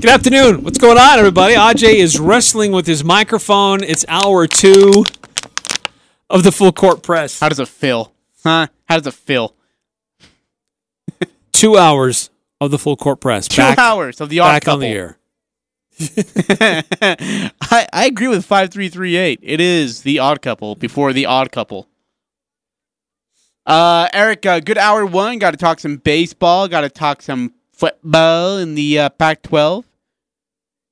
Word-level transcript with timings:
Good 0.00 0.10
afternoon. 0.10 0.62
What's 0.62 0.78
going 0.78 0.96
on, 0.96 1.18
everybody? 1.18 1.54
Aj 1.56 1.82
is 1.82 2.20
wrestling 2.20 2.70
with 2.70 2.86
his 2.86 3.02
microphone. 3.02 3.82
It's 3.82 4.04
hour 4.06 4.46
two 4.46 5.04
of 6.30 6.44
the 6.44 6.52
full 6.52 6.70
court 6.70 7.02
press. 7.02 7.40
How 7.40 7.48
does 7.48 7.58
it 7.58 7.66
feel? 7.66 8.12
Huh? 8.44 8.68
How 8.88 8.98
does 8.98 9.08
it 9.08 9.14
feel? 9.14 9.56
Two 11.52 11.76
hours 11.76 12.30
of 12.60 12.70
the 12.70 12.78
full 12.78 12.96
court 12.96 13.20
press. 13.20 13.48
Two 13.48 13.56
back, 13.56 13.76
hours 13.76 14.20
of 14.20 14.28
the 14.28 14.38
odd 14.38 14.62
couple. 14.62 14.82
back 14.82 15.18
couple. 15.98 16.44
on 16.44 16.50
the 16.60 16.62
air. 16.62 17.50
I, 17.60 17.88
I 17.92 18.06
agree 18.06 18.28
with 18.28 18.44
five 18.44 18.70
three 18.70 18.88
three 18.88 19.16
eight. 19.16 19.40
It 19.42 19.60
is 19.60 20.02
the 20.02 20.20
odd 20.20 20.40
couple 20.42 20.76
before 20.76 21.12
the 21.12 21.26
odd 21.26 21.50
couple. 21.50 21.88
Uh, 23.66 24.08
Eric, 24.12 24.46
uh, 24.46 24.60
good 24.60 24.78
hour 24.78 25.04
one. 25.04 25.40
Got 25.40 25.50
to 25.50 25.56
talk 25.56 25.80
some 25.80 25.96
baseball. 25.96 26.68
Got 26.68 26.82
to 26.82 26.88
talk 26.88 27.20
some 27.20 27.52
football 27.72 28.58
in 28.58 28.76
the 28.76 28.98
uh, 28.98 29.08
Pac-12. 29.08 29.84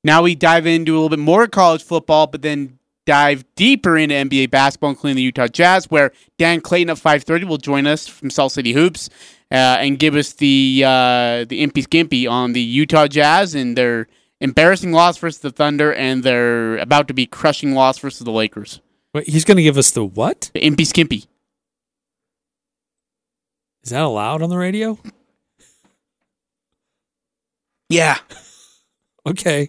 Now 0.06 0.22
we 0.22 0.36
dive 0.36 0.68
into 0.68 0.92
a 0.92 0.94
little 0.94 1.08
bit 1.08 1.18
more 1.18 1.48
college 1.48 1.82
football, 1.82 2.28
but 2.28 2.40
then 2.40 2.78
dive 3.06 3.44
deeper 3.56 3.98
into 3.98 4.14
NBA 4.14 4.52
basketball, 4.52 4.90
including 4.90 5.16
the 5.16 5.22
Utah 5.22 5.48
Jazz, 5.48 5.90
where 5.90 6.12
Dan 6.38 6.60
Clayton 6.60 6.90
at 6.90 6.98
five 6.98 7.24
thirty 7.24 7.44
will 7.44 7.58
join 7.58 7.88
us 7.88 8.06
from 8.06 8.30
Salt 8.30 8.52
City 8.52 8.72
Hoops 8.72 9.10
uh, 9.50 9.78
and 9.80 9.98
give 9.98 10.14
us 10.14 10.34
the 10.34 10.84
uh, 10.86 11.44
the 11.48 11.60
impy 11.60 11.82
skimpy 11.82 12.24
on 12.24 12.52
the 12.52 12.60
Utah 12.60 13.08
Jazz 13.08 13.56
and 13.56 13.76
their 13.76 14.06
embarrassing 14.40 14.92
loss 14.92 15.18
versus 15.18 15.40
the 15.40 15.50
Thunder 15.50 15.92
and 15.92 16.22
their 16.22 16.76
about 16.76 17.08
to 17.08 17.14
be 17.14 17.26
crushing 17.26 17.74
loss 17.74 17.98
versus 17.98 18.20
the 18.20 18.30
Lakers. 18.30 18.80
Wait, 19.12 19.28
he's 19.28 19.44
going 19.44 19.56
to 19.56 19.62
give 19.64 19.76
us 19.76 19.90
the 19.90 20.04
what? 20.04 20.52
The 20.54 20.60
impy 20.60 20.86
skimpy. 20.86 21.24
Is 23.82 23.90
that 23.90 24.02
allowed 24.02 24.40
on 24.40 24.50
the 24.50 24.56
radio? 24.56 25.00
Yeah, 27.88 28.18
Okay. 29.26 29.68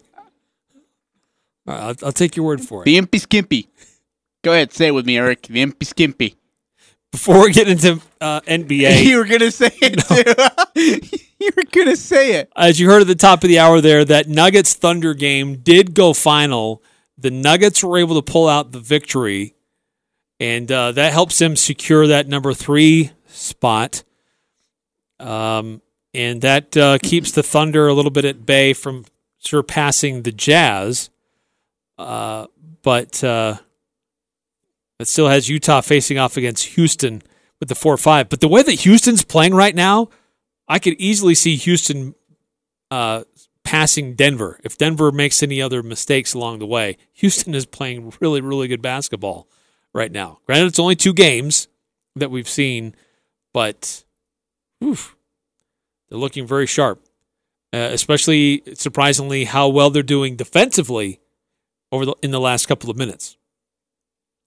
Right, 1.68 1.80
I'll, 1.80 1.96
I'll 2.04 2.12
take 2.12 2.36
your 2.36 2.46
word 2.46 2.62
for 2.62 2.82
it. 2.82 2.86
the 2.86 2.98
impy 2.98 3.20
skimpy. 3.20 3.68
Go 4.44 4.54
ahead, 4.54 4.72
say 4.72 4.88
it 4.88 4.92
with 4.92 5.06
me, 5.06 5.18
Eric. 5.18 5.44
The 5.44 5.64
impy 5.66 5.86
skimpy. 5.86 6.36
Before 7.12 7.42
we 7.44 7.52
get 7.54 7.68
into 7.68 8.02
uh, 8.22 8.42
NBA, 8.42 9.04
You 9.06 9.18
were 9.18 9.26
gonna 9.26 9.52
say 9.52 9.72
it 9.82 10.00
too. 10.00 11.18
you 11.40 11.52
were 11.56 11.64
gonna 11.72 11.95
say 11.95 12.34
it. 12.34 12.52
as 12.56 12.80
you 12.80 12.90
heard 12.90 13.02
at 13.02 13.08
the 13.08 13.16
top 13.16 13.44
of 13.44 13.48
the 13.50 13.60
hour 13.60 13.82
there, 13.82 14.04
that 14.06 14.28
Nuggets 14.28 14.73
Thunder 14.73 15.14
game 15.14 15.58
did 15.58 15.94
go 15.94 16.14
final. 16.14 16.82
The 17.18 17.32
Nuggets 17.32 17.84
were 17.84 17.98
able 17.98 18.22
to 18.22 18.32
pull 18.32 18.48
out 18.48 18.72
the 18.72 18.80
victory, 18.80 19.56
and 20.40 20.72
uh, 20.72 20.92
that 20.94 21.14
helps 21.14 21.40
them 21.40 21.56
secure 21.56 22.08
that 22.08 22.28
number 22.28 22.54
three 22.54 23.12
spot. 23.28 24.04
Um, 25.20 25.82
and 26.14 26.42
that 26.42 26.76
uh, 26.78 26.98
keeps 27.02 27.32
the 27.32 27.42
Thunder 27.44 27.88
a 27.88 27.94
little 27.94 28.12
bit 28.12 28.26
at 28.26 28.45
bay 28.45 28.73
from 28.73 29.06
surpassing 29.40 30.23
the 30.23 30.32
Jazz. 30.32 31.10
Uh, 31.98 32.48
but 32.84 33.23
uh, 33.23 33.58
it 35.00 35.08
still 35.08 35.28
has 35.28 35.50
Utah 35.50 35.81
facing 35.81 36.17
off 36.17 36.38
against 36.38 36.66
Houston 36.66 37.22
with 37.59 37.70
the 37.70 37.76
four 37.76 37.98
five. 37.98 38.30
But 38.30 38.39
the 38.39 38.48
way 38.48 38.62
that 38.62 38.81
Houston's 38.81 39.23
playing 39.23 39.54
right 39.54 39.76
now, 39.76 40.09
I 40.67 40.80
could 40.80 40.94
easily 40.94 41.36
see 41.36 41.56
Houston 41.56 42.16
uh, 42.92 43.23
passing 43.64 44.16
Denver. 44.16 44.60
If 44.64 44.77
Denver 44.77 45.11
makes 45.11 45.42
any 45.44 45.61
other 45.61 45.83
mistakes 45.83 46.33
along 46.33 46.60
the 46.60 46.67
way, 46.67 46.98
Houston 47.14 47.55
is 47.55 47.66
playing 47.66 48.14
really, 48.22 48.42
really 48.42 48.67
good 48.67 48.82
basketball 48.82 49.48
right 49.93 50.11
now. 50.11 50.39
Granted, 50.45 50.67
it's 50.67 50.80
only 50.80 50.95
two 50.95 51.14
games 51.14 51.67
that 52.16 52.32
we've 52.32 52.49
seen, 52.49 52.95
but 53.54 54.04
oof, 54.83 55.16
they're 56.10 56.20
looking 56.20 56.48
very 56.48 56.67
sharp. 56.67 57.04
Uh, 57.73 57.89
especially 57.92 58.64
surprisingly, 58.76 59.43
how 59.43 59.67
well 59.67 59.89
they're 59.89 60.02
doing 60.02 60.38
defensively 60.38 61.20
over 61.92 62.05
the, 62.05 62.15
in 62.21 62.31
the 62.31 62.39
last 62.39 62.67
couple 62.67 62.89
of 62.89 62.98
minutes. 62.98 63.37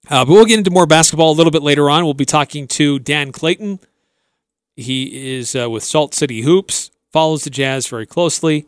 Uh, 0.08 0.24
but 0.24 0.32
we'll 0.32 0.46
get 0.46 0.58
into 0.58 0.70
more 0.70 0.86
basketball 0.86 1.32
a 1.32 1.34
little 1.36 1.50
bit 1.50 1.62
later 1.62 1.90
on. 1.90 2.04
We'll 2.04 2.14
be 2.14 2.24
talking 2.24 2.66
to 2.68 2.98
Dan 2.98 3.32
Clayton. 3.32 3.80
He 4.76 5.36
is 5.36 5.54
uh, 5.54 5.68
with 5.68 5.84
Salt 5.84 6.14
City 6.14 6.42
Hoops, 6.42 6.90
follows 7.12 7.44
the 7.44 7.50
Jazz 7.50 7.86
very 7.86 8.06
closely, 8.06 8.66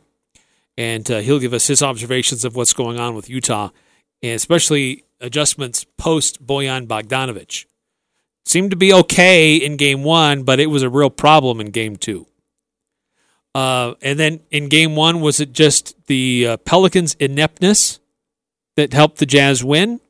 and 0.76 1.10
uh, 1.10 1.20
he'll 1.20 1.38
give 1.38 1.54
us 1.54 1.68
his 1.68 1.82
observations 1.82 2.44
of 2.44 2.54
what's 2.54 2.74
going 2.74 2.98
on 2.98 3.14
with 3.14 3.30
Utah, 3.30 3.70
and 4.22 4.32
especially 4.32 5.04
adjustments 5.20 5.86
post 5.96 6.44
Bojan 6.44 6.86
Bogdanovic. 6.86 7.64
Seemed 8.44 8.70
to 8.72 8.76
be 8.76 8.92
okay 8.92 9.56
in 9.56 9.76
game 9.76 10.02
one, 10.02 10.42
but 10.42 10.60
it 10.60 10.66
was 10.66 10.82
a 10.82 10.90
real 10.90 11.10
problem 11.10 11.60
in 11.60 11.70
game 11.70 11.96
two. 11.96 12.26
Uh, 13.54 13.94
and 14.02 14.18
then 14.18 14.40
in 14.50 14.68
game 14.68 14.96
one, 14.96 15.20
was 15.20 15.40
it 15.40 15.52
just 15.52 15.94
the 16.06 16.46
uh, 16.48 16.56
Pelicans' 16.58 17.14
ineptness 17.14 18.00
that 18.76 18.92
helped 18.92 19.18
the 19.18 19.26
Jazz 19.26 19.62
win? 19.64 20.00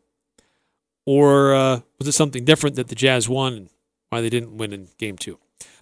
Or 1.05 1.55
uh, 1.55 1.81
was 1.99 2.09
it 2.09 2.13
something 2.13 2.45
different 2.45 2.77
that 2.77 2.89
the 2.89 2.95
Jazz 2.95 3.29
won 3.29 3.53
and 3.55 3.69
why 4.11 4.21
they 4.21 4.31
didn't 4.31 4.57
win 4.57 4.73
in 4.73 4.89
game 4.99 5.19
two? 5.19 5.39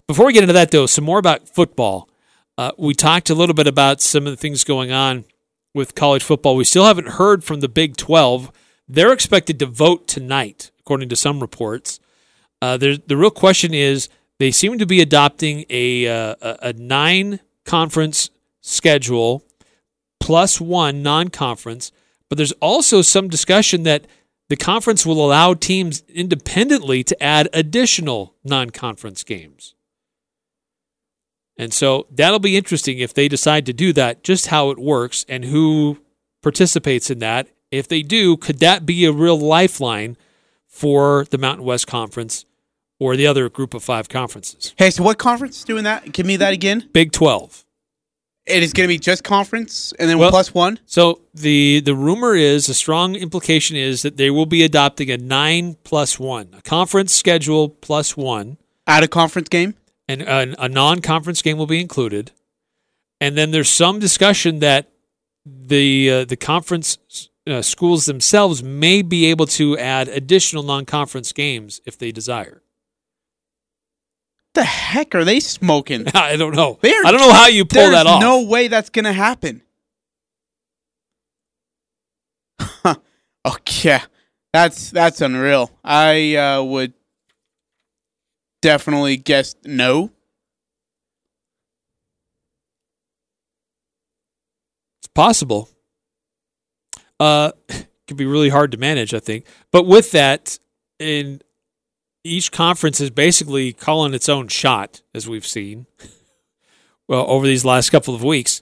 Before 0.07 0.25
we 0.25 0.33
get 0.33 0.43
into 0.43 0.53
that, 0.53 0.71
though, 0.71 0.87
some 0.87 1.03
more 1.05 1.19
about 1.19 1.47
football. 1.47 2.09
Uh, 2.57 2.71
we 2.77 2.93
talked 2.93 3.29
a 3.29 3.35
little 3.35 3.55
bit 3.55 3.67
about 3.67 4.01
some 4.01 4.27
of 4.27 4.31
the 4.31 4.37
things 4.37 4.63
going 4.63 4.91
on 4.91 5.25
with 5.73 5.95
college 5.95 6.23
football. 6.23 6.55
We 6.55 6.63
still 6.63 6.85
haven't 6.85 7.09
heard 7.09 7.43
from 7.43 7.61
the 7.61 7.69
Big 7.69 7.97
12. 7.97 8.51
They're 8.87 9.13
expected 9.13 9.57
to 9.59 9.65
vote 9.65 10.07
tonight, 10.07 10.71
according 10.79 11.09
to 11.09 11.15
some 11.15 11.39
reports. 11.39 11.99
Uh, 12.61 12.77
the 12.77 13.01
real 13.09 13.31
question 13.31 13.73
is 13.73 14.09
they 14.37 14.51
seem 14.51 14.77
to 14.77 14.85
be 14.85 15.01
adopting 15.01 15.65
a, 15.69 16.07
uh, 16.07 16.35
a, 16.41 16.57
a 16.61 16.73
nine 16.73 17.39
conference 17.65 18.29
schedule 18.59 19.43
plus 20.19 20.61
one 20.61 21.01
non 21.01 21.29
conference, 21.29 21.91
but 22.31 22.37
there's 22.37 22.53
also 22.61 23.01
some 23.01 23.27
discussion 23.27 23.83
that 23.83 24.07
the 24.47 24.55
conference 24.55 25.05
will 25.05 25.25
allow 25.25 25.53
teams 25.53 26.01
independently 26.07 27.03
to 27.03 27.21
add 27.21 27.49
additional 27.51 28.35
non 28.45 28.69
conference 28.69 29.25
games. 29.25 29.75
And 31.57 31.73
so 31.73 32.07
that'll 32.09 32.39
be 32.39 32.55
interesting 32.55 32.99
if 32.99 33.13
they 33.13 33.27
decide 33.27 33.65
to 33.65 33.73
do 33.73 33.91
that, 33.91 34.23
just 34.23 34.47
how 34.47 34.69
it 34.69 34.79
works 34.79 35.25
and 35.27 35.43
who 35.43 35.99
participates 36.41 37.09
in 37.09 37.19
that. 37.19 37.49
If 37.69 37.89
they 37.89 38.01
do, 38.01 38.37
could 38.37 38.59
that 38.59 38.85
be 38.85 39.03
a 39.03 39.11
real 39.11 39.37
lifeline 39.37 40.15
for 40.69 41.25
the 41.31 41.37
Mountain 41.37 41.65
West 41.65 41.85
Conference 41.85 42.45
or 42.97 43.17
the 43.17 43.27
other 43.27 43.49
group 43.49 43.73
of 43.73 43.83
five 43.83 44.07
conferences? 44.07 44.73
Hey, 44.77 44.89
so 44.91 45.03
what 45.03 45.17
conference 45.17 45.57
is 45.57 45.63
doing 45.65 45.83
that? 45.83 46.13
Give 46.13 46.25
me 46.25 46.37
that 46.37 46.53
again. 46.53 46.87
Big 46.93 47.11
12. 47.11 47.65
It 48.51 48.63
is 48.63 48.73
going 48.73 48.87
to 48.87 48.93
be 48.93 48.99
just 48.99 49.23
conference 49.23 49.93
and 49.99 50.09
then 50.09 50.17
Well- 50.19 50.29
plus 50.31 50.53
one. 50.53 50.79
So 50.85 51.21
the 51.33 51.81
the 51.81 51.95
rumor 51.95 52.35
is 52.35 52.69
a 52.69 52.73
strong 52.73 53.15
implication 53.15 53.75
is 53.77 54.01
that 54.01 54.17
they 54.17 54.29
will 54.29 54.45
be 54.45 54.63
adopting 54.63 55.09
a 55.09 55.17
nine 55.17 55.77
plus 55.83 56.19
one, 56.19 56.49
a 56.57 56.61
conference 56.61 57.13
schedule 57.15 57.69
plus 57.69 58.15
one, 58.17 58.57
Out 58.87 59.03
of 59.03 59.09
conference 59.09 59.49
game. 59.49 59.75
and 60.07 60.21
a, 60.23 60.55
a 60.65 60.67
non-conference 60.67 61.41
game 61.41 61.57
will 61.57 61.67
be 61.67 61.79
included. 61.79 62.31
And 63.19 63.37
then 63.37 63.51
there's 63.51 63.69
some 63.69 63.99
discussion 63.99 64.59
that 64.59 64.89
the 65.45 66.09
uh, 66.11 66.25
the 66.25 66.35
conference 66.37 66.97
uh, 67.47 67.61
schools 67.61 68.05
themselves 68.05 68.61
may 68.63 69.01
be 69.01 69.25
able 69.27 69.45
to 69.47 69.77
add 69.77 70.07
additional 70.09 70.63
non-conference 70.63 71.31
games 71.33 71.81
if 71.85 71.97
they 71.97 72.11
desire. 72.11 72.60
The 74.53 74.63
heck 74.63 75.15
are 75.15 75.23
they 75.23 75.39
smoking? 75.39 76.05
I 76.13 76.35
don't 76.35 76.55
know. 76.55 76.77
They're- 76.81 77.03
I 77.05 77.11
don't 77.11 77.21
know 77.21 77.31
how 77.33 77.47
you 77.47 77.65
pull 77.65 77.89
that 77.91 78.05
off. 78.07 78.21
no 78.21 78.43
way 78.43 78.67
that's 78.67 78.89
going 78.89 79.05
to 79.05 79.13
happen. 79.13 79.61
okay, 83.45 83.99
that's 84.53 84.91
that's 84.91 85.21
unreal. 85.21 85.71
I 85.83 86.35
uh, 86.35 86.63
would 86.63 86.93
definitely 88.61 89.17
guess 89.17 89.55
no. 89.65 90.11
It's 94.99 95.07
possible. 95.13 95.69
Uh, 97.19 97.51
it 97.69 97.87
could 98.07 98.17
be 98.17 98.25
really 98.25 98.49
hard 98.49 98.71
to 98.71 98.77
manage, 98.77 99.13
I 99.13 99.19
think. 99.19 99.45
But 99.71 99.85
with 99.85 100.11
that, 100.11 100.59
in 100.99 101.41
each 102.23 102.51
conference 102.51 102.99
is 103.01 103.09
basically 103.09 103.73
calling 103.73 104.13
its 104.13 104.29
own 104.29 104.47
shot, 104.47 105.01
as 105.13 105.27
we've 105.27 105.47
seen. 105.47 105.85
Well, 107.07 107.25
over 107.27 107.45
these 107.45 107.65
last 107.65 107.89
couple 107.89 108.15
of 108.15 108.23
weeks, 108.23 108.61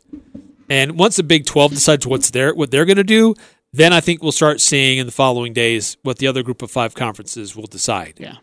and 0.72 0.98
once 0.98 1.18
the 1.18 1.24
Big 1.24 1.46
Twelve 1.46 1.72
decides 1.72 2.08
what's 2.08 2.32
their 2.32 2.52
what 2.56 2.72
they're 2.72 2.86
going 2.86 2.98
to 2.98 3.04
do, 3.04 3.36
Then 3.72 3.94
I 3.94 4.00
think 4.00 4.24
we'll 4.24 4.32
start 4.32 4.60
seeing 4.62 4.98
in 4.98 5.06
the 5.06 5.12
following 5.12 5.54
days 5.54 5.98
what 6.02 6.18
the 6.18 6.28
other 6.28 6.42
group 6.42 6.62
of 6.62 6.72
five 6.72 6.96
conferences 6.96 7.56
will 7.56 7.68
decide. 7.68 8.16
Yeah. 8.18 8.38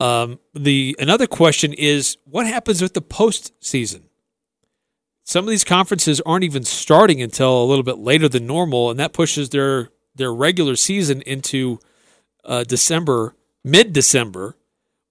Um, 0.00 0.40
the 0.52 0.96
another 0.98 1.26
question 1.26 1.72
is 1.72 2.18
what 2.24 2.46
happens 2.46 2.82
with 2.82 2.92
the 2.94 3.00
postseason? 3.02 4.02
Some 5.24 5.44
of 5.44 5.50
these 5.50 5.64
conferences 5.64 6.20
aren't 6.26 6.44
even 6.44 6.64
starting 6.64 7.22
until 7.22 7.62
a 7.62 7.64
little 7.64 7.84
bit 7.84 7.98
later 7.98 8.28
than 8.28 8.46
normal, 8.46 8.90
and 8.90 9.00
that 9.00 9.12
pushes 9.12 9.50
their 9.50 9.90
their 10.14 10.34
regular 10.34 10.76
season 10.76 11.22
into 11.22 11.78
uh, 12.44 12.64
December, 12.64 13.34
mid 13.64 13.92
December, 13.92 14.56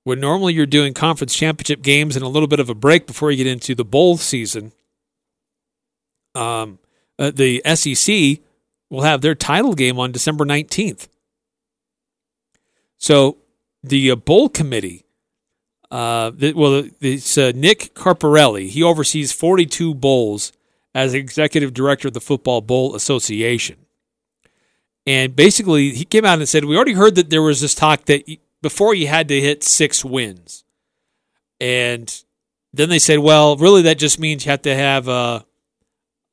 when 0.03 0.19
normally 0.19 0.53
you're 0.53 0.65
doing 0.65 0.93
conference 0.93 1.33
championship 1.33 1.81
games 1.81 2.15
and 2.15 2.25
a 2.25 2.29
little 2.29 2.47
bit 2.47 2.59
of 2.59 2.69
a 2.69 2.75
break 2.75 3.07
before 3.07 3.31
you 3.31 3.37
get 3.37 3.47
into 3.47 3.75
the 3.75 3.85
bowl 3.85 4.17
season. 4.17 4.71
Um, 6.33 6.79
uh, 7.19 7.31
the 7.31 7.61
SEC 7.75 8.39
will 8.89 9.03
have 9.03 9.21
their 9.21 9.35
title 9.35 9.73
game 9.73 9.99
on 9.99 10.11
December 10.11 10.45
19th. 10.45 11.07
So 12.97 13.37
the 13.83 14.11
uh, 14.11 14.15
bowl 14.15 14.49
committee, 14.49 15.05
uh, 15.89 16.31
the, 16.33 16.53
well, 16.53 16.83
it's 16.99 17.37
uh, 17.37 17.51
Nick 17.55 17.93
Carparelli. 17.93 18.69
He 18.69 18.81
oversees 18.81 19.31
42 19.31 19.93
bowls 19.93 20.51
as 20.93 21.13
executive 21.13 21.73
director 21.73 22.09
of 22.09 22.13
the 22.13 22.21
Football 22.21 22.61
Bowl 22.61 22.95
Association. 22.95 23.77
And 25.05 25.35
basically, 25.35 25.91
he 25.91 26.05
came 26.05 26.25
out 26.25 26.39
and 26.39 26.47
said, 26.47 26.65
We 26.65 26.75
already 26.75 26.93
heard 26.93 27.15
that 27.15 27.29
there 27.29 27.41
was 27.41 27.61
this 27.61 27.73
talk 27.73 28.05
that 28.05 28.23
before 28.61 28.93
you 28.93 29.07
had 29.07 29.27
to 29.29 29.41
hit 29.41 29.63
six 29.63 30.05
wins. 30.05 30.63
And 31.59 32.23
then 32.73 32.89
they 32.89 32.99
said, 32.99 33.19
Well, 33.19 33.55
really, 33.57 33.81
that 33.83 33.97
just 33.97 34.19
means 34.19 34.45
you 34.45 34.51
have 34.51 34.61
to 34.63 34.75
have 34.75 35.07
a, 35.07 35.45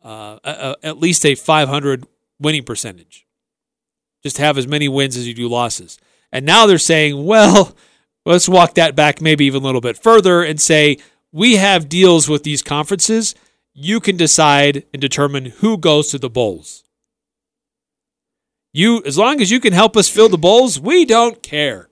a, 0.02 0.40
a, 0.44 0.76
at 0.82 0.98
least 0.98 1.24
a 1.24 1.34
500 1.34 2.06
winning 2.38 2.64
percentage. 2.64 3.26
Just 4.22 4.38
have 4.38 4.58
as 4.58 4.66
many 4.66 4.88
wins 4.88 5.16
as 5.16 5.26
you 5.26 5.34
do 5.34 5.48
losses. 5.48 5.98
And 6.30 6.44
now 6.44 6.66
they're 6.66 6.78
saying, 6.78 7.24
Well, 7.24 7.74
let's 8.26 8.48
walk 8.48 8.74
that 8.74 8.94
back 8.94 9.20
maybe 9.20 9.46
even 9.46 9.62
a 9.62 9.66
little 9.66 9.80
bit 9.80 9.96
further 9.96 10.42
and 10.42 10.60
say, 10.60 10.98
We 11.32 11.56
have 11.56 11.88
deals 11.88 12.28
with 12.28 12.42
these 12.42 12.62
conferences. 12.62 13.34
You 13.72 14.00
can 14.00 14.16
decide 14.16 14.84
and 14.92 15.00
determine 15.00 15.46
who 15.46 15.78
goes 15.78 16.08
to 16.08 16.18
the 16.18 16.28
bowls. 16.28 16.84
You, 18.78 19.02
as 19.04 19.18
long 19.18 19.40
as 19.40 19.50
you 19.50 19.58
can 19.58 19.72
help 19.72 19.96
us 19.96 20.08
fill 20.08 20.28
the 20.28 20.38
bowls, 20.38 20.78
we 20.78 21.04
don't 21.04 21.42
care 21.42 21.88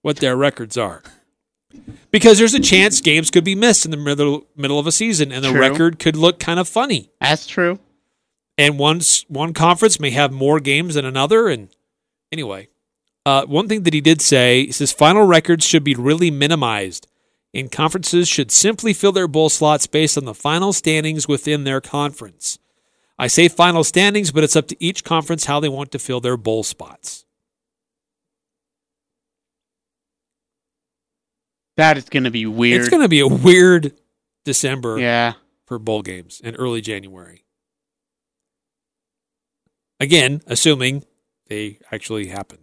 what 0.00 0.16
their 0.16 0.36
records 0.38 0.78
are. 0.78 1.02
Because 2.10 2.38
there's 2.38 2.54
a 2.54 2.60
chance 2.60 3.02
games 3.02 3.30
could 3.30 3.44
be 3.44 3.54
missed 3.54 3.84
in 3.84 3.90
the 3.90 3.98
middle 3.98 4.46
middle 4.56 4.78
of 4.78 4.86
a 4.86 4.90
season, 4.92 5.30
and 5.30 5.44
the 5.44 5.50
True. 5.50 5.60
record 5.60 5.98
could 5.98 6.16
look 6.16 6.38
kind 6.38 6.58
of 6.58 6.66
funny. 6.66 7.10
That's 7.20 7.46
true. 7.46 7.78
And 8.56 8.78
one 8.78 8.96
s- 8.98 9.26
one 9.28 9.52
conference 9.52 10.00
may 10.00 10.08
have 10.12 10.32
more 10.32 10.60
games 10.60 10.94
than 10.94 11.04
another. 11.04 11.46
And 11.48 11.68
anyway, 12.32 12.68
uh, 13.26 13.44
one 13.44 13.68
thing 13.68 13.82
that 13.82 13.92
he 13.92 14.00
did 14.00 14.22
say 14.22 14.64
he 14.64 14.72
says 14.72 14.92
final 14.92 15.24
records 15.24 15.66
should 15.66 15.84
be 15.84 15.94
really 15.94 16.30
minimized, 16.30 17.06
and 17.52 17.70
conferences 17.70 18.28
should 18.28 18.50
simply 18.50 18.94
fill 18.94 19.12
their 19.12 19.28
bowl 19.28 19.50
slots 19.50 19.86
based 19.86 20.16
on 20.16 20.24
the 20.24 20.32
final 20.32 20.72
standings 20.72 21.28
within 21.28 21.64
their 21.64 21.82
conference. 21.82 22.58
I 23.18 23.26
say 23.26 23.48
final 23.48 23.82
standings, 23.82 24.30
but 24.30 24.44
it's 24.44 24.54
up 24.54 24.68
to 24.68 24.76
each 24.82 25.02
conference 25.02 25.46
how 25.46 25.58
they 25.58 25.68
want 25.68 25.90
to 25.92 25.98
fill 25.98 26.20
their 26.20 26.36
bowl 26.36 26.62
spots. 26.62 27.24
That 31.76 31.96
is 31.96 32.08
going 32.08 32.24
to 32.24 32.30
be 32.30 32.46
weird. 32.46 32.80
It's 32.80 32.88
going 32.88 33.02
to 33.02 33.08
be 33.08 33.20
a 33.20 33.28
weird 33.28 33.92
December 34.44 34.98
yeah. 34.98 35.34
for 35.66 35.78
bowl 35.78 36.02
games 36.02 36.40
and 36.42 36.56
early 36.58 36.80
January. 36.80 37.44
Again, 40.00 40.42
assuming 40.46 41.04
they 41.48 41.78
actually 41.90 42.28
happen. 42.28 42.58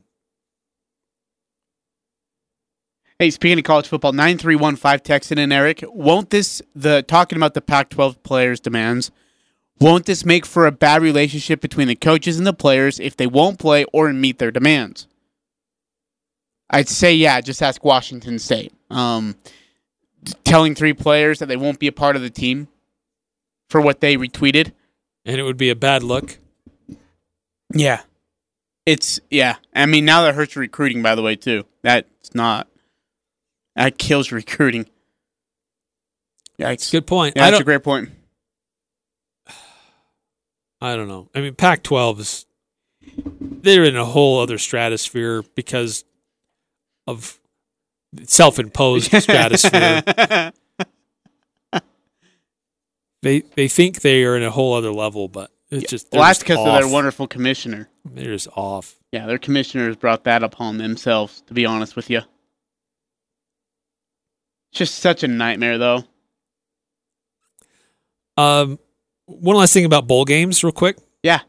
Hey, 3.20 3.30
speaking 3.30 3.58
of 3.58 3.64
college 3.64 3.88
football, 3.88 4.12
9315 4.12 5.00
texted 5.00 5.40
in 5.40 5.52
Eric. 5.52 5.84
Won't 5.88 6.30
this, 6.30 6.62
the 6.76 7.02
talking 7.02 7.38
about 7.38 7.54
the 7.54 7.62
Pac 7.62 7.90
12 7.90 8.22
players' 8.24 8.60
demands, 8.60 9.12
won't 9.80 10.06
this 10.06 10.26
make 10.26 10.46
for 10.46 10.66
a 10.66 10.72
bad 10.72 11.02
relationship 11.02 11.62
between 11.62 11.88
the 11.88 11.96
coaches 11.96 12.38
and 12.38 12.48
the 12.48 12.54
players 12.54 13.00
if 13.00 13.18
they 13.18 13.28
won't 13.28 13.60
play 13.60 13.86
or 13.92 14.12
meet 14.14 14.40
their 14.40 14.52
demands? 14.52 15.08
I'd 16.70 16.90
say, 16.90 17.14
yeah, 17.14 17.42
just 17.42 17.62
ask 17.62 17.84
Washington 17.84 18.40
State. 18.40 18.74
Um, 18.90 19.36
telling 20.44 20.76
three 20.76 20.94
players 20.94 21.40
that 21.40 21.48
they 21.48 21.58
won't 21.58 21.80
be 21.80 21.88
a 21.88 21.92
part 21.92 22.16
of 22.16 22.22
the 22.22 22.30
team 22.30 22.68
for 23.70 23.82
what 23.82 24.00
they 24.00 24.18
retweeted. 24.18 24.72
And 25.26 25.38
it 25.38 25.44
would 25.44 25.58
be 25.58 25.70
a 25.70 25.76
bad 25.76 26.04
look. 26.04 26.38
Yeah. 27.74 28.02
It's, 28.86 29.20
yeah. 29.30 29.56
I 29.74 29.86
mean, 29.86 30.06
now 30.06 30.24
that 30.24 30.36
hurts 30.36 30.56
recruiting, 30.56 31.02
by 31.02 31.16
the 31.16 31.22
way, 31.22 31.36
too. 31.36 31.66
That's 31.82 32.34
not, 32.34 32.68
that 33.76 33.98
kills 33.98 34.32
recruiting. 34.32 34.88
It's 36.58 36.88
Yikes. 36.88 36.92
good 36.92 37.08
point. 37.08 37.34
Yeah, 37.36 37.50
that's 37.50 37.62
a 37.62 37.66
great 37.66 37.84
point. 37.84 38.10
I 40.86 40.96
don't 40.96 41.08
know. 41.08 41.30
I 41.34 41.42
mean 41.42 41.56
Pac 41.56 41.84
twelve 41.84 42.20
is 42.20 42.46
they're 43.42 43.84
in 43.84 43.96
a 43.98 44.06
whole 44.06 44.40
other 44.40 44.58
stratosphere 44.58 45.44
because 45.56 46.04
of 47.08 47.40
self 48.24 48.60
imposed 48.60 49.12
stratosphere. 49.22 50.04
They 53.22 53.42
they 53.42 53.68
think 53.68 54.02
they 54.02 54.24
are 54.24 54.38
in 54.38 54.44
a 54.44 54.52
whole 54.52 54.74
other 54.76 54.92
level, 54.92 55.28
but 55.28 55.50
it's 55.72 55.90
just 55.90 56.12
they're 56.12 56.20
well, 56.20 56.30
that's 56.30 56.40
because 56.40 56.60
of 56.60 56.66
their 56.66 56.88
wonderful 56.88 57.28
commissioner. 57.28 57.90
They're 58.06 58.34
just 58.34 58.48
off. 58.56 58.96
Yeah, 59.12 59.26
their 59.26 59.40
commissioners 59.40 59.96
brought 59.96 60.26
that 60.26 60.44
upon 60.44 60.78
themselves, 60.78 61.42
to 61.48 61.56
be 61.56 61.66
honest 61.66 61.96
with 61.96 62.12
you. 62.12 62.20
It's 62.20 62.28
just 64.74 65.00
such 65.00 65.24
a 65.24 65.28
nightmare, 65.28 65.80
though. 65.80 66.04
Um, 68.38 68.78
one 69.26 69.56
last 69.56 69.74
thing 69.74 69.86
about 69.86 70.08
bowl 70.08 70.26
games, 70.26 70.64
real 70.64 70.72
quick. 70.72 70.98
Yeah. 71.24 71.42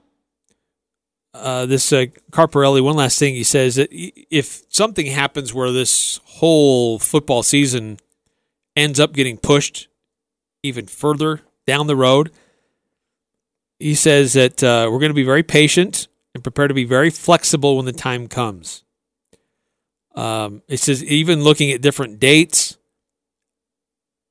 Uh, 1.34 1.66
this 1.66 1.92
uh, 1.92 2.06
Carparelli. 2.30 2.82
One 2.82 2.96
last 2.96 3.18
thing 3.18 3.34
he 3.34 3.44
says 3.44 3.74
that 3.74 3.88
if 3.90 4.62
something 4.68 5.06
happens 5.06 5.52
where 5.52 5.70
this 5.70 6.20
whole 6.24 6.98
football 6.98 7.42
season 7.42 7.98
ends 8.74 8.98
up 8.98 9.12
getting 9.12 9.36
pushed 9.36 9.88
even 10.62 10.86
further 10.86 11.42
down 11.66 11.86
the 11.86 11.96
road, 11.96 12.30
he 13.78 13.94
says 13.94 14.32
that 14.32 14.62
uh, 14.62 14.88
we're 14.90 14.98
going 14.98 15.10
to 15.10 15.14
be 15.14 15.24
very 15.24 15.42
patient 15.42 16.08
and 16.34 16.42
prepare 16.42 16.68
to 16.68 16.74
be 16.74 16.84
very 16.84 17.10
flexible 17.10 17.76
when 17.76 17.84
the 17.84 17.92
time 17.92 18.28
comes. 18.28 18.84
Um, 20.14 20.62
it 20.68 20.78
says 20.78 21.04
even 21.04 21.44
looking 21.44 21.70
at 21.70 21.82
different 21.82 22.18
dates, 22.18 22.78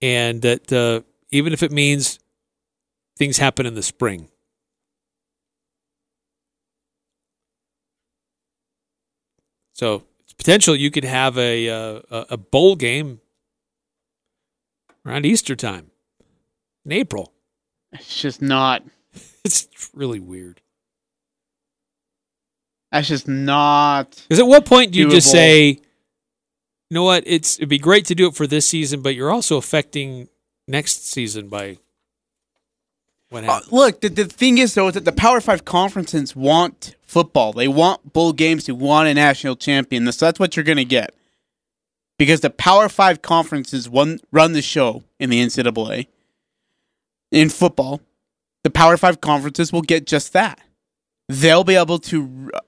and 0.01 0.41
that 0.41 0.73
uh, 0.73 1.01
even 1.29 1.53
if 1.53 1.61
it 1.61 1.71
means 1.71 2.17
things 3.17 3.37
happen 3.37 3.65
in 3.65 3.75
the 3.75 3.83
spring. 3.83 4.29
So 9.73 10.03
it's 10.23 10.33
potential 10.33 10.75
you 10.75 10.89
could 10.89 11.03
have 11.03 11.37
a 11.37 11.69
uh, 11.69 12.01
a 12.09 12.25
a 12.31 12.37
bowl 12.37 12.75
game 12.75 13.19
around 15.05 15.25
Easter 15.25 15.55
time 15.55 15.91
in 16.85 16.91
April. 16.91 17.33
It's 17.91 18.21
just 18.21 18.41
not. 18.41 18.83
It's 19.45 19.67
really 19.93 20.19
weird. 20.19 20.59
That's 22.91 23.07
just 23.07 23.27
not. 23.27 24.09
Because 24.27 24.39
at 24.39 24.47
what 24.47 24.65
point 24.65 24.91
do 24.91 24.97
you 24.99 25.07
just 25.07 25.29
say, 25.29 25.67
you 25.67 25.79
know 26.89 27.03
what, 27.03 27.23
it's 27.27 27.57
it'd 27.57 27.69
be 27.69 27.77
great 27.77 28.05
to 28.05 28.15
do 28.15 28.27
it 28.27 28.35
for 28.35 28.47
this 28.47 28.67
season, 28.67 29.03
but 29.03 29.13
you're 29.13 29.29
also 29.29 29.57
affecting 29.57 30.29
next 30.67 31.05
season 31.05 31.47
by 31.47 31.77
Uh, 33.49 33.59
look, 33.71 34.01
the, 34.01 34.09
the 34.09 34.25
thing 34.25 34.57
is, 34.57 34.73
though, 34.75 34.87
is 34.87 34.93
that 34.93 35.05
the 35.05 35.11
Power 35.11 35.41
Five 35.41 35.65
conferences 35.65 36.35
want 36.35 36.95
football. 37.01 37.53
They 37.53 37.67
want 37.67 38.13
bowl 38.13 38.33
games. 38.33 38.65
They 38.65 38.73
want 38.73 39.07
a 39.07 39.13
national 39.13 39.55
champion. 39.55 40.09
So 40.11 40.25
that's 40.25 40.39
what 40.39 40.55
you're 40.55 40.63
going 40.63 40.77
to 40.77 40.85
get. 40.85 41.13
Because 42.17 42.41
the 42.41 42.49
Power 42.49 42.87
Five 42.87 43.21
conferences 43.21 43.89
run, 43.89 44.19
run 44.31 44.53
the 44.53 44.61
show 44.61 45.03
in 45.19 45.29
the 45.29 45.43
NCAA. 45.43 46.07
In 47.31 47.49
football, 47.49 48.01
the 48.63 48.69
Power 48.69 48.95
Five 48.95 49.21
conferences 49.21 49.73
will 49.73 49.81
get 49.81 50.05
just 50.05 50.31
that. 50.33 50.59
They'll 51.27 51.63
be 51.63 51.75
able 51.75 51.99
to 51.99 52.51
r- 52.53 52.61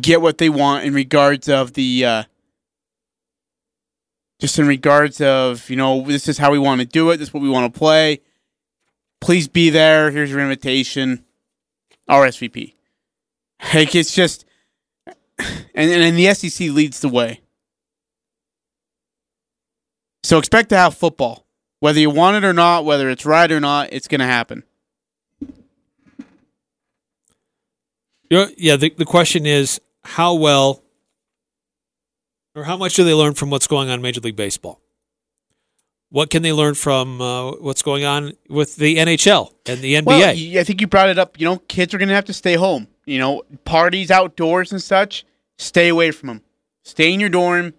get 0.00 0.22
what 0.22 0.38
they 0.38 0.48
want 0.48 0.84
in 0.84 0.94
regards 0.94 1.48
of 1.48 1.74
the. 1.74 2.04
Uh, 2.04 2.22
just 4.40 4.58
in 4.58 4.66
regards 4.66 5.20
of, 5.20 5.68
you 5.68 5.76
know, 5.76 6.00
this 6.00 6.26
is 6.26 6.38
how 6.38 6.50
we 6.50 6.58
want 6.58 6.80
to 6.80 6.86
do 6.86 7.10
it. 7.10 7.18
This 7.18 7.28
is 7.28 7.34
what 7.34 7.42
we 7.42 7.50
want 7.50 7.70
to 7.70 7.78
play 7.78 8.20
please 9.20 9.48
be 9.48 9.70
there. 9.70 10.10
Here's 10.10 10.30
your 10.30 10.40
invitation. 10.40 11.24
RSVP. 12.08 12.74
Like 13.74 13.94
it's 13.94 14.14
just, 14.14 14.44
and 15.38 15.90
and 15.90 16.16
the 16.16 16.32
SEC 16.34 16.70
leads 16.70 17.00
the 17.00 17.08
way. 17.08 17.40
So 20.22 20.38
expect 20.38 20.70
to 20.70 20.76
have 20.76 20.94
football, 20.96 21.46
whether 21.80 22.00
you 22.00 22.10
want 22.10 22.36
it 22.36 22.44
or 22.44 22.52
not, 22.52 22.84
whether 22.84 23.10
it's 23.10 23.26
right 23.26 23.50
or 23.50 23.60
not. 23.60 23.88
It's 23.92 24.08
going 24.08 24.20
to 24.20 24.26
happen. 24.26 24.64
You 28.30 28.36
know, 28.38 28.48
yeah, 28.56 28.76
the, 28.76 28.90
the 28.96 29.04
question 29.04 29.44
is 29.44 29.80
how 30.04 30.34
well 30.34 30.82
or 32.54 32.64
how 32.64 32.76
much 32.76 32.94
do 32.94 33.04
they 33.04 33.14
learn 33.14 33.34
from 33.34 33.50
what's 33.50 33.66
going 33.66 33.88
on 33.88 33.94
in 33.94 34.02
Major 34.02 34.20
League 34.20 34.36
Baseball? 34.36 34.80
What 36.12 36.28
can 36.28 36.42
they 36.42 36.52
learn 36.52 36.74
from 36.74 37.20
uh, 37.20 37.52
what's 37.52 37.82
going 37.82 38.04
on 38.04 38.32
with 38.48 38.76
the 38.76 38.96
NHL 38.96 39.52
and 39.66 39.80
the 39.80 39.94
NBA? 39.94 40.04
Well, 40.06 40.28
I 40.60 40.64
think 40.64 40.80
you 40.80 40.88
brought 40.88 41.08
it 41.08 41.18
up. 41.18 41.38
You 41.38 41.46
know, 41.46 41.58
kids 41.68 41.94
are 41.94 41.98
going 41.98 42.08
to 42.08 42.14
have 42.16 42.24
to 42.24 42.32
stay 42.32 42.54
home. 42.54 42.88
You 43.06 43.18
know, 43.18 43.42
parties 43.64 44.10
outdoors 44.10 44.72
and 44.72 44.82
such, 44.82 45.24
stay 45.58 45.88
away 45.88 46.10
from 46.10 46.26
them. 46.26 46.42
Stay 46.82 47.12
in 47.12 47.20
your 47.20 47.28
dorm 47.28 47.74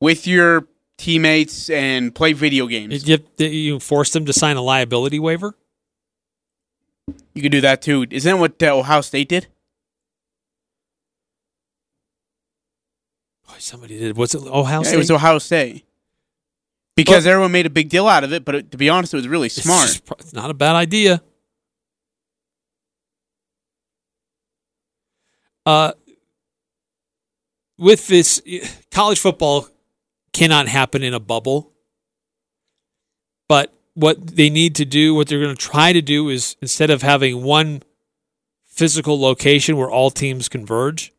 with 0.00 0.26
your 0.26 0.66
teammates 0.98 1.70
and 1.70 2.14
play 2.14 2.34
video 2.34 2.66
games. 2.66 3.08
you, 3.08 3.18
you 3.38 3.80
force 3.80 4.12
them 4.12 4.26
to 4.26 4.32
sign 4.34 4.56
a 4.58 4.62
liability 4.62 5.18
waiver? 5.18 5.54
You 7.34 7.40
could 7.42 7.52
do 7.52 7.62
that 7.62 7.80
too. 7.80 8.04
Isn't 8.10 8.30
that 8.30 8.38
what 8.38 8.62
uh, 8.62 8.76
Ohio 8.78 9.00
State 9.00 9.28
did? 9.30 9.46
Oh, 13.48 13.54
somebody 13.58 13.98
did. 13.98 14.16
Was 14.16 14.34
it 14.34 14.42
Ohio 14.42 14.80
Yeah, 14.80 14.82
State? 14.82 14.94
it 14.94 14.98
was 14.98 15.10
Ohio 15.10 15.38
State. 15.38 15.84
Because 17.04 17.24
Well- 17.24 17.32
everyone 17.32 17.52
made 17.52 17.66
a 17.66 17.70
big 17.70 17.88
deal 17.88 18.06
out 18.06 18.24
of 18.24 18.32
it, 18.32 18.44
but 18.44 18.54
it, 18.54 18.70
to 18.72 18.76
be 18.76 18.88
honest, 18.88 19.14
it 19.14 19.16
was 19.18 19.28
really 19.28 19.46
It's 19.46 19.62
smart. 19.62 19.86
just 19.88 20.02
It's 20.18 20.32
not 20.32 20.50
a 20.50 20.54
bad 20.54 20.76
idea. 20.76 21.22
Uh, 25.66 25.92
with 27.78 28.06
this, 28.08 28.42
college 28.90 29.18
football 29.20 29.68
cannot 30.32 30.68
happen 30.68 31.02
in 31.02 31.14
a 31.14 31.20
bubble. 31.20 31.72
But 33.48 33.72
what 33.94 34.36
they 34.36 34.50
need 34.50 34.74
to 34.76 34.84
do, 34.84 35.14
what 35.14 35.28
they're 35.28 35.40
going 35.40 35.54
to 35.56 35.60
try 35.60 35.92
to 35.92 36.02
do, 36.02 36.28
is 36.28 36.56
instead 36.62 36.90
of 36.90 37.02
having 37.02 37.42
one 37.42 37.82
physical 38.66 39.20
location 39.20 39.76
where 39.76 39.90
all 39.90 40.10
teams 40.10 40.48
converge, 40.48 41.12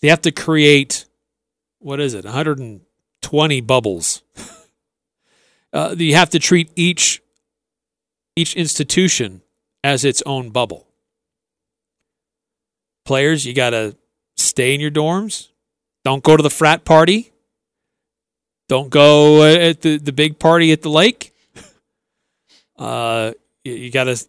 they 0.00 0.08
have 0.08 0.22
to 0.22 0.32
create 0.32 1.06
what 1.78 2.00
is 2.00 2.14
it, 2.14 2.24
120 2.24 3.60
bubbles. 3.60 4.22
uh, 5.74 5.94
you 5.98 6.14
have 6.14 6.30
to 6.30 6.38
treat 6.38 6.70
each 6.76 7.20
each 8.36 8.54
institution 8.56 9.42
as 9.82 10.04
its 10.04 10.22
own 10.24 10.50
bubble. 10.50 10.86
Players, 13.04 13.44
you 13.44 13.52
got 13.52 13.70
to 13.70 13.96
stay 14.36 14.74
in 14.74 14.80
your 14.80 14.90
dorms. 14.90 15.48
Don't 16.04 16.22
go 16.22 16.36
to 16.36 16.42
the 16.42 16.50
frat 16.50 16.84
party. 16.84 17.32
Don't 18.68 18.88
go 18.88 19.42
uh, 19.42 19.56
at 19.56 19.82
the, 19.82 19.98
the 19.98 20.12
big 20.12 20.38
party 20.38 20.72
at 20.72 20.82
the 20.82 20.90
lake. 20.90 21.32
Uh, 22.76 23.30
you, 23.62 23.72
you 23.72 23.88
got 23.92 24.04
to 24.04 24.16
stay 24.16 24.28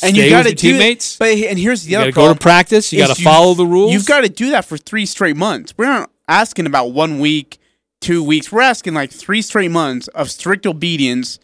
and 0.00 0.16
you 0.16 0.30
got 0.30 0.44
with 0.44 0.56
to 0.56 0.70
teammates. 0.70 1.16
But 1.16 1.30
and 1.30 1.58
here's 1.58 1.82
the 1.82 1.90
you 1.90 1.96
got 1.96 2.02
other 2.02 2.12
to 2.12 2.14
go 2.14 2.32
to 2.32 2.38
practice. 2.38 2.92
You 2.92 3.00
got 3.00 3.16
to 3.16 3.20
follow 3.20 3.54
the 3.54 3.66
rules. 3.66 3.92
You've 3.92 4.06
got 4.06 4.20
to 4.20 4.28
do 4.28 4.50
that 4.50 4.64
for 4.64 4.76
three 4.78 5.04
straight 5.04 5.36
months. 5.36 5.74
We're 5.76 5.86
not 5.86 6.12
asking 6.28 6.66
about 6.66 6.92
one 6.92 7.18
week, 7.18 7.58
two 8.04 8.22
weeks. 8.22 8.52
We're 8.52 8.60
asking 8.60 8.92
like 8.92 9.10
three 9.10 9.40
straight 9.40 9.70
months 9.70 10.08
of 10.08 10.30
strict 10.30 10.66
obedience 10.66 11.38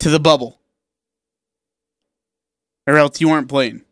to 0.00 0.10
the 0.10 0.20
bubble, 0.20 0.60
or 2.86 2.96
else 2.96 3.20
you 3.20 3.30
aren't 3.30 3.48
playing. 3.48 3.82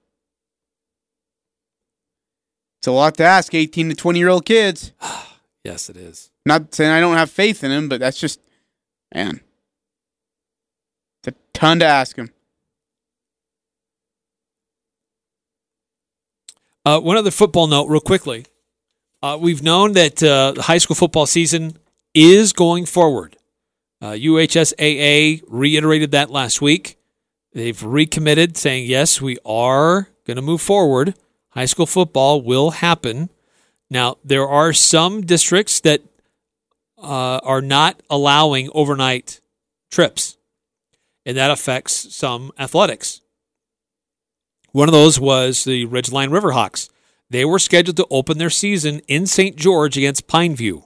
It's 2.80 2.86
a 2.86 2.92
lot 2.92 3.16
to 3.16 3.24
ask 3.24 3.54
18 3.54 3.90
to 3.90 3.94
20 3.94 4.18
year 4.18 4.28
old 4.28 4.44
kids. 4.44 4.92
yes, 5.64 5.88
it 5.88 5.96
is. 5.96 6.30
Not 6.44 6.74
saying 6.74 6.90
I 6.90 7.00
don't 7.00 7.16
have 7.16 7.30
faith 7.30 7.64
in 7.64 7.70
them, 7.70 7.88
but 7.88 8.00
that's 8.00 8.18
just, 8.18 8.40
man, 9.14 9.40
it's 11.22 11.34
a 11.34 11.40
ton 11.54 11.78
to 11.80 11.86
ask 11.86 12.16
them. 12.16 12.30
Uh, 16.84 17.00
one 17.00 17.16
other 17.16 17.30
football 17.30 17.66
note, 17.66 17.88
real 17.88 18.00
quickly. 18.00 18.46
Uh, 19.22 19.36
we've 19.38 19.62
known 19.62 19.92
that 19.92 20.22
uh, 20.22 20.52
the 20.52 20.62
high 20.62 20.78
school 20.78 20.96
football 20.96 21.26
season 21.26 21.76
is 22.14 22.52
going 22.52 22.86
forward. 22.86 23.36
Uh, 24.00 24.12
UHSAA 24.12 25.42
reiterated 25.46 26.12
that 26.12 26.30
last 26.30 26.62
week. 26.62 26.96
They've 27.52 27.82
recommitted, 27.82 28.56
saying, 28.56 28.86
yes, 28.86 29.20
we 29.20 29.36
are 29.44 30.08
going 30.26 30.36
to 30.36 30.42
move 30.42 30.62
forward. 30.62 31.14
High 31.50 31.66
school 31.66 31.86
football 31.86 32.40
will 32.40 32.70
happen. 32.70 33.28
Now, 33.90 34.16
there 34.24 34.48
are 34.48 34.72
some 34.72 35.22
districts 35.22 35.80
that 35.80 36.00
uh, 36.96 37.40
are 37.42 37.60
not 37.60 38.00
allowing 38.08 38.70
overnight 38.72 39.40
trips, 39.90 40.38
and 41.26 41.36
that 41.36 41.50
affects 41.50 42.14
some 42.14 42.52
athletics. 42.58 43.20
One 44.72 44.88
of 44.88 44.92
those 44.92 45.18
was 45.20 45.64
the 45.64 45.86
Ridgeline 45.86 46.30
Riverhawks. 46.30 46.88
They 47.30 47.44
were 47.44 47.58
scheduled 47.58 47.96
to 47.98 48.06
open 48.10 48.38
their 48.38 48.50
season 48.50 49.00
in 49.06 49.26
St. 49.26 49.56
George 49.56 49.96
against 49.96 50.26
Pineview. 50.26 50.84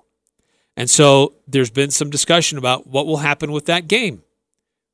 And 0.76 0.90
so 0.90 1.34
there's 1.48 1.70
been 1.70 1.90
some 1.90 2.10
discussion 2.10 2.58
about 2.58 2.86
what 2.86 3.06
will 3.06 3.18
happen 3.18 3.50
with 3.52 3.66
that 3.66 3.88
game. 3.88 4.22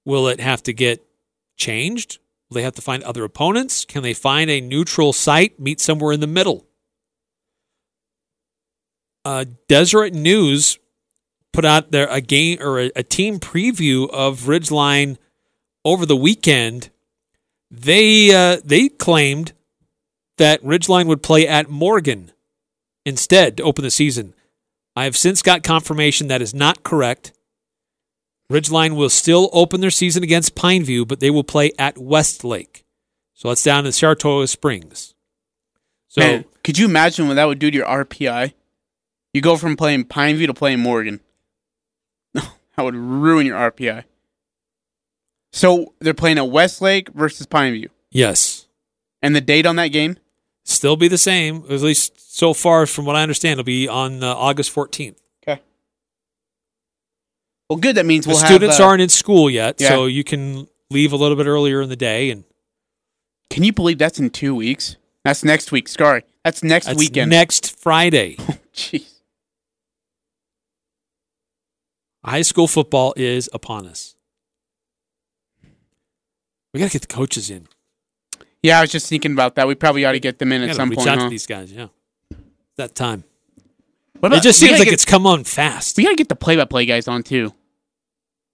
Will 0.05 0.29
it 0.29 0.41
have 0.41 0.63
to 0.65 0.73
get 0.73 1.05
changed? 1.57 2.19
Will 2.49 2.57
they 2.57 2.63
have 2.63 2.75
to 2.77 2.83
find 2.83 3.03
other 3.03 3.25
opponents? 3.25 3.85
Can 3.85 4.03
they 4.03 4.15
find 4.15 4.51
a 4.51 4.61
neutral 4.61 5.13
site, 5.13 5.59
meet 5.59 5.81
somewhere 5.81 6.13
in 6.13 6.21
the 6.21 6.27
middle? 6.27 6.67
Uh, 9.25 9.45
Deseret 9.69 10.15
News 10.15 10.79
put 11.53 11.65
out 11.65 11.91
their 11.91 12.07
a 12.09 12.21
game 12.21 12.59
or 12.61 12.81
a, 12.81 12.91
a 12.97 13.03
team 13.03 13.39
preview 13.39 14.09
of 14.11 14.43
Ridgeline 14.43 15.19
over 15.85 16.07
the 16.07 16.17
weekend 16.17 16.91
they 17.71 18.35
uh, 18.35 18.61
they 18.65 18.89
claimed 18.89 19.53
that 20.41 20.63
Ridgeline 20.63 21.07
would 21.07 21.23
play 21.23 21.47
at 21.47 21.69
Morgan 21.69 22.33
instead 23.07 23.59
to 23.59 23.63
open 23.63 23.85
the 23.85 23.91
season. 23.91 24.35
I 24.97 25.05
have 25.05 25.17
since 25.17 25.43
got 25.43 25.63
confirmation 25.63 26.29
that 26.29 26.43
is 26.43 26.53
not 26.53 26.83
correct. 26.83 27.33
Ridgeline 28.51 28.97
will 28.97 29.11
still 29.11 29.49
open 29.53 29.81
their 29.81 29.91
season 29.91 30.23
against 30.25 30.57
Pineview, 30.57 31.07
but 31.07 31.21
they 31.21 31.31
will 31.31 31.45
play 31.45 31.73
at 31.79 31.97
Westlake. 31.99 32.85
So 33.35 33.49
that's 33.49 33.63
down 33.63 33.87
in 33.87 33.93
Saratoga 33.93 34.49
Springs. 34.49 35.15
So 36.09 36.21
Man, 36.21 36.45
could 36.65 36.79
you 36.79 36.87
imagine 36.87 37.29
what 37.29 37.35
that 37.35 37.45
would 37.45 37.59
do 37.61 37.71
to 37.71 37.77
your 37.77 37.87
RPI? 37.87 38.55
You 39.33 39.41
go 39.41 39.57
from 39.57 39.77
playing 39.77 40.07
Pineview 40.07 40.47
to 40.47 40.55
playing 40.55 40.81
Morgan. 40.81 41.21
that 42.35 42.49
would 42.79 42.97
ruin 42.97 43.47
your 43.47 43.59
RPI. 43.71 44.05
So 45.53 45.95
they're 46.01 46.15
playing 46.15 46.39
at 46.39 46.49
Westlake 46.49 47.11
versus 47.11 47.47
Pineview. 47.47 47.91
yes, 48.11 48.67
And 49.23 49.37
the 49.37 49.41
date 49.41 49.67
on 49.67 49.77
that 49.77 49.89
game? 49.89 50.17
Still 50.71 50.97
be 50.97 51.09
the 51.09 51.19
same. 51.19 51.65
At 51.69 51.81
least 51.81 52.37
so 52.37 52.55
far, 52.55 52.87
from 52.87 53.05
what 53.05 53.17
I 53.17 53.23
understand, 53.23 53.53
it'll 53.61 53.65
be 53.65 53.89
on 53.89 54.23
uh, 54.23 54.35
August 54.35 54.75
14th. 54.75 55.17
Okay. 55.47 55.61
Well, 57.69 57.79
good. 57.79 57.97
That 57.97 58.07
means 58.07 58.27
we'll 58.27 58.37
students 58.37 58.77
have. 58.79 58.85
uh, 58.87 58.89
aren't 58.89 59.03
in 59.03 59.09
school 59.09 59.51
yet, 59.51 59.81
Yeah. 59.81 59.89
so 59.91 60.07
you 60.07 60.25
can 60.25 60.69
leave 60.91 61.13
a 61.13 61.17
little 61.17 61.37
bit 61.37 61.47
earlier 61.47 61.81
in 61.83 61.89
the 61.89 61.97
day 61.97 62.31
and 62.31 62.45
Can 63.51 63.63
you 63.65 63.73
believe 63.73 63.99
that's 63.99 64.19
in 64.19 64.31
two 64.31 64.55
weeks? 64.55 64.97
That's 65.25 65.45
next 65.45 65.71
week. 65.73 65.87
Sorry. 65.89 66.25
That's 66.45 66.63
next 66.63 66.87
That's 66.87 66.99
weekend. 66.99 67.31
next 67.31 67.79
Friday. 67.79 68.37
Jeez. 68.75 69.07
High 72.25 72.43
school 72.43 72.67
football 72.69 73.13
is 73.17 73.49
upon 73.53 73.87
us. 73.87 74.15
We 76.73 76.81
got 76.81 76.87
to 76.87 76.93
get 76.93 77.03
the 77.03 77.09
coaches 77.15 77.51
in. 77.51 77.67
Yeah, 78.63 78.79
I 78.79 78.83
was 78.83 78.91
just 78.93 79.09
thinking 79.09 79.33
about 79.33 79.55
that. 79.55 79.67
We 79.67 79.75
probably 79.75 80.05
ought 80.05 80.13
to 80.13 80.21
get 80.21 80.39
them 80.39 80.53
in 80.53 80.63
at 80.63 80.67
gotta 80.67 80.77
some 80.77 80.91
reach 80.91 80.99
point. 80.99 81.09
out 81.11 81.19
huh? 81.19 81.25
to 81.25 81.31
these 81.31 81.47
guys. 81.47 81.73
Yeah, 81.73 81.87
that 82.77 82.95
time. 82.95 83.25
What 84.21 84.33
It 84.35 84.43
just 84.43 84.61
we 84.61 84.67
seems 84.69 84.73
gotta 84.73 84.81
like 84.81 84.87
get- 84.87 84.95
it's 84.95 85.05
come 85.07 85.27
on 85.27 85.45
fast. 85.45 85.97
We 85.97 86.05
gotta 86.05 86.17
get 86.17 86.29
the 86.29 86.37
play-by-play 86.37 86.85
guys 86.87 87.09
on 87.09 87.23
too. 87.23 87.55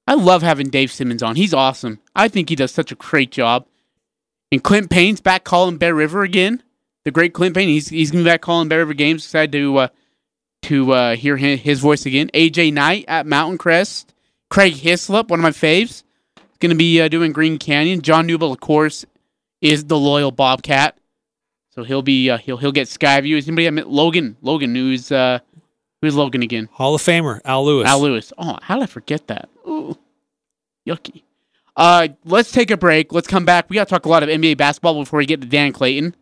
I 0.06 0.14
love 0.14 0.42
having 0.42 0.68
Dave 0.70 0.92
Simmons 0.92 1.22
on. 1.24 1.34
He's 1.34 1.52
awesome. 1.52 1.98
I 2.14 2.28
think 2.28 2.48
he 2.48 2.54
does 2.54 2.70
such 2.70 2.92
a 2.92 2.94
great 2.94 3.32
job. 3.32 3.66
And 4.52 4.62
Clint 4.62 4.90
Payne's 4.90 5.20
back 5.20 5.42
calling 5.42 5.76
Bear 5.76 5.92
River 5.94 6.22
again. 6.22 6.62
The 7.04 7.10
great 7.10 7.34
Clint 7.34 7.56
Payne. 7.56 7.68
He's 7.68 7.88
he's 7.88 8.12
gonna 8.12 8.22
be 8.22 8.30
back 8.30 8.42
calling 8.42 8.68
Bear 8.68 8.78
River 8.78 8.94
games. 8.94 9.24
Excited 9.24 9.50
to 9.52 9.76
uh, 9.78 9.88
to 10.62 10.92
uh, 10.92 11.16
hear 11.16 11.36
his, 11.36 11.60
his 11.60 11.80
voice 11.80 12.06
again. 12.06 12.30
AJ 12.32 12.72
Knight 12.72 13.04
at 13.08 13.26
Mountain 13.26 13.58
Crest. 13.58 14.12
Craig 14.48 14.74
Hislop, 14.74 15.28
one 15.30 15.40
of 15.40 15.42
my 15.42 15.50
faves, 15.50 15.82
is 15.90 16.02
gonna 16.60 16.76
be 16.76 17.00
uh, 17.00 17.08
doing 17.08 17.32
Green 17.32 17.58
Canyon. 17.58 18.02
John 18.02 18.28
Newell, 18.28 18.52
of 18.52 18.60
course, 18.60 19.04
is 19.60 19.84
the 19.84 19.98
loyal 19.98 20.30
Bobcat. 20.30 20.98
So 21.70 21.84
he'll 21.84 22.02
be 22.02 22.30
uh, 22.30 22.38
he'll 22.38 22.56
he'll 22.56 22.72
get 22.72 22.88
Skyview. 22.88 23.36
Is 23.36 23.48
anybody 23.48 23.66
at 23.66 23.88
Logan? 23.88 24.36
Logan, 24.40 24.74
who's 24.74 25.12
uh, 25.12 25.40
who's 26.00 26.14
Logan 26.14 26.42
again? 26.42 26.68
Hall 26.72 26.94
of 26.94 27.02
Famer 27.02 27.40
Al 27.44 27.64
Lewis. 27.66 27.86
Al 27.86 28.00
Lewis. 28.00 28.32
Oh, 28.38 28.58
how 28.62 28.76
did 28.76 28.84
I 28.84 28.86
forget 28.86 29.26
that? 29.26 29.48
Ooh, 29.68 29.96
yucky. 30.88 31.22
Uh, 31.76 32.08
let's 32.24 32.50
take 32.50 32.70
a 32.70 32.76
break. 32.76 33.12
Let's 33.12 33.28
come 33.28 33.44
back. 33.44 33.68
We 33.68 33.74
got 33.74 33.86
to 33.86 33.90
talk 33.90 34.06
a 34.06 34.08
lot 34.08 34.22
of 34.22 34.30
NBA 34.30 34.56
basketball 34.56 34.94
before 34.94 35.18
we 35.18 35.26
get 35.26 35.42
to 35.42 35.46
Dan 35.46 35.72
Clayton. 35.72 36.16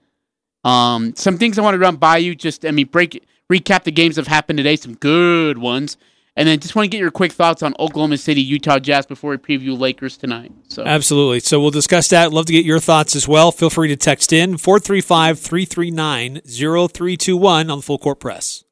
Um, 0.64 1.14
some 1.14 1.38
things 1.38 1.58
I 1.58 1.62
want 1.62 1.74
to 1.74 1.78
run 1.78 1.96
by 1.96 2.16
you. 2.16 2.34
Just 2.34 2.66
I 2.66 2.72
mean, 2.72 2.86
break 2.86 3.24
recap 3.52 3.84
the 3.84 3.92
games 3.92 4.16
that 4.16 4.22
have 4.22 4.34
happened 4.34 4.56
today. 4.56 4.74
Some 4.74 4.94
good 4.94 5.58
ones, 5.58 5.96
And 6.36 6.48
then 6.48 6.58
just 6.58 6.74
want 6.74 6.86
to 6.86 6.88
get 6.90 6.98
your 6.98 7.12
quick 7.12 7.32
thoughts 7.32 7.62
on 7.62 7.74
Oklahoma 7.78 8.18
City, 8.18 8.42
Utah 8.42 8.80
Jazz 8.80 9.06
before 9.06 9.30
we 9.30 9.36
preview 9.36 9.78
Lakers 9.78 10.16
tonight. 10.16 10.50
So 10.68 10.84
Absolutely. 10.84 11.40
So 11.40 11.60
we'll 11.60 11.70
discuss 11.70 12.08
that. 12.08 12.32
Love 12.32 12.46
to 12.46 12.52
get 12.52 12.64
your 12.64 12.80
thoughts 12.80 13.14
as 13.14 13.28
well. 13.28 13.52
Feel 13.52 13.70
free 13.70 13.88
to 13.88 13.96
text 13.96 14.32
in 14.32 14.56
435 14.56 15.38
339 15.38 16.40
0321 16.44 17.70
on 17.70 17.78
the 17.78 17.82
Full 17.82 17.98
Court 17.98 18.18
Press. 18.18 18.63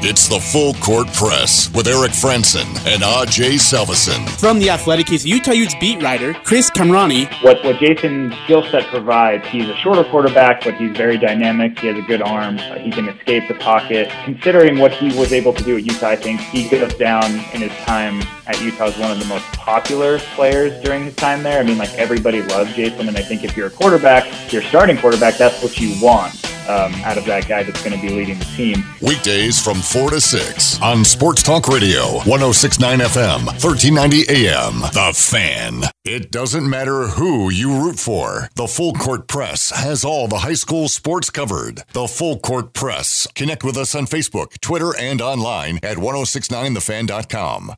It's 0.00 0.28
the 0.28 0.38
Full 0.38 0.74
Court 0.74 1.12
Press 1.12 1.74
with 1.74 1.88
Eric 1.88 2.12
Frandsen 2.12 2.66
and 2.86 3.02
Aj 3.02 3.58
Salvesen. 3.58 4.28
From 4.38 4.60
The 4.60 4.70
Athletic, 4.70 5.08
he's 5.08 5.26
Utah 5.26 5.50
Utes 5.50 5.74
beat 5.80 6.00
writer 6.00 6.34
Chris 6.34 6.70
Kamrani. 6.70 7.26
What 7.42 7.64
what 7.64 7.80
Jason's 7.80 8.32
skill 8.44 8.62
set 8.62 8.86
provides, 8.86 9.44
he's 9.48 9.68
a 9.68 9.74
shorter 9.74 10.04
quarterback, 10.04 10.62
but 10.62 10.74
he's 10.76 10.96
very 10.96 11.18
dynamic. 11.18 11.80
He 11.80 11.88
has 11.88 11.98
a 11.98 12.02
good 12.02 12.22
arm. 12.22 12.58
Uh, 12.58 12.76
he 12.78 12.92
can 12.92 13.08
escape 13.08 13.48
the 13.48 13.54
pocket. 13.54 14.08
Considering 14.24 14.78
what 14.78 14.92
he 14.92 15.06
was 15.18 15.32
able 15.32 15.52
to 15.52 15.64
do 15.64 15.76
at 15.76 15.84
Utah, 15.84 16.10
I 16.10 16.16
think 16.16 16.40
he 16.40 16.68
goes 16.68 16.94
down 16.94 17.24
in 17.52 17.60
his 17.60 17.72
time 17.78 18.22
at 18.46 18.62
Utah 18.62 18.84
as 18.84 18.98
one 18.98 19.10
of 19.10 19.18
the 19.18 19.26
most 19.26 19.46
popular 19.54 20.20
players 20.36 20.80
during 20.80 21.06
his 21.06 21.16
time 21.16 21.42
there. 21.42 21.58
I 21.58 21.64
mean, 21.64 21.76
like 21.76 21.92
everybody 21.94 22.40
loves 22.42 22.72
Jason, 22.74 23.08
and 23.08 23.16
I 23.16 23.22
think 23.22 23.42
if 23.42 23.56
you're 23.56 23.66
a 23.66 23.70
quarterback, 23.70 24.52
you're 24.52 24.62
starting 24.62 24.96
quarterback, 24.96 25.36
that's 25.36 25.60
what 25.60 25.80
you 25.80 26.00
want 26.00 26.48
um, 26.68 26.94
out 26.96 27.16
of 27.16 27.24
that 27.24 27.48
guy 27.48 27.62
that's 27.62 27.82
going 27.82 27.98
to 27.98 28.06
be 28.06 28.12
leading 28.12 28.38
the 28.38 28.44
team. 28.44 28.84
Weekdays 29.00 29.60
from 29.60 29.77
4 29.82 30.10
to 30.10 30.20
6 30.20 30.82
on 30.82 31.04
Sports 31.04 31.42
Talk 31.42 31.68
Radio, 31.68 32.18
1069 32.24 32.98
FM, 33.00 33.46
1390 33.46 34.24
AM. 34.28 34.80
The 34.80 35.12
Fan. 35.14 35.82
It 36.04 36.30
doesn't 36.30 36.68
matter 36.68 37.08
who 37.08 37.50
you 37.50 37.82
root 37.84 37.98
for, 37.98 38.48
the 38.54 38.66
Full 38.66 38.94
Court 38.94 39.28
Press 39.28 39.70
has 39.70 40.04
all 40.04 40.28
the 40.28 40.38
high 40.38 40.54
school 40.54 40.88
sports 40.88 41.30
covered. 41.30 41.82
The 41.92 42.06
Full 42.06 42.38
Court 42.38 42.72
Press. 42.72 43.26
Connect 43.34 43.62
with 43.64 43.76
us 43.76 43.94
on 43.94 44.06
Facebook, 44.06 44.60
Twitter, 44.60 44.96
and 44.96 45.20
online 45.20 45.78
at 45.82 45.96
1069thefan.com. 45.98 47.74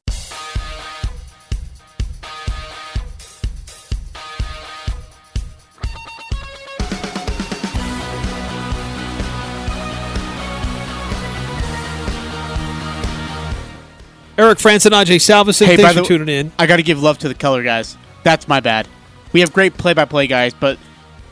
Eric 14.38 14.58
Frandsen, 14.58 14.90
Ajay 14.92 15.16
Salvesen, 15.16 15.66
Hey, 15.66 15.76
thanks 15.76 15.98
for 15.98 16.04
tuning 16.04 16.28
in. 16.28 16.52
I 16.58 16.66
got 16.66 16.76
to 16.76 16.82
give 16.82 17.02
love 17.02 17.18
to 17.18 17.28
the 17.28 17.34
color 17.34 17.62
guys. 17.62 17.96
That's 18.22 18.48
my 18.48 18.60
bad. 18.60 18.88
We 19.32 19.40
have 19.40 19.52
great 19.52 19.76
play-by-play 19.76 20.26
guys, 20.28 20.54
but 20.54 20.78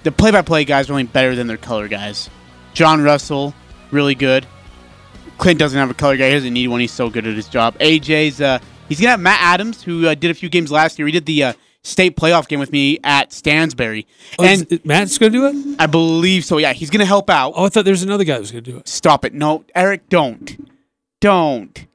the 0.02 0.12
play-by-play 0.12 0.64
guys 0.66 0.88
are 0.88 0.92
only 0.92 1.04
better 1.04 1.34
than 1.34 1.46
their 1.46 1.56
color 1.56 1.88
guys. 1.88 2.28
John 2.74 3.02
Russell, 3.02 3.54
really 3.90 4.14
good. 4.14 4.46
Clint 5.38 5.58
doesn't 5.58 5.78
have 5.78 5.90
a 5.90 5.94
color 5.94 6.16
guy. 6.16 6.28
He 6.28 6.34
doesn't 6.34 6.52
need 6.52 6.68
one. 6.68 6.80
He's 6.80 6.92
so 6.92 7.08
good 7.10 7.26
at 7.26 7.34
his 7.34 7.48
job. 7.48 7.78
AJ's 7.78 8.40
uh, 8.40 8.58
he's 8.88 9.00
gonna 9.00 9.10
have 9.12 9.20
Matt 9.20 9.40
Adams, 9.40 9.82
who 9.82 10.06
uh, 10.06 10.14
did 10.14 10.30
a 10.30 10.34
few 10.34 10.48
games 10.48 10.70
last 10.70 10.98
year. 10.98 11.06
He 11.06 11.12
did 11.12 11.26
the 11.26 11.44
uh, 11.44 11.52
state 11.84 12.16
playoff 12.16 12.48
game 12.48 12.58
with 12.60 12.72
me 12.72 12.98
at 13.04 13.32
Stansbury, 13.32 14.06
Oh, 14.38 14.44
and 14.44 14.66
is- 14.70 14.84
Matt's 14.84 15.16
going 15.16 15.32
to 15.32 15.38
do 15.38 15.46
it? 15.46 15.76
I 15.78 15.86
believe 15.86 16.44
so. 16.44 16.58
Yeah, 16.58 16.72
he's 16.72 16.90
gonna 16.90 17.04
help 17.04 17.30
out. 17.30 17.52
Oh, 17.56 17.66
I 17.66 17.68
thought 17.68 17.84
there 17.84 17.92
was 17.92 18.02
another 18.02 18.24
guy 18.24 18.34
who 18.34 18.40
was 18.40 18.50
going 18.52 18.64
to 18.64 18.70
do 18.72 18.78
it. 18.78 18.88
Stop 18.88 19.24
it! 19.24 19.32
No, 19.32 19.64
Eric, 19.76 20.08
don't, 20.08 20.68
don't, 21.20 21.86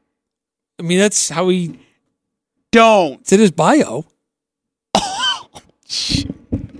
I 0.79 0.83
mean, 0.83 0.99
that's 0.99 1.29
how 1.29 1.49
he 1.49 1.79
don't. 2.71 3.21
it's 3.21 3.31
in 3.31 3.39
his 3.39 3.51
bio. 3.51 4.05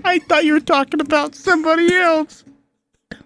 I 0.04 0.18
thought 0.18 0.44
you 0.44 0.54
were 0.54 0.60
talking 0.60 1.00
about 1.00 1.34
somebody 1.34 1.94
else. 1.94 2.44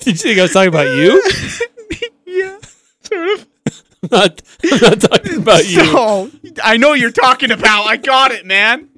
Did 0.00 0.06
you 0.06 0.14
think 0.14 0.38
I 0.38 0.42
was 0.42 0.52
talking 0.52 0.68
about 0.68 0.86
you? 0.96 1.22
Yeah, 2.28 2.58
sort 3.02 3.28
of. 3.28 3.46
I'm 4.02 4.08
not, 4.10 4.42
I'm 4.62 4.80
not 4.80 5.00
talking 5.00 5.36
about 5.38 5.66
you. 5.66 5.84
So 5.84 6.30
I 6.62 6.76
know 6.76 6.92
you're 6.92 7.10
talking 7.10 7.50
about. 7.50 7.84
I 7.84 7.96
got 7.96 8.30
it, 8.30 8.44
man. 8.44 8.90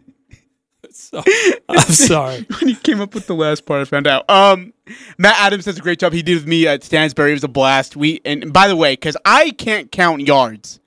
So- 1.11 1.25
I'm 1.69 1.81
sorry. 1.93 2.47
when 2.61 2.69
he 2.69 2.75
came 2.75 3.01
up 3.01 3.15
with 3.15 3.27
the 3.27 3.35
last 3.35 3.65
part, 3.65 3.81
I 3.81 3.85
found 3.85 4.07
out. 4.07 4.29
Um, 4.29 4.75
Matt 5.17 5.37
Adams 5.39 5.65
does 5.65 5.79
a 5.79 5.81
great 5.81 5.99
job. 5.99 6.13
He 6.13 6.23
did 6.23 6.35
with 6.35 6.47
me 6.47 6.67
at 6.67 6.85
Stansbury. 6.85 7.31
It 7.31 7.35
was 7.35 7.45
a 7.45 7.49
blast. 7.49 7.97
We 7.97 8.21
and 8.25 8.53
by 8.53 8.69
the 8.69 8.77
way, 8.77 8.93
because 8.93 9.17
I 9.25 9.51
can't 9.53 9.91
count 9.91 10.27
yards. 10.27 10.81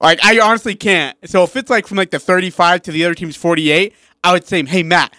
Like 0.00 0.24
I 0.24 0.40
honestly 0.40 0.74
can't. 0.74 1.16
So 1.28 1.44
if 1.44 1.54
it's 1.54 1.70
like 1.70 1.86
from 1.86 1.96
like 1.96 2.10
the 2.10 2.18
35 2.18 2.82
to 2.82 2.92
the 2.92 3.04
other 3.04 3.14
team's 3.14 3.36
48, 3.36 3.94
I 4.24 4.32
would 4.32 4.44
say, 4.46 4.64
"Hey 4.64 4.82
Matt, 4.82 5.14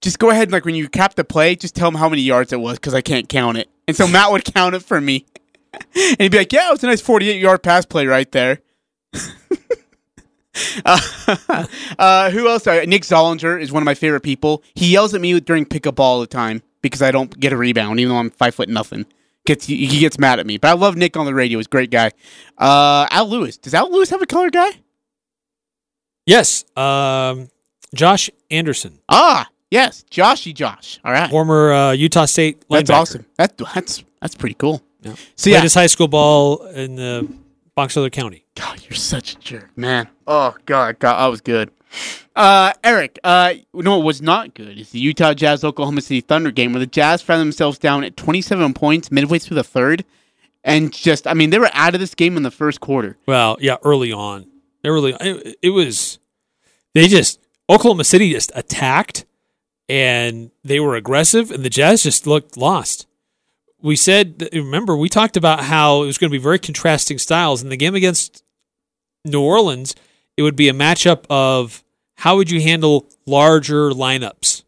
just 0.00 0.18
go 0.18 0.30
ahead 0.30 0.44
and 0.44 0.52
like 0.52 0.64
when 0.64 0.74
you 0.74 0.88
cap 0.88 1.14
the 1.14 1.24
play, 1.24 1.54
just 1.54 1.74
tell 1.74 1.88
him 1.88 1.94
how 1.94 2.08
many 2.08 2.22
yards 2.22 2.52
it 2.52 2.60
was 2.60 2.78
because 2.78 2.94
I 2.94 3.02
can't 3.02 3.28
count 3.28 3.58
it." 3.58 3.68
And 3.86 3.94
so 3.96 4.08
Matt 4.08 4.32
would 4.32 4.44
count 4.44 4.74
it 4.74 4.82
for 4.82 5.00
me, 5.00 5.26
and 5.94 6.16
he'd 6.18 6.32
be 6.32 6.38
like, 6.38 6.52
"Yeah, 6.52 6.68
it 6.68 6.72
was 6.72 6.84
a 6.84 6.86
nice 6.86 7.02
48 7.02 7.40
yard 7.40 7.62
pass 7.62 7.84
play 7.84 8.06
right 8.06 8.30
there." 8.32 8.60
Uh, 10.84 10.98
uh, 11.98 12.30
who 12.30 12.48
else? 12.48 12.66
Nick 12.66 13.02
Zollinger 13.02 13.60
is 13.60 13.72
one 13.72 13.82
of 13.82 13.86
my 13.86 13.94
favorite 13.94 14.22
people. 14.22 14.62
He 14.74 14.92
yells 14.92 15.14
at 15.14 15.20
me 15.20 15.38
during 15.40 15.64
pickup 15.64 15.96
ball 15.96 16.14
all 16.14 16.20
the 16.20 16.26
time 16.26 16.62
because 16.82 17.02
I 17.02 17.10
don't 17.10 17.38
get 17.38 17.52
a 17.52 17.56
rebound, 17.56 18.00
even 18.00 18.12
though 18.12 18.18
I'm 18.20 18.30
five 18.30 18.54
foot 18.54 18.68
nothing. 18.68 19.06
Gets 19.44 19.66
he 19.66 19.98
gets 19.98 20.18
mad 20.20 20.38
at 20.38 20.46
me, 20.46 20.56
but 20.56 20.68
I 20.68 20.74
love 20.74 20.96
Nick 20.96 21.16
on 21.16 21.26
the 21.26 21.34
radio. 21.34 21.58
He's 21.58 21.66
a 21.66 21.70
great 21.70 21.90
guy. 21.90 22.12
Uh, 22.58 23.06
Al 23.10 23.28
Lewis. 23.28 23.56
Does 23.56 23.74
Al 23.74 23.90
Lewis 23.90 24.10
have 24.10 24.22
a 24.22 24.26
color 24.26 24.50
guy? 24.50 24.70
Yes. 26.26 26.64
Um, 26.76 27.48
Josh 27.94 28.30
Anderson, 28.50 29.00
Ah, 29.08 29.48
yes, 29.70 30.04
Joshy 30.10 30.54
Josh. 30.54 30.98
All 31.04 31.12
right, 31.12 31.28
former 31.28 31.72
uh, 31.72 31.92
Utah 31.92 32.24
State 32.24 32.60
linebacker. 32.68 32.68
that's 32.70 32.90
awesome. 32.90 33.26
That 33.36 33.58
that's 33.74 34.04
that's 34.20 34.34
pretty 34.34 34.54
cool. 34.54 34.82
Yeah. 35.02 35.14
So 35.36 35.50
Played 35.50 35.52
yeah, 35.54 35.60
his 35.62 35.74
high 35.74 35.88
school 35.88 36.08
ball 36.08 36.64
in 36.68 36.94
the 36.94 37.28
Box 37.74 37.96
Elder 37.96 38.10
County. 38.10 38.41
God, 38.92 38.96
you're 38.96 39.02
such 39.02 39.34
a 39.34 39.38
jerk, 39.38 39.76
man. 39.76 40.08
Oh 40.26 40.54
God, 40.66 40.98
God, 40.98 41.18
that 41.18 41.26
was 41.28 41.40
good. 41.40 41.70
Uh, 42.36 42.72
Eric, 42.84 43.18
uh, 43.24 43.54
you 43.72 43.82
know 43.82 43.96
what 43.98 44.04
was 44.04 44.22
not 44.22 44.54
good 44.54 44.78
It's 44.78 44.90
the 44.90 44.98
Utah 44.98 45.34
Jazz 45.34 45.64
Oklahoma 45.64 46.00
City 46.00 46.20
Thunder 46.20 46.50
game 46.50 46.72
where 46.72 46.80
the 46.80 46.86
Jazz 46.86 47.22
found 47.22 47.40
themselves 47.40 47.78
down 47.78 48.04
at 48.04 48.16
27 48.16 48.74
points 48.74 49.10
midway 49.10 49.38
through 49.38 49.56
the 49.56 49.64
third, 49.64 50.04
and 50.62 50.92
just, 50.92 51.26
I 51.26 51.34
mean, 51.34 51.50
they 51.50 51.58
were 51.58 51.70
out 51.72 51.94
of 51.94 52.00
this 52.00 52.14
game 52.14 52.36
in 52.36 52.42
the 52.42 52.50
first 52.50 52.80
quarter. 52.80 53.16
Well, 53.26 53.56
yeah, 53.60 53.76
early 53.82 54.12
on. 54.12 54.46
They 54.82 54.90
really 54.90 55.14
it, 55.20 55.56
it 55.62 55.70
was 55.70 56.18
they 56.92 57.08
just 57.08 57.40
Oklahoma 57.70 58.04
City 58.04 58.32
just 58.32 58.52
attacked 58.54 59.24
and 59.88 60.50
they 60.64 60.80
were 60.80 60.96
aggressive 60.96 61.50
and 61.50 61.64
the 61.64 61.70
Jazz 61.70 62.02
just 62.02 62.26
looked 62.26 62.56
lost. 62.56 63.06
We 63.80 63.96
said 63.96 64.48
remember 64.52 64.96
we 64.96 65.08
talked 65.08 65.36
about 65.36 65.64
how 65.64 66.02
it 66.02 66.06
was 66.06 66.18
going 66.18 66.30
to 66.30 66.38
be 66.38 66.42
very 66.42 66.58
contrasting 66.58 67.18
styles 67.18 67.62
in 67.62 67.68
the 67.68 67.76
game 67.76 67.94
against 67.94 68.42
New 69.24 69.42
Orleans 69.42 69.94
it 70.36 70.42
would 70.42 70.56
be 70.56 70.68
a 70.68 70.72
matchup 70.72 71.24
of 71.30 71.84
how 72.16 72.36
would 72.36 72.50
you 72.50 72.60
handle 72.60 73.06
larger 73.26 73.90
lineups 73.90 74.62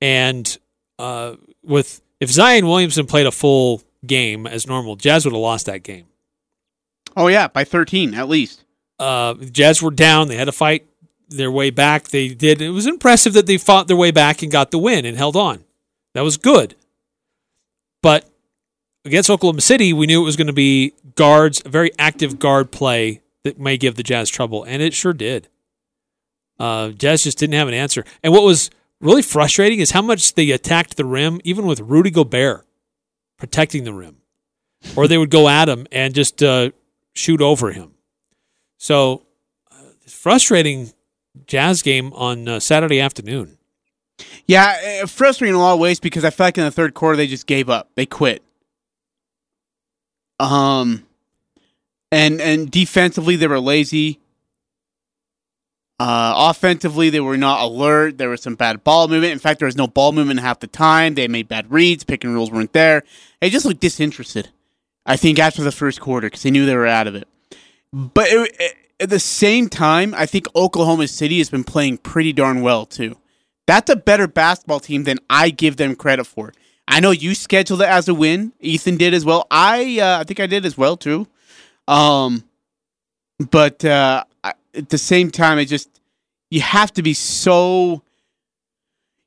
and 0.00 0.58
uh, 0.98 1.34
with 1.62 2.00
if 2.20 2.30
Zion 2.30 2.66
Williamson 2.66 3.06
played 3.06 3.26
a 3.26 3.32
full 3.32 3.82
game 4.06 4.46
as 4.46 4.66
normal 4.66 4.96
Jazz 4.96 5.24
would 5.24 5.32
have 5.32 5.40
lost 5.40 5.66
that 5.66 5.82
game 5.82 6.06
Oh 7.16 7.28
yeah, 7.28 7.46
by 7.46 7.62
13 7.64 8.14
at 8.14 8.28
least. 8.28 8.64
uh, 8.98 9.34
Jazz 9.34 9.80
were 9.80 9.92
down. 9.92 10.26
They 10.28 10.36
had 10.36 10.46
to 10.46 10.52
fight 10.52 10.84
their 11.28 11.50
way 11.50 11.70
back. 11.70 12.08
They 12.08 12.28
did. 12.28 12.60
It 12.60 12.70
was 12.70 12.88
impressive 12.88 13.34
that 13.34 13.46
they 13.46 13.56
fought 13.56 13.86
their 13.86 13.96
way 13.96 14.10
back 14.10 14.42
and 14.42 14.50
got 14.50 14.72
the 14.72 14.78
win 14.78 15.04
and 15.04 15.16
held 15.16 15.36
on. 15.36 15.62
That 16.14 16.22
was 16.22 16.36
good. 16.36 16.74
But 18.02 18.28
against 19.04 19.30
Oklahoma 19.30 19.60
City, 19.60 19.92
we 19.92 20.06
knew 20.06 20.22
it 20.22 20.24
was 20.24 20.36
going 20.36 20.48
to 20.48 20.52
be 20.52 20.92
guards, 21.14 21.62
a 21.64 21.68
very 21.68 21.92
active 22.00 22.40
guard 22.40 22.72
play 22.72 23.20
that 23.44 23.58
may 23.60 23.76
give 23.76 23.94
the 23.94 24.02
Jazz 24.02 24.28
trouble, 24.28 24.64
and 24.64 24.82
it 24.82 24.94
sure 24.94 25.12
did. 25.12 25.48
Uh, 26.58 26.90
Jazz 26.90 27.24
just 27.24 27.38
didn't 27.38 27.54
have 27.54 27.68
an 27.68 27.74
answer. 27.74 28.04
And 28.22 28.32
what 28.32 28.42
was 28.42 28.70
really 29.00 29.22
frustrating 29.22 29.80
is 29.80 29.92
how 29.92 30.02
much 30.02 30.34
they 30.34 30.50
attacked 30.50 30.96
the 30.96 31.04
rim, 31.04 31.40
even 31.44 31.66
with 31.66 31.80
Rudy 31.80 32.10
Gobert 32.10 32.66
protecting 33.36 33.84
the 33.84 33.92
rim, 33.92 34.16
or 34.96 35.06
they 35.06 35.18
would 35.18 35.30
go 35.30 35.48
at 35.48 35.68
him 35.68 35.86
and 35.92 36.14
just 36.14 36.42
uh, 36.42 36.70
shoot 37.12 37.40
over 37.40 37.72
him. 37.72 37.92
So, 38.78 39.26
uh, 39.70 39.76
frustrating 40.06 40.92
Jazz 41.46 41.82
game 41.82 42.12
on 42.14 42.48
uh, 42.48 42.60
Saturday 42.60 43.00
afternoon. 43.00 43.58
Yeah, 44.46 45.00
uh, 45.02 45.06
frustrating 45.06 45.54
in 45.54 45.60
a 45.60 45.62
lot 45.62 45.74
of 45.74 45.80
ways 45.80 46.00
because 46.00 46.24
I 46.24 46.30
felt 46.30 46.48
like 46.48 46.58
in 46.58 46.64
the 46.64 46.70
third 46.70 46.94
quarter 46.94 47.16
they 47.16 47.26
just 47.26 47.46
gave 47.46 47.68
up. 47.68 47.90
They 47.94 48.06
quit. 48.06 48.42
Um, 50.38 51.04
and 52.12 52.40
and 52.40 52.70
defensively 52.70 53.36
they 53.36 53.46
were 53.46 53.60
lazy. 53.60 54.20
Uh, 56.00 56.34
offensively 56.50 57.08
they 57.08 57.20
were 57.20 57.36
not 57.36 57.62
alert. 57.62 58.18
There 58.18 58.28
was 58.28 58.42
some 58.42 58.56
bad 58.56 58.82
ball 58.82 59.06
movement. 59.06 59.32
In 59.32 59.38
fact, 59.38 59.60
there 59.60 59.66
was 59.66 59.76
no 59.76 59.86
ball 59.86 60.10
movement 60.12 60.40
half 60.40 60.58
the 60.60 60.66
time. 60.66 61.14
They 61.14 61.28
made 61.28 61.46
bad 61.48 61.70
reads. 61.70 62.02
Pick 62.04 62.24
and 62.24 62.34
rolls 62.34 62.50
weren't 62.50 62.72
there. 62.72 63.04
They 63.40 63.48
just 63.48 63.64
looked 63.64 63.80
disinterested. 63.80 64.50
I 65.06 65.16
think 65.16 65.38
after 65.38 65.62
the 65.62 65.70
first 65.72 66.00
quarter 66.00 66.26
because 66.26 66.42
they 66.42 66.50
knew 66.50 66.66
they 66.66 66.74
were 66.76 66.86
out 66.86 67.06
of 67.06 67.14
it. 67.14 67.28
But 67.92 68.28
it, 68.28 68.56
it- 68.58 68.76
at 69.00 69.10
the 69.10 69.18
same 69.18 69.68
time, 69.68 70.14
I 70.16 70.24
think 70.24 70.46
Oklahoma 70.54 71.08
City 71.08 71.38
has 71.38 71.50
been 71.50 71.64
playing 71.64 71.98
pretty 71.98 72.32
darn 72.32 72.62
well 72.62 72.86
too. 72.86 73.16
That's 73.66 73.90
a 73.90 73.96
better 73.96 74.28
basketball 74.28 74.78
team 74.78 75.02
than 75.02 75.18
I 75.28 75.50
give 75.50 75.76
them 75.78 75.96
credit 75.96 76.26
for. 76.26 76.52
I 76.86 77.00
know 77.00 77.10
you 77.10 77.34
scheduled 77.34 77.82
it 77.82 77.88
as 77.88 78.06
a 78.08 78.14
win. 78.14 78.52
Ethan 78.60 78.96
did 78.96 79.12
as 79.12 79.24
well. 79.24 79.48
I 79.50 79.98
uh, 79.98 80.20
I 80.20 80.24
think 80.24 80.38
I 80.38 80.46
did 80.46 80.64
as 80.64 80.78
well 80.78 80.96
too. 80.96 81.26
Um, 81.88 82.44
but 83.50 83.84
uh, 83.84 84.24
at 84.42 84.88
the 84.88 84.98
same 84.98 85.30
time, 85.30 85.58
I 85.58 85.64
just 85.64 85.88
you 86.50 86.60
have 86.60 86.92
to 86.94 87.02
be 87.02 87.14
so. 87.14 88.02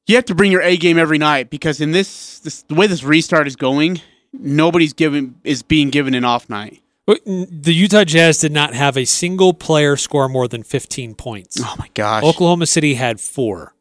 You 0.07 0.15
have 0.15 0.25
to 0.25 0.35
bring 0.35 0.51
your 0.53 0.61
A 0.61 0.77
game 0.77 0.97
every 0.97 1.17
night 1.17 1.49
because 1.49 1.81
in 1.81 1.91
this, 1.91 2.39
this 2.39 2.61
the 2.63 2.75
way 2.75 2.87
this 2.87 3.03
restart 3.03 3.45
is 3.45 3.57
going, 3.57 4.01
nobody's 4.31 4.93
given 4.93 5.35
is 5.43 5.63
being 5.63 5.89
given 5.89 6.13
an 6.13 6.23
off 6.23 6.49
night. 6.49 6.81
The 7.05 7.73
Utah 7.73 8.03
Jazz 8.03 8.37
did 8.37 8.51
not 8.51 8.73
have 8.73 8.97
a 8.97 9.05
single 9.05 9.53
player 9.53 9.95
score 9.95 10.27
more 10.27 10.47
than 10.47 10.63
15 10.63 11.15
points. 11.15 11.59
Oh 11.61 11.75
my 11.79 11.89
gosh! 11.93 12.23
Oklahoma 12.23 12.65
City 12.65 12.95
had 12.95 13.19
four. 13.19 13.73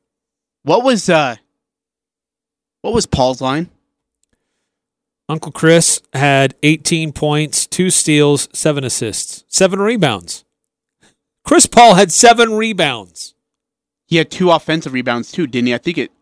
What 0.62 0.82
was 0.84 1.08
uh? 1.08 1.36
What 2.82 2.94
was 2.94 3.06
Paul's 3.06 3.40
line? 3.40 3.70
Uncle 5.28 5.50
Chris 5.52 6.00
had 6.12 6.54
18 6.62 7.12
points, 7.12 7.66
two 7.66 7.90
steals, 7.90 8.48
seven 8.52 8.84
assists, 8.84 9.44
seven 9.48 9.80
rebounds. 9.80 10.44
Chris 11.44 11.66
Paul 11.66 11.94
had 11.94 12.12
seven 12.12 12.54
rebounds. 12.54 13.34
He 14.06 14.16
had 14.16 14.30
two 14.30 14.50
offensive 14.50 14.92
rebounds 14.92 15.32
too, 15.32 15.46
didn't 15.46 15.66
he? 15.66 15.74
I 15.74 15.78
think 15.78 15.98
it. 15.98 16.12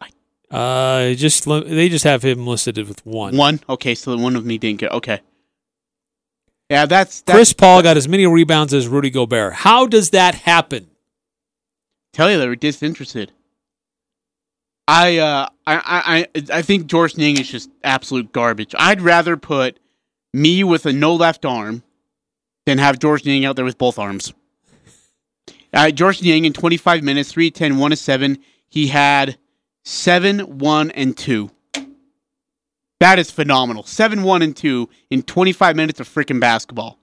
Uh, 0.51 1.14
just 1.14 1.45
they 1.45 1.88
just 1.88 2.05
have 2.05 2.23
him 2.23 2.47
listed 2.47 2.79
with 2.79 3.05
one. 3.05 3.37
One. 3.37 3.61
Okay, 3.69 3.95
so 3.95 4.14
the 4.14 4.23
one 4.23 4.37
of 4.37 4.45
me 4.45 4.57
didn't 4.57 4.81
get. 4.81 4.93
Okay. 4.93 5.21
Yeah, 6.71 6.87
that's, 6.87 7.21
that's 7.23 7.37
Chris 7.37 7.53
Paul 7.53 7.83
got 7.83 7.99
as 7.99 8.09
many 8.09 8.27
rebounds 8.27 8.73
as 8.73 8.88
Rudy 8.88 9.11
Gobert. 9.11 9.53
How 9.53 9.87
does 9.87 10.11
that 10.11 10.35
happen? 10.35 10.88
Tell 12.14 12.31
you 12.31 12.38
they 12.38 12.49
were 12.49 12.57
disinterested. 12.57 13.33
I 14.87 15.18
uh 15.18 15.49
I 15.66 16.27
I 16.37 16.42
I 16.53 16.62
think 16.62 16.87
Georges 16.87 17.16
Niang 17.16 17.38
is 17.38 17.51
just 17.51 17.70
absolute 17.83 18.33
garbage. 18.33 18.75
I'd 18.79 19.01
rather 19.01 19.37
put 19.37 19.79
me 20.33 20.62
with 20.64 20.85
a 20.85 20.92
no 20.92 21.14
left 21.14 21.44
arm 21.44 21.83
than 22.66 22.79
have 22.79 22.99
Georges 22.99 23.27
Niang 23.27 23.44
out 23.44 23.57
there 23.57 23.64
with 23.64 23.79
both 23.79 23.99
arms. 23.99 24.35
Uh, 25.73 25.90
Georges 25.90 26.23
Niang 26.23 26.44
in 26.44 26.53
25 26.53 27.03
minutes, 27.03 27.33
3 27.33 27.51
10, 27.51 27.79
1 27.79 27.97
7. 27.97 28.38
He 28.68 28.88
had 28.88 29.38
7 29.85 30.59
1 30.59 30.90
and 30.92 31.16
2. 31.16 31.51
That 33.01 33.18
is 33.18 33.31
phenomenal. 33.31 33.83
7 33.85 34.23
1 34.23 34.42
and 34.42 34.57
2 34.57 34.88
in 35.11 35.23
25 35.23 35.77
minutes 35.77 36.01
of 36.01 36.09
freaking 36.09 36.40
basketball. 36.40 36.99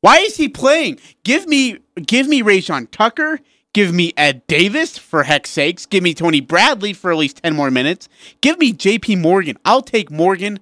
Why 0.00 0.18
is 0.18 0.36
he 0.36 0.48
playing? 0.48 0.98
Give 1.22 1.46
me 1.46 1.78
give 2.04 2.26
me 2.26 2.42
Rayjon 2.42 2.90
Tucker 2.90 3.38
Give 3.74 3.94
me 3.94 4.12
Ed 4.16 4.46
Davis, 4.46 4.98
for 4.98 5.22
heck's 5.22 5.50
sakes. 5.50 5.86
Give 5.86 6.02
me 6.02 6.12
Tony 6.12 6.40
Bradley 6.40 6.92
for 6.92 7.10
at 7.10 7.16
least 7.16 7.42
10 7.42 7.56
more 7.56 7.70
minutes. 7.70 8.08
Give 8.42 8.58
me 8.58 8.72
JP 8.72 9.20
Morgan. 9.20 9.56
I'll 9.64 9.80
take 9.80 10.10
Morgan, 10.10 10.60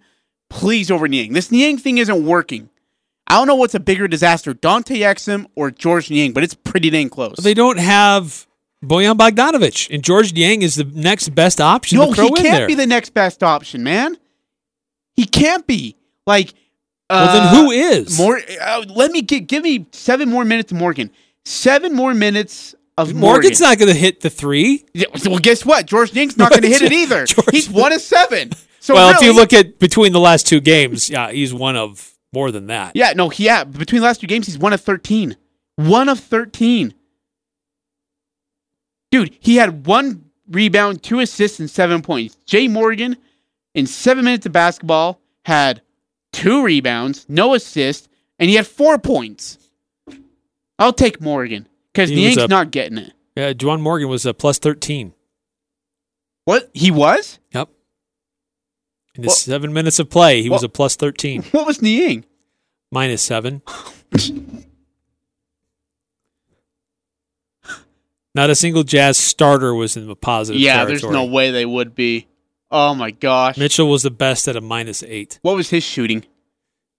please, 0.49 0.91
over 0.91 1.09
Niang. 1.09 1.33
This 1.33 1.51
Niang 1.51 1.77
thing 1.79 1.99
isn't 1.99 2.25
working. 2.25 2.71
I 3.27 3.35
don't 3.35 3.47
know 3.47 3.57
what's 3.57 3.75
a 3.75 3.81
bigger 3.81 4.09
disaster, 4.09 4.55
Dante 4.55 4.99
Exum 4.99 5.47
or 5.55 5.71
Georges 5.71 6.11
Niang, 6.11 6.33
but 6.33 6.45
it's 6.45 6.55
pretty 6.55 6.91
dang 6.91 7.09
close. 7.09 7.37
They 7.37 7.55
don't 7.55 7.79
have 7.79 8.47
Bojan 8.85 9.17
Bogdanovic, 9.17 9.93
and 9.93 10.03
Georges 10.03 10.33
Niang 10.33 10.63
is 10.63 10.77
the 10.77 10.85
next 10.85 11.31
best 11.31 11.61
option 11.61 11.99
no, 11.99 12.13
he 12.13 12.31
can't 12.31 12.67
be 12.67 12.75
the 12.75 12.87
next 12.87 13.11
best 13.11 13.43
option, 13.43 13.83
man. 13.83 14.17
He 15.15 15.27
can't 15.27 15.67
be. 15.67 15.97
Like, 16.27 16.55
well, 17.09 17.29
uh, 17.29 17.33
then 17.33 17.55
who 17.55 17.71
is? 17.71 18.19
More. 18.19 18.41
Uh, 18.61 18.85
let 18.89 19.11
me 19.11 19.23
get, 19.23 19.49
give 19.49 19.65
me 19.65 19.87
seven 19.93 20.29
more 20.29 20.45
minutes 20.45 20.69
to 20.71 20.75
Morgan. 20.77 21.11
Seven 21.45 21.95
more 21.95 22.15
minutes 22.15 22.75
of 23.09 23.15
Morgan's 23.15 23.61
not 23.61 23.79
going 23.79 23.93
to 23.93 23.99
hit 23.99 24.21
the 24.21 24.31
three. 24.31 24.85
Yeah, 24.93 25.07
well, 25.27 25.39
guess 25.39 25.65
what? 25.65 25.87
Georges 25.87 26.15
Niang's 26.15 26.37
not 26.37 26.51
going 26.51 26.63
to 26.63 26.69
hit 26.69 26.83
it 26.83 26.93
either. 27.03 27.27
George, 27.27 27.51
he's 27.51 27.69
one 27.69 27.93
of 27.93 28.01
seven. 28.01 28.51
So 28.81 28.95
well, 28.95 29.13
really, 29.13 29.27
if 29.27 29.33
you 29.33 29.37
look 29.37 29.53
at 29.53 29.79
between 29.79 30.13
the 30.13 30.21
last 30.21 30.47
two 30.47 30.61
games, 30.61 31.11
yeah, 31.11 31.31
he's 31.31 31.53
one 31.53 31.77
of 31.77 32.15
more 32.33 32.51
than 32.51 32.67
that. 32.67 32.93
Yeah, 32.95 33.13
no, 33.15 33.29
he, 33.29 33.45
yeah. 33.45 33.65
Between 33.65 34.01
the 34.01 34.07
last 34.07 34.21
two 34.21 34.27
games, 34.27 34.47
he's 34.47 34.59
one 34.59 34.73
of 34.73 34.81
thirteen. 34.81 35.37
One 35.77 36.09
of 36.09 36.21
thirteen. 36.21 36.95
Dude, 39.11 39.37
he 39.41 39.57
had 39.57 39.87
one 39.87 40.31
rebound, 40.49 41.03
two 41.03 41.21
assists, 41.21 41.61
and 41.61 41.69
seven 41.69 42.03
points. 42.03 42.37
Jay 42.47 42.69
Morgan, 42.69 43.17
in 43.75 43.87
seven 43.87 44.25
minutes 44.25 44.47
of 44.47 44.53
basketball, 44.53 45.21
had 45.45 45.83
two 46.33 46.63
rebounds, 46.63 47.27
no 47.29 47.55
assists, 47.55 48.09
and 48.39 48.49
he 48.49 48.57
had 48.57 48.67
four 48.67 48.99
points. 48.99 49.59
I'll 50.79 50.93
take 50.93 51.21
Morgan. 51.21 51.69
Because 51.93 52.11
Niang's 52.11 52.49
not 52.49 52.71
getting 52.71 52.99
it. 52.99 53.13
Yeah, 53.37 53.53
Juwan 53.53 53.81
Morgan 53.81 54.09
was 54.09 54.27
a 54.27 54.35
plus 54.35 54.59
13. 54.59 55.15
What? 56.45 56.71
He 56.73 56.91
was? 56.91 57.39
Yep. 57.53 57.69
In 59.15 59.23
the 59.23 59.31
seven 59.31 59.73
minutes 59.73 59.99
of 59.99 60.09
play, 60.11 60.43
he 60.43 60.51
was 60.51 60.63
a 60.63 60.69
plus 60.69 60.97
13. 60.97 61.43
What 61.51 61.67
was 61.67 61.83
Niang? 61.83 62.25
Minus 62.93 63.23
seven. 63.23 63.63
Not 68.35 68.51
a 68.51 68.55
single 68.55 68.85
Jazz 68.85 69.19
starter 69.19 69.75
was 69.75 69.97
in 69.97 70.07
the 70.07 70.15
positive. 70.15 70.61
Yeah, 70.61 70.85
territory. 70.85 70.99
there's 71.01 71.13
no 71.13 71.25
way 71.25 71.51
they 71.51 71.67
would 71.67 71.95
be. 71.97 72.29
Oh 72.71 72.95
my 72.95 73.11
gosh. 73.11 73.57
Mitchell 73.57 73.89
was 73.89 74.05
the 74.05 74.11
best 74.11 74.47
at 74.47 74.55
a 74.55 74.61
minus 74.61 75.03
eight. 75.03 75.41
What 75.43 75.57
was 75.57 75.71
his 75.71 75.83
shooting? 75.83 76.25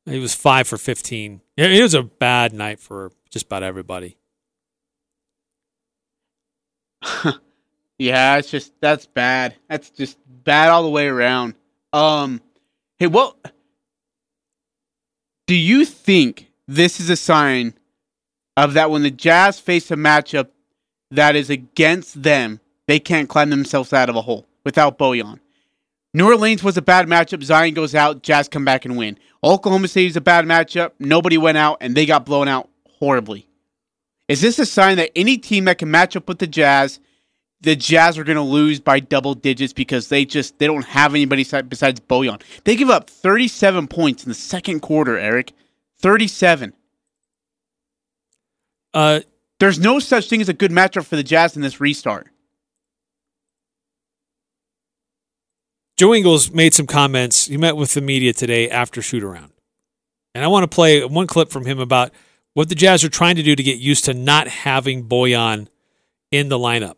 He 0.05 0.19
was 0.19 0.35
five 0.35 0.67
for 0.67 0.77
15. 0.77 1.41
It 1.55 1.81
was 1.81 1.93
a 1.93 2.03
bad 2.03 2.53
night 2.53 2.79
for 2.79 3.11
just 3.29 3.45
about 3.45 3.63
everybody. 3.63 4.17
yeah, 7.97 8.37
it's 8.37 8.51
just 8.51 8.73
that's 8.81 9.05
bad. 9.05 9.55
That's 9.69 9.89
just 9.89 10.17
bad 10.43 10.69
all 10.69 10.83
the 10.83 10.89
way 10.89 11.07
around. 11.07 11.55
Um, 11.93 12.41
hey, 12.99 13.07
what 13.07 13.35
do 15.47 15.55
you 15.55 15.85
think 15.85 16.51
this 16.67 16.99
is 16.99 17.09
a 17.09 17.15
sign 17.15 17.73
of 18.55 18.73
that 18.73 18.91
when 18.91 19.03
the 19.03 19.11
Jazz 19.11 19.59
face 19.59 19.91
a 19.91 19.95
matchup 19.95 20.49
that 21.09 21.35
is 21.35 21.49
against 21.49 22.23
them, 22.23 22.59
they 22.87 22.99
can't 22.99 23.29
climb 23.29 23.49
themselves 23.49 23.93
out 23.93 24.09
of 24.09 24.15
a 24.15 24.21
hole 24.21 24.47
without 24.63 24.97
Bojan. 24.97 25.39
New 26.13 26.27
Orleans 26.27 26.63
was 26.63 26.77
a 26.77 26.81
bad 26.81 27.07
matchup. 27.07 27.43
Zion 27.43 27.73
goes 27.73 27.95
out. 27.95 28.21
Jazz 28.21 28.49
come 28.49 28.65
back 28.65 28.85
and 28.85 28.97
win. 28.97 29.17
Oklahoma 29.43 29.87
City 29.87 30.07
is 30.07 30.17
a 30.17 30.21
bad 30.21 30.45
matchup. 30.45 30.91
Nobody 30.99 31.37
went 31.37 31.57
out, 31.57 31.77
and 31.81 31.95
they 31.95 32.05
got 32.05 32.25
blown 32.25 32.47
out 32.47 32.69
horribly. 32.99 33.47
Is 34.31 34.39
this 34.39 34.59
a 34.59 34.65
sign 34.65 34.95
that 34.95 35.11
any 35.13 35.37
team 35.37 35.65
that 35.65 35.77
can 35.77 35.91
match 35.91 36.15
up 36.15 36.29
with 36.29 36.39
the 36.39 36.47
Jazz, 36.47 37.01
the 37.59 37.75
Jazz 37.75 38.17
are 38.17 38.23
going 38.23 38.37
to 38.37 38.41
lose 38.41 38.79
by 38.79 39.01
double 39.01 39.33
digits 39.33 39.73
because 39.73 40.07
they 40.07 40.23
just 40.23 40.57
they 40.57 40.67
don't 40.67 40.85
have 40.85 41.13
anybody 41.13 41.43
besides 41.43 41.99
Bojan. 41.99 42.41
They 42.63 42.77
give 42.77 42.89
up 42.89 43.09
37 43.09 43.89
points 43.89 44.23
in 44.23 44.29
the 44.29 44.35
second 44.35 44.79
quarter, 44.79 45.17
Eric. 45.17 45.51
37. 45.99 46.71
Uh, 48.93 49.19
There's 49.59 49.79
no 49.79 49.99
such 49.99 50.29
thing 50.29 50.39
as 50.39 50.47
a 50.47 50.53
good 50.53 50.71
matchup 50.71 51.05
for 51.05 51.17
the 51.17 51.23
Jazz 51.23 51.57
in 51.57 51.61
this 51.61 51.81
restart. 51.81 52.27
Joe 55.97 56.13
Ingles 56.13 56.51
made 56.51 56.73
some 56.73 56.87
comments. 56.87 57.47
He 57.47 57.57
met 57.57 57.75
with 57.75 57.95
the 57.95 58.01
media 58.01 58.31
today 58.31 58.69
after 58.69 59.01
shoot 59.01 59.25
around. 59.25 59.51
And 60.33 60.41
I 60.41 60.47
want 60.47 60.63
to 60.63 60.73
play 60.73 61.03
one 61.03 61.27
clip 61.27 61.51
from 61.51 61.65
him 61.65 61.79
about– 61.79 62.11
what 62.53 62.69
the 62.69 62.75
Jazz 62.75 63.03
are 63.03 63.09
trying 63.09 63.35
to 63.35 63.43
do 63.43 63.55
to 63.55 63.63
get 63.63 63.79
used 63.79 64.05
to 64.05 64.13
not 64.13 64.47
having 64.47 65.07
Bojan 65.07 65.67
in 66.31 66.49
the 66.49 66.57
lineup. 66.57 66.95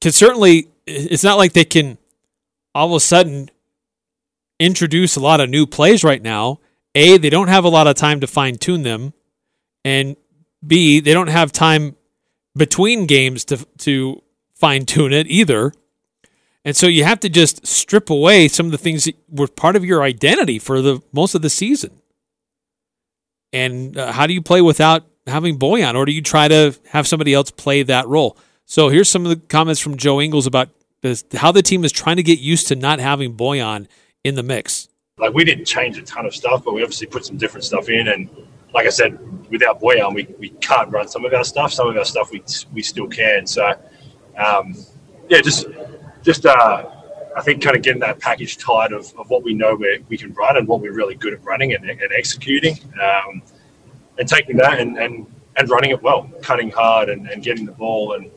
Because 0.00 0.16
certainly, 0.16 0.68
it's 0.86 1.24
not 1.24 1.38
like 1.38 1.52
they 1.52 1.64
can 1.64 1.98
all 2.74 2.88
of 2.88 2.96
a 2.96 3.00
sudden 3.00 3.48
introduce 4.60 5.16
a 5.16 5.20
lot 5.20 5.40
of 5.40 5.48
new 5.48 5.66
plays 5.66 6.04
right 6.04 6.22
now. 6.22 6.60
A, 6.94 7.18
they 7.18 7.30
don't 7.30 7.48
have 7.48 7.64
a 7.64 7.68
lot 7.68 7.86
of 7.86 7.96
time 7.96 8.20
to 8.20 8.26
fine 8.26 8.56
tune 8.56 8.82
them. 8.82 9.12
And 9.84 10.16
B, 10.66 11.00
they 11.00 11.12
don't 11.12 11.28
have 11.28 11.52
time 11.52 11.96
between 12.56 13.06
games 13.06 13.44
to, 13.46 13.66
to 13.78 14.22
fine 14.54 14.86
tune 14.86 15.12
it 15.12 15.26
either. 15.26 15.72
And 16.64 16.76
so 16.76 16.86
you 16.86 17.04
have 17.04 17.20
to 17.20 17.28
just 17.28 17.66
strip 17.66 18.10
away 18.10 18.48
some 18.48 18.66
of 18.66 18.72
the 18.72 18.78
things 18.78 19.04
that 19.04 19.16
were 19.28 19.48
part 19.48 19.76
of 19.76 19.84
your 19.84 20.02
identity 20.02 20.58
for 20.58 20.80
the 20.80 21.02
most 21.12 21.34
of 21.34 21.42
the 21.42 21.50
season. 21.50 22.00
And 23.54 23.96
uh, 23.96 24.10
how 24.10 24.26
do 24.26 24.34
you 24.34 24.42
play 24.42 24.60
without 24.60 25.06
having 25.28 25.60
Bojan, 25.60 25.94
or 25.94 26.04
do 26.04 26.12
you 26.12 26.20
try 26.20 26.48
to 26.48 26.76
have 26.88 27.06
somebody 27.06 27.32
else 27.32 27.52
play 27.52 27.84
that 27.84 28.08
role? 28.08 28.36
So 28.66 28.88
here's 28.88 29.08
some 29.08 29.24
of 29.24 29.28
the 29.28 29.36
comments 29.36 29.80
from 29.80 29.96
Joe 29.96 30.20
Ingles 30.20 30.48
about 30.48 30.70
this, 31.02 31.24
how 31.34 31.52
the 31.52 31.62
team 31.62 31.84
is 31.84 31.92
trying 31.92 32.16
to 32.16 32.24
get 32.24 32.40
used 32.40 32.66
to 32.68 32.74
not 32.74 32.98
having 32.98 33.36
Bojan 33.36 33.86
in 34.24 34.34
the 34.34 34.42
mix. 34.42 34.88
Like 35.18 35.34
we 35.34 35.44
didn't 35.44 35.66
change 35.66 35.96
a 35.98 36.02
ton 36.02 36.26
of 36.26 36.34
stuff, 36.34 36.64
but 36.64 36.74
we 36.74 36.82
obviously 36.82 37.06
put 37.06 37.24
some 37.24 37.36
different 37.36 37.62
stuff 37.62 37.88
in. 37.88 38.08
And 38.08 38.28
like 38.74 38.86
I 38.86 38.90
said, 38.90 39.16
without 39.50 39.80
Bojan, 39.80 40.12
we, 40.12 40.26
we 40.40 40.48
can't 40.50 40.90
run 40.90 41.06
some 41.06 41.24
of 41.24 41.32
our 41.32 41.44
stuff. 41.44 41.72
Some 41.72 41.88
of 41.88 41.96
our 41.96 42.04
stuff 42.04 42.32
we 42.32 42.42
we 42.72 42.82
still 42.82 43.06
can. 43.06 43.46
So 43.46 43.72
um, 44.36 44.74
yeah, 45.28 45.40
just 45.40 45.68
just 46.22 46.44
uh, 46.44 46.90
I 47.36 47.42
think 47.42 47.62
kind 47.62 47.76
of 47.76 47.82
getting 47.82 48.00
that 48.00 48.20
package 48.20 48.58
tight 48.58 48.92
of, 48.92 49.12
of 49.18 49.28
what 49.28 49.42
we 49.42 49.54
know 49.54 49.74
we 49.74 50.04
we 50.08 50.16
can 50.16 50.32
run 50.34 50.56
and 50.56 50.68
what 50.68 50.80
we're 50.80 50.92
really 50.94 51.14
good 51.14 51.32
at 51.32 51.44
running 51.44 51.74
and, 51.74 51.88
and 51.88 52.12
executing, 52.16 52.78
um, 53.02 53.42
and 54.18 54.28
taking 54.28 54.56
that 54.58 54.78
and, 54.78 54.98
and, 54.98 55.26
and 55.56 55.68
running 55.68 55.90
it 55.90 56.02
well, 56.02 56.30
cutting 56.42 56.70
hard 56.70 57.08
and, 57.08 57.28
and 57.28 57.42
getting 57.42 57.66
the 57.66 57.72
ball 57.72 58.14
and 58.14 58.30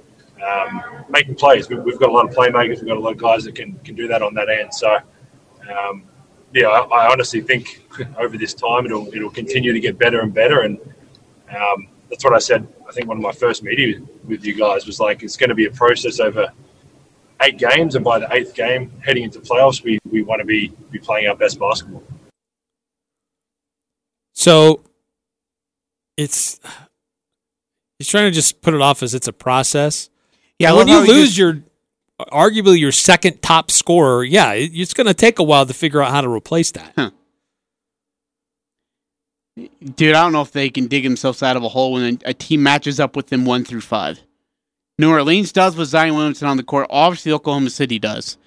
um, 0.43 0.83
making 1.09 1.35
plays. 1.35 1.69
We, 1.69 1.75
have 1.75 1.99
got 1.99 2.09
a 2.09 2.11
lot 2.11 2.29
of 2.29 2.35
playmakers. 2.35 2.77
We've 2.77 2.87
got 2.87 2.97
a 2.97 2.99
lot 2.99 3.13
of 3.13 3.17
guys 3.17 3.43
that 3.45 3.55
can, 3.55 3.77
can 3.79 3.95
do 3.95 4.07
that 4.07 4.21
on 4.21 4.33
that 4.35 4.49
end. 4.49 4.73
So, 4.73 4.97
um, 5.69 6.03
yeah, 6.53 6.67
I, 6.67 6.79
I, 6.85 7.11
honestly 7.11 7.41
think 7.41 7.81
over 8.17 8.37
this 8.37 8.53
time 8.53 8.85
it'll 8.85 9.07
it'll 9.13 9.29
continue 9.29 9.73
to 9.73 9.79
get 9.79 9.97
better 9.97 10.21
and 10.21 10.33
better. 10.33 10.61
And 10.61 10.79
um, 11.49 11.87
that's 12.09 12.23
what 12.23 12.33
I 12.33 12.39
said. 12.39 12.67
I 12.87 12.91
think 12.91 13.07
one 13.07 13.17
of 13.17 13.23
my 13.23 13.31
first 13.31 13.63
meetings 13.63 14.07
with 14.23 14.45
you 14.45 14.55
guys 14.55 14.85
was 14.85 14.99
like 14.99 15.23
it's 15.23 15.37
going 15.37 15.49
to 15.49 15.55
be 15.55 15.65
a 15.65 15.71
process 15.71 16.19
over 16.19 16.51
eight 17.41 17.57
games, 17.57 17.95
and 17.95 18.03
by 18.03 18.19
the 18.19 18.33
eighth 18.33 18.53
game, 18.55 18.91
heading 19.05 19.23
into 19.23 19.39
playoffs, 19.39 19.83
we, 19.83 19.99
we 20.09 20.21
want 20.23 20.39
to 20.39 20.45
be 20.45 20.71
be 20.91 20.99
playing 20.99 21.27
our 21.27 21.35
best 21.35 21.59
basketball. 21.59 22.03
So 24.33 24.81
it's 26.15 26.59
he's 27.99 28.07
trying 28.07 28.25
to 28.25 28.31
just 28.31 28.61
put 28.61 28.73
it 28.73 28.81
off 28.81 29.03
as 29.03 29.13
it's 29.13 29.27
a 29.27 29.33
process. 29.33 30.09
Yeah, 30.59 30.73
when 30.73 30.87
you 30.87 30.99
lose 30.99 31.29
just, 31.29 31.37
your 31.37 31.61
arguably 32.19 32.79
your 32.79 32.91
second 32.91 33.41
top 33.41 33.69
scorer, 33.71 34.23
yeah, 34.23 34.53
it's 34.53 34.93
going 34.93 35.07
to 35.07 35.13
take 35.13 35.39
a 35.39 35.43
while 35.43 35.65
to 35.65 35.73
figure 35.73 36.01
out 36.01 36.11
how 36.11 36.21
to 36.21 36.29
replace 36.29 36.71
that. 36.71 36.93
Huh. 36.95 37.11
Dude, 39.95 40.13
I 40.13 40.21
don't 40.21 40.33
know 40.33 40.41
if 40.41 40.51
they 40.51 40.69
can 40.69 40.85
dig 40.87 41.03
themselves 41.03 41.41
out 41.41 41.57
of 41.57 41.63
a 41.63 41.69
hole 41.69 41.93
when 41.93 42.19
a, 42.25 42.29
a 42.29 42.33
team 42.33 42.61
matches 42.61 42.99
up 42.99 43.15
with 43.15 43.27
them 43.27 43.45
one 43.45 43.63
through 43.63 43.81
five. 43.81 44.19
New 44.99 45.11
Orleans 45.11 45.51
does 45.51 45.75
with 45.75 45.89
Zion 45.89 46.15
Williamson 46.15 46.47
on 46.47 46.57
the 46.57 46.63
court. 46.63 46.87
Obviously, 46.89 47.31
Oklahoma 47.31 47.69
City 47.69 47.99
does. 47.99 48.37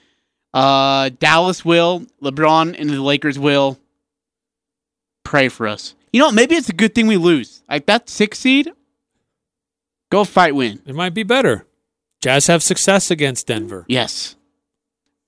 Uh, 0.52 1.10
Dallas 1.18 1.64
will. 1.64 2.06
LeBron 2.22 2.78
and 2.78 2.90
the 2.90 3.00
Lakers 3.00 3.38
will. 3.38 3.78
Pray 5.24 5.48
for 5.48 5.68
us. 5.68 5.94
You 6.12 6.20
know, 6.20 6.32
maybe 6.32 6.56
it's 6.56 6.68
a 6.68 6.74
good 6.74 6.94
thing 6.94 7.06
we 7.06 7.16
lose. 7.16 7.62
Like 7.68 7.86
that 7.86 8.08
six 8.08 8.40
seed, 8.40 8.72
go 10.10 10.24
fight 10.24 10.54
win. 10.56 10.82
It 10.86 10.94
might 10.94 11.14
be 11.14 11.22
better. 11.22 11.66
Jazz 12.20 12.48
have 12.48 12.62
success 12.62 13.10
against 13.10 13.46
Denver. 13.46 13.84
Yes. 13.88 14.34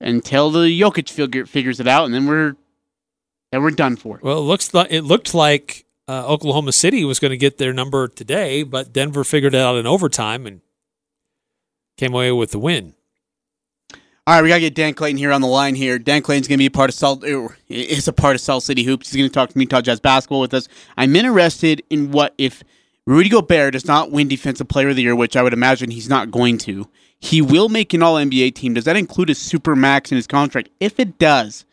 Until 0.01 0.51
the 0.51 0.67
Jokic 0.67 1.09
figure, 1.09 1.45
figures 1.45 1.79
it 1.79 1.87
out, 1.87 2.05
and 2.05 2.13
then 2.13 2.27
we're 2.27 2.55
then 3.51 3.63
we're 3.63 3.71
done 3.71 3.95
for. 3.95 4.19
Well, 4.21 4.39
it 4.39 4.41
looks 4.41 4.73
like 4.73 4.91
it 4.91 5.03
looked 5.03 5.33
like 5.33 5.85
uh, 6.09 6.27
Oklahoma 6.27 6.73
City 6.73 7.05
was 7.05 7.19
going 7.19 7.31
to 7.31 7.37
get 7.37 7.57
their 7.57 7.71
number 7.71 8.09
today, 8.09 8.63
but 8.63 8.91
Denver 8.91 9.23
figured 9.23 9.55
it 9.55 9.61
out 9.61 9.77
in 9.77 9.87
overtime 9.87 10.45
and 10.45 10.59
came 11.97 12.13
away 12.13 12.31
with 12.31 12.51
the 12.51 12.59
win. 12.59 12.93
All 14.25 14.35
right, 14.35 14.41
we 14.41 14.47
gotta 14.47 14.61
get 14.61 14.73
Dan 14.73 14.93
Clayton 14.93 15.17
here 15.17 15.33
on 15.33 15.41
the 15.41 15.47
line. 15.47 15.75
Here, 15.75 15.99
Dan 15.99 16.21
Clayton's 16.21 16.47
gonna 16.47 16.57
be 16.57 16.67
a 16.67 16.71
part 16.71 16.89
of 16.89 16.93
Salt. 16.93 17.25
Er, 17.25 17.57
is 17.67 18.07
a 18.07 18.13
part 18.13 18.35
of 18.35 18.41
Salt 18.41 18.63
City 18.63 18.83
Hoops. 18.83 19.11
He's 19.11 19.21
gonna 19.21 19.29
talk 19.29 19.49
to 19.49 19.59
Utah 19.59 19.81
Jazz 19.81 19.99
basketball 19.99 20.39
with 20.39 20.53
us. 20.53 20.69
I'm 20.95 21.15
interested 21.15 21.83
in 21.89 22.11
what 22.11 22.33
if 22.37 22.63
Rudy 23.05 23.27
Gobert 23.27 23.73
does 23.73 23.85
not 23.85 24.11
win 24.11 24.29
Defensive 24.29 24.69
Player 24.69 24.89
of 24.89 24.95
the 24.95 25.01
Year, 25.01 25.15
which 25.15 25.35
I 25.35 25.43
would 25.43 25.51
imagine 25.51 25.91
he's 25.91 26.07
not 26.07 26.31
going 26.31 26.57
to. 26.59 26.87
He 27.19 27.41
will 27.41 27.67
make 27.67 27.93
an 27.93 28.01
All 28.01 28.15
NBA 28.15 28.55
team. 28.55 28.73
Does 28.73 28.85
that 28.85 28.95
include 28.95 29.29
a 29.29 29.35
super 29.35 29.75
max 29.75 30.09
in 30.11 30.15
his 30.15 30.27
contract? 30.27 30.69
If 30.79 31.01
it 31.01 31.19
does, 31.19 31.65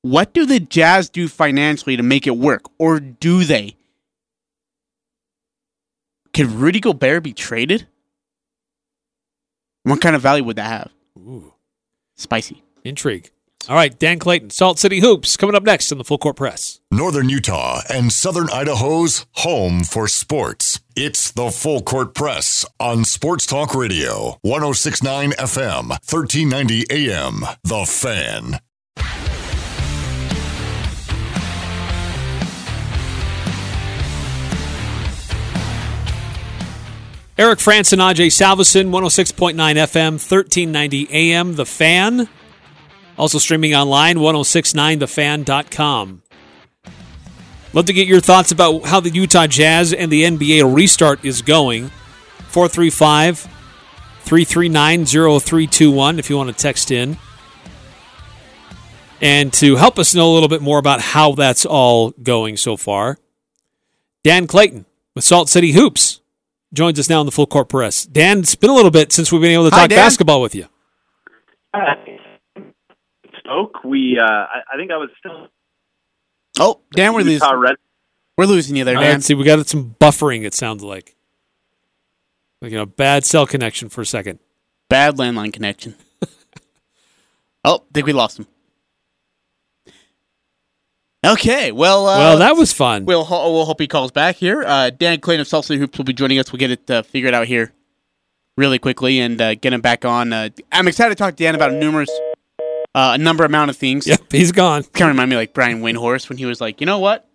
what 0.00 0.32
do 0.32 0.46
the 0.46 0.60
Jazz 0.60 1.10
do 1.10 1.28
financially 1.28 1.96
to 1.96 2.02
make 2.02 2.26
it 2.26 2.36
work, 2.36 2.62
or 2.78 3.00
do 3.00 3.44
they? 3.44 3.76
Could 6.32 6.46
Rudy 6.46 6.80
Gobert 6.80 7.22
be 7.22 7.34
traded? 7.34 7.86
What 9.84 10.00
kind 10.00 10.14
of 10.14 10.22
value 10.22 10.44
would 10.44 10.56
that 10.56 10.68
have? 10.68 10.92
Ooh. 11.18 11.54
Spicy. 12.16 12.62
Intrigue. 12.84 13.30
All 13.68 13.76
right, 13.76 13.96
Dan 13.96 14.18
Clayton, 14.18 14.50
Salt 14.50 14.80
City 14.80 14.98
Hoops, 15.00 15.36
coming 15.36 15.54
up 15.54 15.62
next 15.62 15.92
in 15.92 15.98
the 15.98 16.04
Full 16.04 16.18
Court 16.18 16.34
Press. 16.34 16.80
Northern 16.90 17.28
Utah 17.28 17.80
and 17.88 18.12
Southern 18.12 18.50
Idaho's 18.50 19.24
home 19.34 19.84
for 19.84 20.08
sports. 20.08 20.80
It's 20.96 21.30
the 21.30 21.50
Full 21.50 21.82
Court 21.82 22.12
Press 22.12 22.66
on 22.80 23.04
Sports 23.04 23.46
Talk 23.46 23.74
Radio, 23.74 24.38
1069 24.42 25.30
FM, 25.32 25.88
1390 25.90 26.86
AM. 26.90 27.42
The 27.62 27.84
Fan. 27.86 28.58
Eric 37.38 37.60
Frandsen 37.60 37.94
and 37.94 38.02
Ajay 38.02 38.26
Salvesen, 38.26 38.90
106.9 38.90 39.56
FM, 39.56 40.12
1390 40.12 41.08
AM, 41.10 41.54
The 41.54 41.64
Fan. 41.64 42.28
Also 43.16 43.38
streaming 43.38 43.74
online, 43.74 44.18
1069thefan.com. 44.18 46.22
Love 47.72 47.86
to 47.86 47.94
get 47.94 48.06
your 48.06 48.20
thoughts 48.20 48.52
about 48.52 48.84
how 48.84 49.00
the 49.00 49.08
Utah 49.08 49.46
Jazz 49.46 49.94
and 49.94 50.12
the 50.12 50.24
NBA 50.24 50.74
restart 50.74 51.24
is 51.24 51.40
going. 51.40 51.88
435 52.48 53.48
339 54.24 55.06
0321 55.06 56.18
if 56.18 56.28
you 56.28 56.36
want 56.36 56.50
to 56.50 56.54
text 56.54 56.90
in. 56.90 57.16
And 59.22 59.50
to 59.54 59.76
help 59.76 59.98
us 59.98 60.14
know 60.14 60.30
a 60.30 60.34
little 60.34 60.50
bit 60.50 60.60
more 60.60 60.78
about 60.78 61.00
how 61.00 61.32
that's 61.32 61.64
all 61.64 62.10
going 62.10 62.58
so 62.58 62.76
far, 62.76 63.16
Dan 64.22 64.46
Clayton 64.46 64.84
with 65.14 65.24
Salt 65.24 65.48
City 65.48 65.72
Hoops 65.72 66.20
joins 66.72 66.98
us 66.98 67.08
now 67.08 67.20
in 67.20 67.26
the 67.26 67.32
full 67.32 67.46
court 67.46 67.68
press. 67.68 68.04
Dan, 68.04 68.40
it's 68.40 68.54
been 68.54 68.70
a 68.70 68.74
little 68.74 68.90
bit 68.90 69.12
since 69.12 69.30
we've 69.30 69.40
been 69.40 69.52
able 69.52 69.64
to 69.64 69.70
talk 69.70 69.88
Dan. 69.88 69.98
basketball 69.98 70.40
with 70.40 70.54
you. 70.54 70.66
Stoke, 73.40 73.84
we 73.84 74.18
uh, 74.20 74.24
I, 74.24 74.60
I, 74.72 74.76
think 74.76 74.90
I 74.90 74.96
was 74.96 75.10
still. 75.18 75.48
Oh, 76.60 76.80
Dan, 76.94 77.12
we're 77.14 77.22
losing. 77.22 77.48
Red- 77.58 77.76
we're 78.36 78.46
losing 78.46 78.76
you 78.76 78.84
there, 78.84 78.94
Dan. 78.94 79.14
Right, 79.14 79.22
see, 79.22 79.34
we 79.34 79.44
got 79.44 79.66
some 79.68 79.96
buffering. 80.00 80.44
It 80.44 80.54
sounds 80.54 80.82
like, 80.82 81.16
like 82.60 82.72
you 82.72 82.78
know, 82.78 82.86
bad 82.86 83.24
cell 83.24 83.46
connection 83.46 83.88
for 83.88 84.00
a 84.00 84.06
second. 84.06 84.38
Bad 84.88 85.16
landline 85.16 85.52
connection. 85.52 85.96
oh, 87.64 87.84
think 87.92 88.06
we 88.06 88.12
lost 88.12 88.38
him. 88.38 88.46
Okay, 91.24 91.70
well, 91.70 92.08
uh, 92.08 92.18
well, 92.18 92.38
that 92.38 92.56
was 92.56 92.72
fun. 92.72 93.04
We'll 93.04 93.24
we'll 93.28 93.64
hope 93.64 93.80
he 93.80 93.86
calls 93.86 94.10
back 94.10 94.36
here. 94.36 94.64
Uh, 94.66 94.90
Dan 94.90 95.20
Clayton 95.20 95.40
of 95.42 95.64
City 95.64 95.78
Hoops 95.78 95.96
will 95.96 96.04
be 96.04 96.12
joining 96.12 96.38
us. 96.40 96.50
We'll 96.52 96.58
get 96.58 96.72
it 96.72 96.90
uh, 96.90 97.02
figured 97.02 97.32
out 97.32 97.46
here 97.46 97.72
really 98.56 98.80
quickly 98.80 99.20
and 99.20 99.40
uh, 99.40 99.54
get 99.54 99.72
him 99.72 99.80
back 99.80 100.04
on. 100.04 100.32
Uh, 100.32 100.48
I'm 100.72 100.88
excited 100.88 101.10
to 101.10 101.14
talk 101.14 101.36
to 101.36 101.42
Dan 101.44 101.54
about 101.54 101.72
numerous, 101.74 102.10
uh, 102.94 103.12
a 103.14 103.18
number 103.18 103.44
amount 103.44 103.70
of 103.70 103.76
things. 103.76 104.04
Yep, 104.06 104.32
he's 104.32 104.50
gone. 104.50 104.82
Kind 104.82 105.10
of 105.10 105.14
remind 105.14 105.30
me 105.30 105.36
like 105.36 105.54
Brian 105.54 105.80
Windhorst 105.80 106.28
when 106.28 106.38
he 106.38 106.44
was 106.44 106.60
like, 106.60 106.80
you 106.80 106.86
know 106.86 106.98
what, 106.98 107.28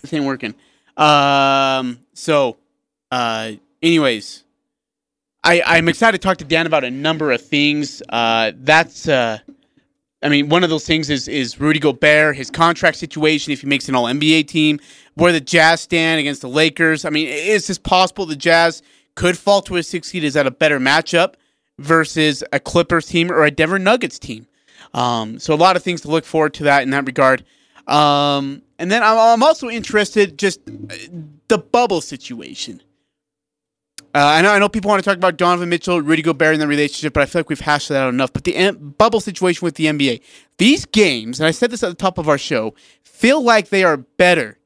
this 0.00 0.12
ain't 0.14 0.24
working. 0.24 0.54
Um, 0.96 2.00
so, 2.14 2.56
uh, 3.10 3.52
anyways, 3.82 4.42
I 5.42 5.62
I'm 5.66 5.90
excited 5.90 6.18
to 6.18 6.26
talk 6.26 6.38
to 6.38 6.44
Dan 6.44 6.66
about 6.66 6.84
a 6.84 6.90
number 6.90 7.30
of 7.30 7.42
things. 7.44 8.02
Uh, 8.08 8.52
that's 8.56 9.06
uh 9.06 9.38
I 10.24 10.28
mean, 10.30 10.48
one 10.48 10.64
of 10.64 10.70
those 10.70 10.86
things 10.86 11.10
is 11.10 11.28
is 11.28 11.60
Rudy 11.60 11.78
Gobert, 11.78 12.36
his 12.36 12.50
contract 12.50 12.96
situation, 12.96 13.52
if 13.52 13.60
he 13.60 13.66
makes 13.66 13.88
an 13.88 13.94
All 13.94 14.04
NBA 14.04 14.48
team, 14.48 14.80
where 15.14 15.32
the 15.32 15.40
Jazz 15.40 15.82
stand 15.82 16.18
against 16.18 16.40
the 16.40 16.48
Lakers. 16.48 17.04
I 17.04 17.10
mean, 17.10 17.28
is 17.28 17.66
this 17.66 17.78
possible 17.78 18.24
the 18.26 18.34
Jazz 18.34 18.82
could 19.14 19.36
fall 19.36 19.60
to 19.62 19.76
a 19.76 19.82
six 19.82 20.08
seed? 20.08 20.24
Is 20.24 20.34
that 20.34 20.46
a 20.46 20.50
better 20.50 20.80
matchup 20.80 21.34
versus 21.78 22.42
a 22.52 22.58
Clippers 22.58 23.06
team 23.06 23.30
or 23.30 23.44
a 23.44 23.50
Denver 23.50 23.78
Nuggets 23.78 24.18
team? 24.18 24.46
Um, 24.94 25.38
so 25.38 25.54
a 25.54 25.56
lot 25.56 25.76
of 25.76 25.82
things 25.82 26.00
to 26.02 26.08
look 26.08 26.24
forward 26.24 26.54
to 26.54 26.64
that 26.64 26.82
in 26.82 26.90
that 26.90 27.06
regard. 27.06 27.44
Um, 27.86 28.62
and 28.78 28.90
then 28.90 29.02
I'm, 29.02 29.18
I'm 29.18 29.42
also 29.42 29.68
interested 29.68 30.38
just 30.38 30.60
uh, 30.68 30.94
the 31.48 31.58
bubble 31.58 32.00
situation. 32.00 32.82
Uh, 34.14 34.18
I 34.24 34.42
know 34.42 34.52
I 34.52 34.60
know 34.60 34.68
people 34.68 34.90
want 34.90 35.02
to 35.02 35.08
talk 35.08 35.16
about 35.16 35.36
Donovan 35.36 35.68
Mitchell, 35.68 36.00
Rudy 36.00 36.22
Gobert, 36.22 36.52
and 36.52 36.62
the 36.62 36.68
relationship, 36.68 37.12
but 37.14 37.24
I 37.24 37.26
feel 37.26 37.40
like 37.40 37.48
we've 37.48 37.58
hashed 37.58 37.88
that 37.88 38.00
out 38.00 38.14
enough. 38.14 38.32
But 38.32 38.44
the 38.44 38.54
M- 38.54 38.94
bubble 38.96 39.20
situation 39.20 39.64
with 39.64 39.74
the 39.74 39.86
NBA, 39.86 40.20
these 40.58 40.84
games, 40.84 41.40
and 41.40 41.48
I 41.48 41.50
said 41.50 41.72
this 41.72 41.82
at 41.82 41.88
the 41.88 41.96
top 41.96 42.16
of 42.16 42.28
our 42.28 42.38
show, 42.38 42.74
feel 43.02 43.42
like 43.42 43.70
they 43.70 43.82
are 43.82 43.96
better 43.96 44.56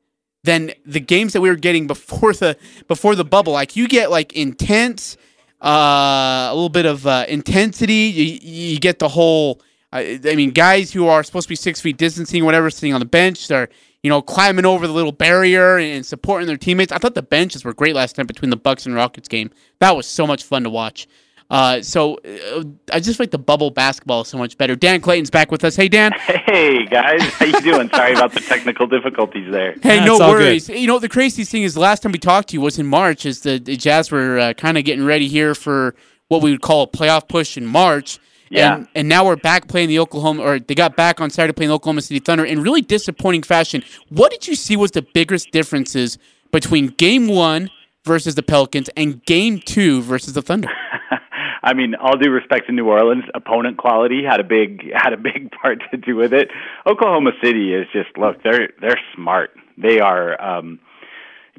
than 0.44 0.72
the 0.84 1.00
games 1.00 1.32
that 1.32 1.40
we 1.40 1.48
were 1.48 1.56
getting 1.56 1.86
before 1.86 2.34
the 2.34 2.58
before 2.88 3.14
the 3.14 3.24
bubble. 3.24 3.54
Like 3.54 3.74
you 3.74 3.88
get 3.88 4.10
like 4.10 4.34
intense, 4.34 5.16
uh, 5.62 6.48
a 6.50 6.52
little 6.52 6.68
bit 6.68 6.84
of 6.84 7.06
uh, 7.06 7.24
intensity. 7.26 7.94
You, 7.94 8.38
you 8.42 8.78
get 8.78 8.98
the 8.98 9.08
whole. 9.08 9.62
I 9.92 10.20
mean, 10.22 10.50
guys 10.50 10.92
who 10.92 11.06
are 11.06 11.22
supposed 11.22 11.46
to 11.46 11.48
be 11.48 11.56
six 11.56 11.80
feet 11.80 11.96
distancing, 11.96 12.44
whatever, 12.44 12.68
sitting 12.70 12.92
on 12.92 13.00
the 13.00 13.06
bench, 13.06 13.48
they're 13.48 13.68
you 14.02 14.10
know, 14.10 14.22
climbing 14.22 14.64
over 14.64 14.86
the 14.86 14.92
little 14.92 15.12
barrier 15.12 15.76
and 15.76 16.06
supporting 16.06 16.46
their 16.46 16.56
teammates. 16.56 16.92
I 16.92 16.98
thought 16.98 17.14
the 17.14 17.22
benches 17.22 17.64
were 17.64 17.74
great 17.74 17.94
last 17.94 18.16
night 18.16 18.26
between 18.26 18.50
the 18.50 18.56
Bucks 18.56 18.86
and 18.86 18.94
Rockets 18.94 19.28
game. 19.28 19.50
That 19.80 19.96
was 19.96 20.06
so 20.06 20.26
much 20.26 20.44
fun 20.44 20.64
to 20.64 20.70
watch. 20.70 21.08
Uh, 21.50 21.80
so 21.80 22.16
uh, 22.16 22.62
I 22.92 23.00
just 23.00 23.18
like 23.18 23.30
the 23.30 23.38
bubble 23.38 23.70
basketball 23.70 24.22
so 24.24 24.36
much 24.36 24.58
better. 24.58 24.76
Dan 24.76 25.00
Clayton's 25.00 25.30
back 25.30 25.50
with 25.50 25.64
us. 25.64 25.76
Hey, 25.76 25.88
Dan. 25.88 26.12
Hey 26.12 26.84
guys, 26.86 27.22
how 27.34 27.46
you 27.46 27.60
doing? 27.60 27.88
Sorry 27.88 28.12
about 28.12 28.32
the 28.32 28.40
technical 28.40 28.86
difficulties 28.86 29.50
there. 29.50 29.74
Hey, 29.82 30.04
no 30.04 30.18
worries. 30.18 30.68
You 30.68 30.86
know 30.86 30.98
the 30.98 31.08
craziest 31.08 31.50
thing 31.50 31.62
is 31.62 31.74
the 31.74 31.80
last 31.80 32.02
time 32.02 32.12
we 32.12 32.18
talked 32.18 32.50
to 32.50 32.54
you 32.54 32.60
was 32.60 32.78
in 32.78 32.86
March, 32.86 33.24
as 33.24 33.40
the, 33.40 33.58
the 33.58 33.76
Jazz 33.76 34.10
were 34.10 34.38
uh, 34.38 34.52
kind 34.54 34.76
of 34.76 34.84
getting 34.84 35.04
ready 35.04 35.26
here 35.26 35.54
for 35.54 35.94
what 36.28 36.42
we 36.42 36.50
would 36.50 36.60
call 36.60 36.82
a 36.82 36.86
playoff 36.86 37.28
push 37.28 37.56
in 37.56 37.66
March. 37.66 38.18
Yeah. 38.50 38.76
And, 38.76 38.88
and 38.94 39.08
now 39.08 39.24
we're 39.24 39.36
back 39.36 39.68
playing 39.68 39.88
the 39.88 39.98
Oklahoma, 39.98 40.42
or 40.42 40.58
they 40.58 40.74
got 40.74 40.96
back 40.96 41.20
on 41.20 41.30
Saturday 41.30 41.52
playing 41.52 41.68
the 41.68 41.74
Oklahoma 41.74 42.02
City 42.02 42.20
Thunder 42.20 42.44
in 42.44 42.62
really 42.62 42.82
disappointing 42.82 43.42
fashion. 43.42 43.82
What 44.08 44.30
did 44.30 44.46
you 44.46 44.54
see 44.54 44.76
was 44.76 44.92
the 44.92 45.02
biggest 45.02 45.50
differences 45.50 46.18
between 46.52 46.88
game 46.88 47.28
one 47.28 47.70
versus 48.04 48.34
the 48.34 48.42
Pelicans 48.42 48.88
and 48.96 49.24
game 49.24 49.60
two 49.64 50.02
versus 50.02 50.32
the 50.32 50.42
Thunder? 50.42 50.70
I 51.62 51.74
mean, 51.74 51.94
all 51.96 52.16
due 52.16 52.30
respect 52.30 52.66
to 52.66 52.72
New 52.72 52.88
Orleans, 52.88 53.24
opponent 53.34 53.76
quality 53.76 54.22
had 54.24 54.40
a 54.40 54.44
big 54.44 54.90
had 54.94 55.12
a 55.12 55.16
big 55.16 55.50
part 55.50 55.82
to 55.90 55.96
do 55.96 56.16
with 56.16 56.32
it. 56.32 56.48
Oklahoma 56.86 57.32
City 57.42 57.74
is 57.74 57.86
just 57.92 58.16
look, 58.16 58.42
they're 58.42 58.70
they're 58.80 59.00
smart. 59.14 59.50
They 59.76 60.00
are 60.00 60.40
um 60.40 60.80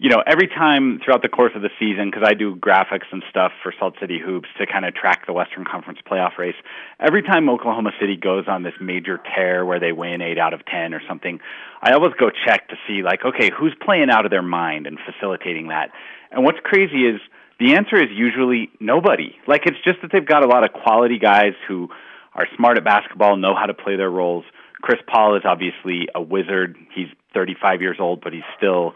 you 0.01 0.07
know, 0.07 0.23
every 0.25 0.47
time 0.47 1.01
throughout 1.03 1.21
the 1.21 1.27
course 1.27 1.51
of 1.55 1.61
the 1.61 1.69
season, 1.77 2.09
because 2.09 2.23
I 2.25 2.33
do 2.33 2.55
graphics 2.55 3.11
and 3.11 3.21
stuff 3.29 3.51
for 3.61 3.73
Salt 3.77 3.95
City 3.99 4.17
Hoops 4.17 4.47
to 4.57 4.65
kind 4.65 4.85
of 4.85 4.95
track 4.95 5.25
the 5.27 5.33
Western 5.33 5.65
Conference 5.65 5.99
playoff 6.09 6.37
race, 6.37 6.55
every 7.01 7.21
time 7.21 7.49
Oklahoma 7.49 7.91
City 7.99 8.15
goes 8.15 8.45
on 8.47 8.63
this 8.63 8.73
major 8.79 9.19
tear 9.35 9.65
where 9.65 9.79
they 9.79 9.91
win 9.91 10.21
eight 10.21 10.37
out 10.37 10.53
of 10.53 10.65
10 10.65 10.93
or 10.93 11.01
something, 11.05 11.41
I 11.81 11.91
always 11.91 12.13
go 12.17 12.29
check 12.29 12.69
to 12.69 12.75
see, 12.87 13.03
like, 13.03 13.25
okay, 13.25 13.51
who's 13.51 13.75
playing 13.83 14.09
out 14.09 14.23
of 14.23 14.31
their 14.31 14.41
mind 14.41 14.87
and 14.87 14.97
facilitating 15.05 15.67
that. 15.67 15.91
And 16.31 16.45
what's 16.45 16.59
crazy 16.63 17.05
is 17.05 17.19
the 17.59 17.73
answer 17.75 17.97
is 17.97 18.07
usually 18.09 18.69
nobody. 18.79 19.35
Like, 19.47 19.65
it's 19.65 19.83
just 19.83 20.01
that 20.01 20.13
they've 20.13 20.25
got 20.25 20.45
a 20.45 20.47
lot 20.47 20.63
of 20.63 20.71
quality 20.71 21.19
guys 21.19 21.53
who 21.67 21.89
are 22.35 22.47
smart 22.55 22.77
at 22.77 22.85
basketball, 22.85 23.35
know 23.35 23.53
how 23.53 23.65
to 23.65 23.73
play 23.73 23.97
their 23.97 24.09
roles. 24.09 24.45
Chris 24.81 24.99
Paul 25.07 25.35
is 25.35 25.41
obviously 25.43 26.07
a 26.15 26.21
wizard. 26.21 26.77
He's 26.95 27.07
35 27.33 27.81
years 27.81 27.97
old, 27.99 28.21
but 28.21 28.31
he's 28.31 28.47
still 28.55 28.93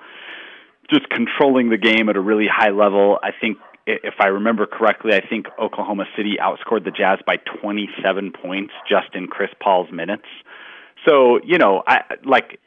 just 0.90 1.10
controlling 1.10 1.70
the 1.70 1.78
game 1.78 2.10
at 2.10 2.16
a 2.16 2.22
really 2.22 2.48
high 2.48 2.70
level. 2.70 3.20
I 3.24 3.32
think 3.40 3.58
if 3.86 4.16
I 4.20 4.28
remember 4.28 4.66
correctly, 4.66 5.14
I 5.14 5.26
think 5.28 5.48
Oklahoma 5.60 6.06
City 6.16 6.38
outscored 6.42 6.86
the 6.86 6.92
Jazz 6.92 7.20
by 7.26 7.38
27 7.62 8.32
points 8.32 8.74
just 8.88 9.14
in 9.14 9.28
Chris 9.28 9.50
Paul's 9.62 9.92
minutes. 9.92 10.28
So, 11.08 11.40
you 11.44 11.58
know, 11.58 11.84
I 11.86 12.02
like 12.24 12.60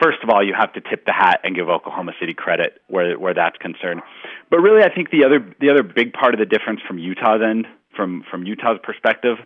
first 0.00 0.18
of 0.22 0.30
all, 0.30 0.44
you 0.44 0.54
have 0.58 0.72
to 0.74 0.80
tip 0.80 1.06
the 1.06 1.12
hat 1.12 1.40
and 1.44 1.54
give 1.54 1.68
Oklahoma 1.68 2.12
City 2.20 2.34
credit 2.34 2.80
where 2.88 3.18
where 3.18 3.34
that's 3.34 3.56
concerned. 3.58 4.02
But 4.50 4.60
really 4.60 4.82
I 4.82 4.94
think 4.94 5.10
the 5.10 5.24
other 5.24 5.40
the 5.60 5.70
other 5.70 5.82
big 5.82 6.12
part 6.12 6.34
of 6.34 6.40
the 6.40 6.46
difference 6.46 6.80
from 6.86 6.98
Utah's 6.98 7.40
end, 7.42 7.66
from 7.96 8.24
from 8.30 8.44
Utah's 8.44 8.78
perspective, 8.82 9.38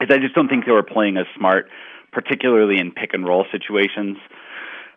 is 0.00 0.08
I 0.10 0.18
just 0.18 0.34
don't 0.34 0.48
think 0.48 0.66
they 0.66 0.72
were 0.72 0.82
playing 0.82 1.16
as 1.16 1.26
smart, 1.36 1.68
particularly 2.12 2.78
in 2.80 2.90
pick 2.92 3.14
and 3.14 3.26
roll 3.26 3.46
situations. 3.52 4.16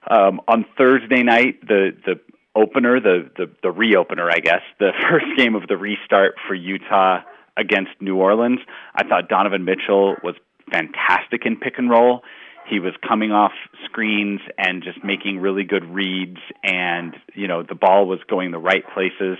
Um, 0.09 0.41
on 0.47 0.65
Thursday 0.77 1.23
night, 1.23 1.61
the 1.61 1.95
the 2.05 2.19
opener, 2.55 2.99
the, 2.99 3.29
the, 3.35 3.49
the 3.61 3.69
reopener, 3.69 4.31
I 4.31 4.39
guess, 4.39 4.61
the 4.79 4.91
first 5.09 5.25
game 5.37 5.55
of 5.55 5.67
the 5.67 5.77
restart 5.77 6.35
for 6.47 6.53
Utah 6.53 7.21
against 7.57 7.91
New 7.99 8.17
Orleans. 8.17 8.59
I 8.95 9.07
thought 9.07 9.29
Donovan 9.29 9.65
Mitchell 9.65 10.15
was 10.23 10.35
fantastic 10.71 11.45
in 11.45 11.57
pick 11.57 11.77
and 11.77 11.89
roll. 11.89 12.21
He 12.67 12.79
was 12.79 12.93
coming 13.07 13.31
off 13.31 13.51
screens 13.85 14.39
and 14.57 14.83
just 14.83 15.03
making 15.03 15.39
really 15.39 15.63
good 15.63 15.83
reads, 15.83 16.39
and 16.63 17.15
you 17.33 17.47
know 17.47 17.61
the 17.61 17.75
ball 17.75 18.07
was 18.07 18.19
going 18.29 18.51
the 18.51 18.57
right 18.57 18.83
places. 18.93 19.37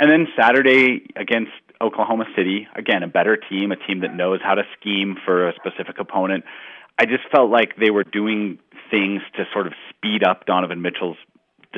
And 0.00 0.10
then 0.10 0.26
Saturday 0.38 1.06
against 1.16 1.52
Oklahoma 1.80 2.24
City, 2.34 2.66
again 2.74 3.02
a 3.02 3.08
better 3.08 3.36
team, 3.36 3.72
a 3.72 3.76
team 3.76 4.00
that 4.00 4.14
knows 4.14 4.40
how 4.42 4.54
to 4.54 4.62
scheme 4.80 5.16
for 5.24 5.48
a 5.48 5.52
specific 5.54 5.98
opponent. 5.98 6.44
I 6.98 7.04
just 7.04 7.24
felt 7.30 7.50
like 7.50 7.76
they 7.76 7.90
were 7.90 8.04
doing 8.04 8.58
things 8.90 9.20
to 9.36 9.44
sort 9.52 9.66
of 9.66 9.74
speed 9.90 10.24
up 10.24 10.46
Donovan 10.46 10.80
Mitchell's 10.80 11.18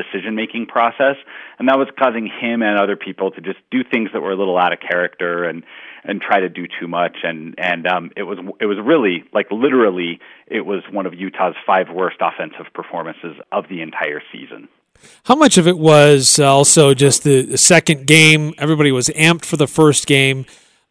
decision 0.03 0.35
making 0.35 0.67
process 0.67 1.17
and 1.59 1.69
that 1.69 1.79
was 1.79 1.89
causing 1.99 2.27
him 2.27 2.63
and 2.63 2.79
other 2.79 2.97
people 2.97 3.31
to 3.33 3.41
just 3.41 3.59
do 3.71 3.83
things 3.83 4.11
that 4.13 4.21
were 4.21 4.33
a 4.33 4.37
little 4.37 4.57
out 4.57 4.73
of 4.73 4.79
character 4.81 5.45
and 5.45 5.63
and 6.05 6.21
try 6.21 6.41
to 6.41 6.49
do 6.49 6.67
too 6.81 6.89
much. 6.89 7.19
And 7.23 7.55
and 7.59 7.87
um 7.87 8.11
it 8.17 8.23
was 8.23 8.39
it 8.61 8.67
was 8.67 8.79
really 8.83 9.25
like 9.33 9.47
literally 9.51 10.21
it 10.47 10.63
was 10.63 10.83
one 10.91 11.07
of 11.07 11.15
Utah's 11.15 11.55
five 11.67 11.89
worst 11.93 12.17
offensive 12.21 12.73
performances 12.73 13.37
of 13.53 13.69
the 13.69 13.83
entire 13.83 14.23
season. 14.33 14.69
How 15.25 15.37
much 15.37 15.59
of 15.59 15.69
it 15.69 15.79
was 15.79 16.41
also 16.41 16.93
just 16.93 17.23
the, 17.23 17.43
the 17.43 17.59
second 17.59 18.07
game? 18.07 18.55
Everybody 18.59 18.91
was 18.91 19.09
amped 19.11 19.45
for 19.45 19.57
the 19.57 19.69
first 19.69 20.07
game. 20.07 20.45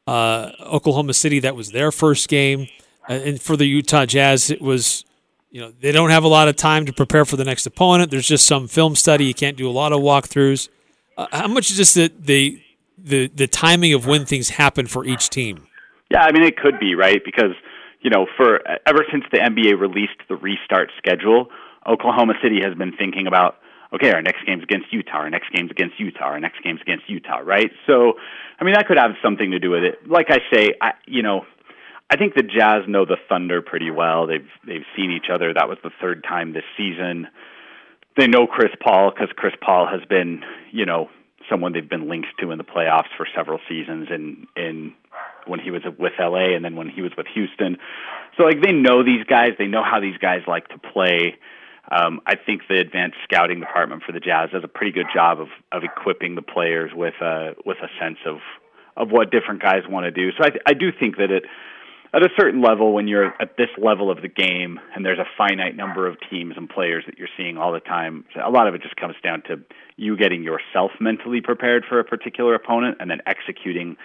Uh, 0.05 0.51
Oklahoma 0.61 1.13
City 1.13 1.39
that 1.39 1.55
was 1.55 1.71
their 1.71 1.91
first 1.91 2.29
game. 2.29 2.67
Uh, 3.09 3.13
and 3.13 3.41
for 3.41 3.57
the 3.57 3.65
Utah 3.65 4.05
Jazz 4.05 4.49
it 4.49 4.61
was 4.61 5.03
you 5.49 5.61
know 5.61 5.71
they 5.79 5.91
don't 5.91 6.09
have 6.09 6.23
a 6.23 6.27
lot 6.27 6.47
of 6.47 6.55
time 6.55 6.85
to 6.85 6.93
prepare 6.93 7.25
for 7.25 7.37
the 7.37 7.45
next 7.45 7.65
opponent. 7.65 8.11
There's 8.11 8.27
just 8.27 8.45
some 8.45 8.67
film 8.67 8.95
study. 8.95 9.25
You 9.25 9.33
can't 9.33 9.57
do 9.57 9.69
a 9.69 9.71
lot 9.71 9.93
of 9.93 9.99
walkthroughs. 9.99 10.69
Uh, 11.17 11.27
how 11.31 11.47
much 11.47 11.71
is 11.71 11.77
just 11.77 11.95
the, 11.95 12.11
the 12.19 12.61
the 12.97 13.27
the 13.27 13.47
timing 13.47 13.93
of 13.93 14.05
when 14.05 14.25
things 14.25 14.49
happen 14.49 14.87
for 14.87 15.05
each 15.05 15.29
team? 15.29 15.67
Yeah, 16.11 16.21
I 16.21 16.31
mean 16.31 16.43
it 16.43 16.57
could 16.57 16.79
be 16.79 16.95
right 16.95 17.21
because 17.23 17.53
you 18.01 18.09
know 18.09 18.27
for 18.35 18.59
ever 18.85 19.05
since 19.11 19.23
the 19.31 19.37
NBA 19.37 19.79
released 19.79 20.19
the 20.29 20.35
restart 20.35 20.91
schedule, 20.97 21.47
Oklahoma 21.87 22.33
City 22.41 22.61
has 22.61 22.75
been 22.75 22.95
thinking 22.95 23.27
about 23.27 23.55
okay, 23.93 24.11
our 24.11 24.21
next 24.21 24.45
game's 24.45 24.63
against 24.63 24.91
Utah, 24.91 25.19
our 25.19 25.29
next 25.29 25.49
game's 25.53 25.71
against 25.71 25.97
Utah, 25.97 26.25
our 26.25 26.39
next 26.41 26.61
game's 26.61 26.81
against 26.81 27.09
Utah, 27.09 27.37
right? 27.37 27.71
So, 27.85 28.13
I 28.59 28.65
mean 28.65 28.73
that 28.73 28.85
could 28.85 28.97
have 28.97 29.11
something 29.23 29.51
to 29.51 29.59
do 29.59 29.69
with 29.69 29.83
it. 29.83 30.07
Like 30.07 30.27
I 30.29 30.39
say, 30.53 30.73
I 30.81 30.91
you 31.05 31.23
know 31.23 31.45
I 32.09 32.15
think 32.15 32.35
the 32.35 32.43
Jazz 32.43 32.83
know 32.87 33.05
the 33.05 33.17
Thunder 33.27 33.61
pretty 33.61 33.91
well. 33.91 34.27
They've 34.27 34.47
they've 34.65 34.85
seen 34.95 35.11
each 35.11 35.29
other. 35.33 35.53
That 35.53 35.67
was 35.67 35.77
the 35.83 35.91
third 36.01 36.23
time 36.23 36.53
this 36.53 36.63
season. 36.77 37.27
They 38.15 38.27
know 38.27 38.47
Chris 38.47 38.71
Paul 38.81 39.11
because 39.11 39.29
Chris 39.35 39.53
Paul 39.61 39.87
has 39.87 40.01
been, 40.09 40.43
you 40.71 40.85
know, 40.85 41.09
someone 41.49 41.73
they've 41.73 41.87
been 41.87 42.09
linked 42.09 42.29
to 42.39 42.51
in 42.51 42.57
the 42.57 42.63
playoffs 42.63 43.09
for 43.17 43.27
several 43.35 43.59
seasons. 43.67 44.07
In 44.09 44.47
in 44.55 44.93
when 45.47 45.59
he 45.59 45.71
was 45.71 45.81
with 45.97 46.13
LA 46.19 46.55
and 46.55 46.63
then 46.63 46.75
when 46.75 46.89
he 46.89 47.01
was 47.01 47.11
with 47.17 47.27
Houston. 47.33 47.77
So 48.37 48.43
like 48.43 48.61
they 48.61 48.71
know 48.71 49.03
these 49.03 49.25
guys. 49.25 49.51
They 49.57 49.67
know 49.67 49.83
how 49.83 49.99
these 49.99 50.17
guys 50.17 50.41
like 50.47 50.67
to 50.69 50.77
play. 50.77 51.35
Um, 51.89 52.19
I 52.25 52.35
think 52.35 52.63
the 52.67 52.79
advanced 52.79 53.17
scouting 53.23 53.61
department 53.61 54.03
for 54.03 54.11
the 54.11 54.19
Jazz 54.19 54.49
does 54.51 54.63
a 54.63 54.67
pretty 54.67 54.91
good 54.91 55.07
job 55.13 55.41
of 55.41 55.47
of 55.71 55.83
equipping 55.83 56.35
the 56.35 56.41
players 56.41 56.91
with 56.93 57.15
a 57.21 57.55
with 57.65 57.77
a 57.77 57.89
sense 57.99 58.19
of 58.25 58.37
of 58.95 59.11
what 59.11 59.29
different 59.29 59.61
guys 59.61 59.83
want 59.89 60.05
to 60.05 60.11
do. 60.11 60.31
So 60.37 60.43
I 60.45 60.51
I 60.65 60.73
do 60.73 60.91
think 60.97 61.17
that 61.17 61.31
it 61.31 61.43
at 62.13 62.23
a 62.23 62.29
certain 62.39 62.61
level, 62.61 62.93
when 62.93 63.07
you're 63.07 63.33
at 63.41 63.57
this 63.57 63.69
level 63.77 64.09
of 64.09 64.21
the 64.21 64.27
game 64.27 64.79
and 64.95 65.05
there's 65.05 65.19
a 65.19 65.27
finite 65.37 65.75
number 65.75 66.07
of 66.07 66.17
teams 66.29 66.53
and 66.55 66.69
players 66.69 67.03
that 67.05 67.17
you're 67.17 67.27
seeing 67.37 67.57
all 67.57 67.73
the 67.73 67.79
time, 67.79 68.25
a 68.43 68.49
lot 68.49 68.67
of 68.67 68.75
it 68.75 68.81
just 68.81 68.95
comes 68.95 69.15
down 69.23 69.43
to 69.47 69.57
you 69.97 70.15
getting 70.15 70.43
yourself 70.43 70.91
mentally 70.99 71.41
prepared 71.41 71.83
for 71.87 71.99
a 71.99 72.03
particular 72.03 72.55
opponent 72.55 72.97
and 72.99 73.11
then 73.11 73.19
executing 73.25 73.97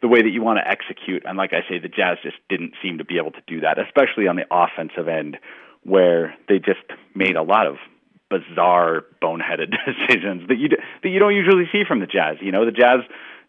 the 0.00 0.08
way 0.08 0.22
that 0.22 0.30
you 0.30 0.42
want 0.42 0.58
to 0.58 0.68
execute. 0.68 1.22
And 1.26 1.36
like 1.38 1.52
I 1.52 1.60
say, 1.68 1.78
the 1.78 1.88
Jazz 1.88 2.18
just 2.22 2.36
didn't 2.48 2.74
seem 2.82 2.98
to 2.98 3.04
be 3.04 3.18
able 3.18 3.32
to 3.32 3.42
do 3.46 3.60
that, 3.60 3.78
especially 3.78 4.26
on 4.26 4.36
the 4.36 4.46
offensive 4.50 5.08
end, 5.08 5.38
where 5.84 6.34
they 6.48 6.58
just 6.58 6.82
made 7.14 7.36
a 7.36 7.42
lot 7.42 7.66
of 7.66 7.76
bizarre, 8.30 9.04
boneheaded 9.22 9.74
decisions 9.86 10.48
that 10.48 10.56
you 10.56 10.68
that 11.02 11.08
you 11.08 11.18
don't 11.18 11.34
usually 11.34 11.64
see 11.70 11.82
from 11.86 12.00
the 12.00 12.06
Jazz. 12.06 12.36
You 12.40 12.50
know, 12.50 12.64
the 12.64 12.72
Jazz 12.72 13.00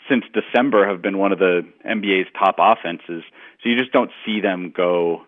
since 0.10 0.26
December 0.34 0.88
have 0.88 1.02
been 1.02 1.18
one 1.18 1.32
of 1.32 1.40
the 1.40 1.62
NBA's 1.86 2.28
top 2.38 2.56
offenses. 2.58 3.24
So 3.62 3.70
you 3.70 3.78
just 3.78 3.92
don't 3.92 4.12
see 4.26 4.42
them 4.42 4.74
go 4.76 5.24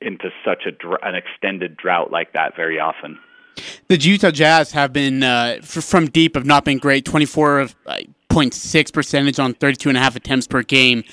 into 0.00 0.30
such 0.44 0.64
a 0.66 0.70
dr- 0.70 1.00
an 1.02 1.14
extended 1.14 1.76
drought 1.76 2.10
like 2.10 2.32
that 2.32 2.56
very 2.56 2.78
often. 2.78 3.18
The 3.88 3.98
Utah 3.98 4.30
Jazz 4.30 4.72
have 4.72 4.92
been 4.92 5.22
uh, 5.22 5.56
f- 5.58 5.84
from 5.84 6.06
deep 6.06 6.34
have 6.34 6.46
not 6.46 6.64
been 6.64 6.78
great. 6.78 7.04
Twenty 7.04 7.26
four 7.26 7.68
point 8.28 8.54
six 8.54 8.90
percentage 8.90 9.38
on 9.38 9.54
thirty 9.54 9.76
two 9.76 9.90
and 9.90 9.98
a 9.98 10.00
half 10.00 10.16
attempts 10.16 10.46
per 10.46 10.62
game. 10.62 11.04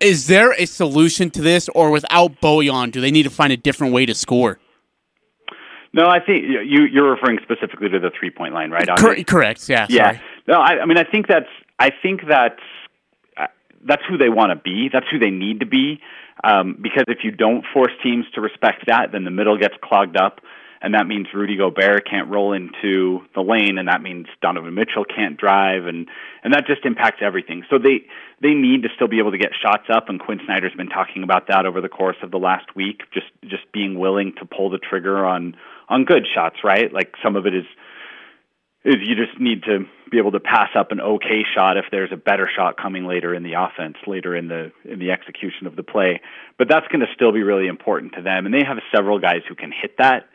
Is 0.00 0.26
there 0.26 0.52
a 0.54 0.64
solution 0.66 1.30
to 1.30 1.42
this, 1.42 1.68
or 1.74 1.90
without 1.90 2.40
Bojan, 2.40 2.90
do 2.90 3.00
they 3.00 3.10
need 3.10 3.22
to 3.24 3.30
find 3.30 3.52
a 3.52 3.56
different 3.56 3.92
way 3.92 4.06
to 4.06 4.14
score? 4.14 4.58
No, 5.92 6.08
I 6.08 6.20
think 6.20 6.44
you 6.44 6.86
you're 6.90 7.10
referring 7.10 7.38
specifically 7.42 7.88
to 7.90 7.98
the 7.98 8.10
three 8.18 8.30
point 8.30 8.54
line, 8.54 8.70
right? 8.70 8.88
Cor- 8.98 9.22
correct. 9.24 9.68
Yeah. 9.68 9.86
Yeah. 9.90 10.12
Sorry. 10.12 10.20
No, 10.48 10.54
I, 10.54 10.80
I 10.80 10.86
mean 10.86 10.96
I 10.98 11.04
think 11.04 11.26
that's 11.28 11.48
I 11.82 11.90
think 12.00 12.20
that's 12.28 12.62
uh, 13.36 13.48
that's 13.84 14.02
who 14.08 14.16
they 14.16 14.28
want 14.28 14.50
to 14.50 14.56
be. 14.56 14.88
That's 14.92 15.06
who 15.10 15.18
they 15.18 15.30
need 15.30 15.60
to 15.60 15.66
be. 15.66 15.98
Um, 16.44 16.78
because 16.80 17.06
if 17.08 17.18
you 17.24 17.32
don't 17.32 17.64
force 17.74 17.90
teams 18.04 18.24
to 18.36 18.40
respect 18.40 18.86
that, 18.86 19.10
then 19.10 19.24
the 19.24 19.32
middle 19.32 19.58
gets 19.58 19.74
clogged 19.82 20.16
up, 20.16 20.40
and 20.80 20.94
that 20.94 21.08
means 21.08 21.26
Rudy 21.34 21.56
Gobert 21.56 22.08
can't 22.08 22.28
roll 22.28 22.52
into 22.52 23.22
the 23.34 23.40
lane, 23.40 23.78
and 23.78 23.88
that 23.88 24.00
means 24.00 24.26
Donovan 24.40 24.74
Mitchell 24.74 25.04
can't 25.04 25.36
drive, 25.36 25.86
and 25.86 26.06
and 26.44 26.54
that 26.54 26.68
just 26.68 26.84
impacts 26.84 27.18
everything. 27.20 27.64
So 27.68 27.78
they 27.78 28.06
they 28.40 28.54
need 28.54 28.84
to 28.84 28.88
still 28.94 29.08
be 29.08 29.18
able 29.18 29.32
to 29.32 29.38
get 29.38 29.50
shots 29.60 29.90
up, 29.92 30.08
and 30.08 30.20
Quinn 30.20 30.38
Snyder's 30.44 30.74
been 30.76 30.88
talking 30.88 31.24
about 31.24 31.48
that 31.48 31.66
over 31.66 31.80
the 31.80 31.88
course 31.88 32.16
of 32.22 32.30
the 32.30 32.38
last 32.38 32.76
week. 32.76 33.02
Just 33.12 33.26
just 33.42 33.64
being 33.72 33.98
willing 33.98 34.34
to 34.38 34.44
pull 34.44 34.70
the 34.70 34.78
trigger 34.78 35.26
on 35.26 35.56
on 35.88 36.04
good 36.04 36.28
shots, 36.32 36.58
right? 36.62 36.92
Like 36.92 37.14
some 37.24 37.34
of 37.34 37.44
it 37.44 37.56
is 37.56 37.66
is 38.84 38.96
you 39.00 39.14
just 39.14 39.38
need 39.40 39.62
to 39.64 39.86
be 40.10 40.18
able 40.18 40.32
to 40.32 40.40
pass 40.40 40.70
up 40.76 40.90
an 40.90 41.00
okay 41.00 41.44
shot 41.54 41.76
if 41.76 41.84
there's 41.90 42.10
a 42.12 42.16
better 42.16 42.48
shot 42.54 42.76
coming 42.76 43.06
later 43.06 43.34
in 43.34 43.42
the 43.42 43.54
offense, 43.54 43.96
later 44.06 44.36
in 44.36 44.48
the 44.48 44.72
in 44.84 44.98
the 44.98 45.10
execution 45.10 45.66
of 45.66 45.76
the 45.76 45.82
play. 45.82 46.20
But 46.58 46.68
that's 46.68 46.86
going 46.88 47.00
to 47.00 47.06
still 47.14 47.32
be 47.32 47.42
really 47.42 47.68
important 47.68 48.14
to 48.14 48.22
them, 48.22 48.46
and 48.46 48.54
they 48.54 48.64
have 48.64 48.78
several 48.94 49.18
guys 49.18 49.42
who 49.48 49.54
can 49.54 49.72
hit 49.72 49.98
that. 49.98 50.28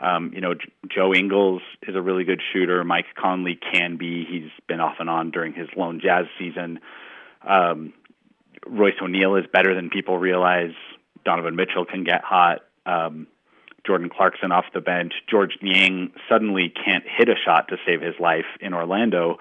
Um, 0.00 0.32
you 0.34 0.40
know, 0.40 0.54
Joe 0.88 1.14
Ingles 1.14 1.62
is 1.86 1.94
a 1.94 2.02
really 2.02 2.24
good 2.24 2.40
shooter. 2.52 2.82
Mike 2.82 3.06
Conley 3.16 3.56
can 3.72 3.96
be. 3.98 4.24
He's 4.28 4.50
been 4.66 4.80
off 4.80 4.96
and 4.98 5.08
on 5.08 5.30
during 5.30 5.52
his 5.52 5.68
lone 5.76 6.00
Jazz 6.02 6.26
season. 6.38 6.80
Um, 7.46 7.92
Royce 8.66 8.94
O'Neale 9.00 9.36
is 9.36 9.44
better 9.52 9.74
than 9.74 9.90
people 9.90 10.18
realize. 10.18 10.72
Donovan 11.24 11.56
Mitchell 11.56 11.84
can 11.84 12.04
get 12.04 12.24
hot. 12.24 12.60
Um, 12.84 13.28
Jordan 13.86 14.08
Clarkson 14.08 14.52
off 14.52 14.64
the 14.74 14.80
bench. 14.80 15.12
Georges 15.28 15.58
Niang 15.62 16.12
suddenly 16.28 16.72
can't 16.84 17.04
hit 17.06 17.28
a 17.28 17.34
shot 17.44 17.68
to 17.68 17.76
save 17.86 18.00
his 18.00 18.14
life 18.20 18.46
in 18.60 18.74
Orlando, 18.74 19.38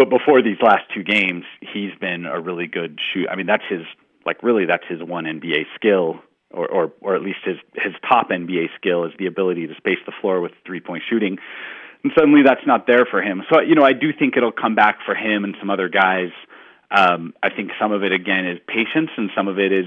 but 0.00 0.08
before 0.08 0.40
these 0.42 0.56
last 0.62 0.84
two 0.94 1.02
games, 1.02 1.44
he's 1.60 1.92
been 2.00 2.24
a 2.24 2.40
really 2.40 2.66
good 2.66 2.98
shoot. 3.12 3.28
I 3.30 3.36
mean, 3.36 3.44
that's 3.44 3.64
his 3.68 3.82
like 4.24 4.42
really 4.42 4.64
that's 4.64 4.84
his 4.88 5.02
one 5.02 5.24
NBA 5.24 5.66
skill, 5.74 6.20
or 6.50 6.66
or 6.66 6.92
or 7.02 7.14
at 7.16 7.22
least 7.22 7.40
his 7.44 7.56
his 7.74 7.92
top 8.08 8.30
NBA 8.30 8.68
skill 8.76 9.04
is 9.04 9.12
the 9.18 9.26
ability 9.26 9.66
to 9.66 9.74
space 9.74 9.98
the 10.06 10.12
floor 10.22 10.40
with 10.40 10.52
three 10.64 10.80
point 10.80 11.02
shooting. 11.08 11.36
And 12.02 12.12
suddenly 12.18 12.40
that's 12.42 12.66
not 12.66 12.86
there 12.86 13.04
for 13.10 13.20
him. 13.20 13.42
So 13.52 13.60
you 13.60 13.74
know, 13.74 13.84
I 13.84 13.92
do 13.92 14.10
think 14.18 14.38
it'll 14.38 14.52
come 14.52 14.74
back 14.74 15.00
for 15.04 15.14
him 15.14 15.44
and 15.44 15.54
some 15.60 15.68
other 15.68 15.90
guys. 15.90 16.30
Um, 16.90 17.34
I 17.42 17.50
think 17.50 17.70
some 17.78 17.92
of 17.92 18.02
it 18.02 18.12
again 18.12 18.46
is 18.46 18.58
patience, 18.66 19.10
and 19.18 19.30
some 19.36 19.48
of 19.48 19.58
it 19.58 19.70
is 19.70 19.86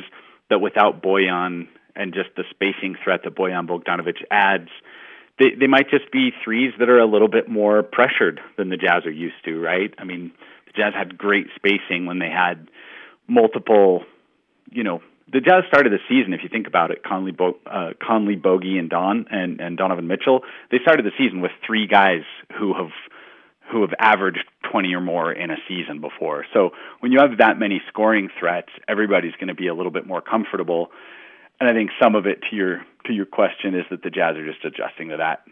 that 0.51 0.59
without 0.59 1.01
Bojan 1.01 1.67
and 1.95 2.13
just 2.13 2.29
the 2.35 2.43
spacing 2.49 2.95
threat 3.03 3.21
that 3.23 3.35
Bojan 3.35 3.67
Bogdanovic 3.67 4.23
adds, 4.31 4.69
they 5.39 5.51
they 5.59 5.67
might 5.67 5.89
just 5.89 6.11
be 6.11 6.31
threes 6.43 6.73
that 6.79 6.89
are 6.89 6.99
a 6.99 7.05
little 7.07 7.27
bit 7.27 7.49
more 7.49 7.83
pressured 7.83 8.39
than 8.57 8.69
the 8.69 8.77
Jazz 8.77 9.05
are 9.05 9.11
used 9.11 9.43
to, 9.45 9.59
right? 9.59 9.93
I 9.97 10.03
mean, 10.03 10.31
the 10.65 10.73
Jazz 10.73 10.93
had 10.93 11.17
great 11.17 11.47
spacing 11.55 12.05
when 12.05 12.19
they 12.19 12.29
had 12.29 12.67
multiple, 13.27 14.03
you 14.71 14.83
know, 14.83 15.01
the 15.31 15.41
Jazz 15.41 15.63
started 15.67 15.91
the 15.91 15.99
season. 16.07 16.33
If 16.33 16.43
you 16.43 16.49
think 16.49 16.67
about 16.67 16.91
it, 16.91 17.03
Conley, 17.03 17.31
Bo- 17.31 17.57
uh, 17.65 17.91
Conley, 18.01 18.35
Bogey, 18.35 18.77
and 18.77 18.89
Don 18.89 19.25
and, 19.31 19.59
and 19.59 19.77
Donovan 19.77 20.07
Mitchell, 20.07 20.41
they 20.69 20.77
started 20.81 21.05
the 21.05 21.11
season 21.17 21.41
with 21.41 21.51
three 21.65 21.87
guys 21.87 22.21
who 22.57 22.73
have 22.73 22.91
who 23.71 23.81
have 23.81 23.93
averaged 23.97 24.43
20 24.71 24.93
or 24.93 25.01
more 25.01 25.31
in 25.31 25.49
a 25.49 25.55
season 25.67 26.01
before. 26.01 26.45
So 26.53 26.71
when 26.99 27.11
you 27.11 27.19
have 27.19 27.37
that 27.39 27.57
many 27.57 27.81
scoring 27.87 28.29
threats, 28.37 28.67
everybody's 28.87 29.33
going 29.33 29.47
to 29.47 29.55
be 29.55 29.67
a 29.67 29.73
little 29.73 29.91
bit 29.91 30.05
more 30.05 30.21
comfortable. 30.21 30.91
And 31.63 31.71
I 31.71 31.79
think 31.79 31.91
some 31.97 32.15
of 32.15 32.25
it 32.25 32.41
to 32.49 32.57
your 32.57 32.85
to 33.05 33.13
your 33.13 33.25
question 33.25 33.73
is 33.73 33.85
that 33.89 34.03
the 34.03 34.09
Jazz 34.09 34.35
are 34.35 34.45
just 34.45 34.65
adjusting 34.65 35.07
to 35.09 35.17
that. 35.17 35.45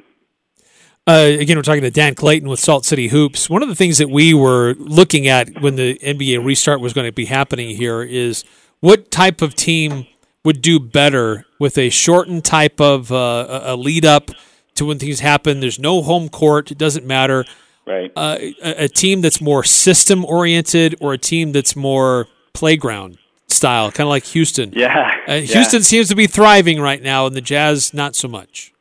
Uh, 1.07 1.39
again, 1.39 1.55
we're 1.55 1.64
talking 1.64 1.84
to 1.84 1.89
Dan 1.89 2.16
Clayton 2.16 2.49
with 2.49 2.59
Salt 2.59 2.84
City 2.84 3.07
Hoops. 3.07 3.49
One 3.49 3.64
of 3.64 3.70
the 3.70 3.76
things 3.76 3.97
that 3.97 4.09
we 4.09 4.34
were 4.34 4.76
looking 4.78 5.30
at 5.30 5.62
when 5.62 5.78
the 5.78 5.97
NBA 5.99 6.43
restart 6.43 6.82
was 6.82 6.91
going 6.91 7.07
to 7.07 7.14
be 7.14 7.26
happening 7.26 7.78
here 7.78 8.03
is 8.03 8.43
what 8.82 9.09
type 9.09 9.41
of 9.41 9.55
team 9.55 10.05
would 10.43 10.62
do 10.62 10.82
better 10.82 11.45
with 11.59 11.78
a 11.78 11.89
shortened 11.89 12.43
type 12.43 12.82
of 12.82 13.09
uh, 13.14 13.62
a 13.64 13.78
lead 13.78 14.03
up 14.03 14.32
to 14.76 14.84
when 14.84 14.99
things 14.99 15.22
happen. 15.22 15.62
There's 15.62 15.80
no 15.80 16.01
home 16.01 16.28
court; 16.28 16.72
it 16.72 16.78
doesn't 16.78 17.05
matter. 17.05 17.45
Right. 17.88 18.12
Uh, 18.18 18.36
a, 18.62 18.84
a 18.84 18.88
team 18.89 19.22
that's 19.22 19.39
more 19.39 19.64
system 19.64 20.26
oriented, 20.26 20.93
or 20.99 21.14
a 21.14 21.18
team 21.18 21.53
that's 21.53 21.74
more 21.74 22.28
playground 22.51 23.18
style, 23.52 23.91
kind 23.91 24.08
of 24.08 24.10
like 24.10 24.24
Houston. 24.26 24.72
Yeah. 24.74 25.12
Uh, 25.28 25.36
Houston 25.39 25.80
yeah. 25.80 25.86
seems 25.86 26.10
to 26.10 26.16
be 26.16 26.28
thriving 26.28 26.82
right 26.82 27.02
now, 27.02 27.26
and 27.26 27.36
the 27.36 27.41
Jazz 27.41 27.93
not 27.93 28.16
so 28.16 28.28
much. 28.28 28.74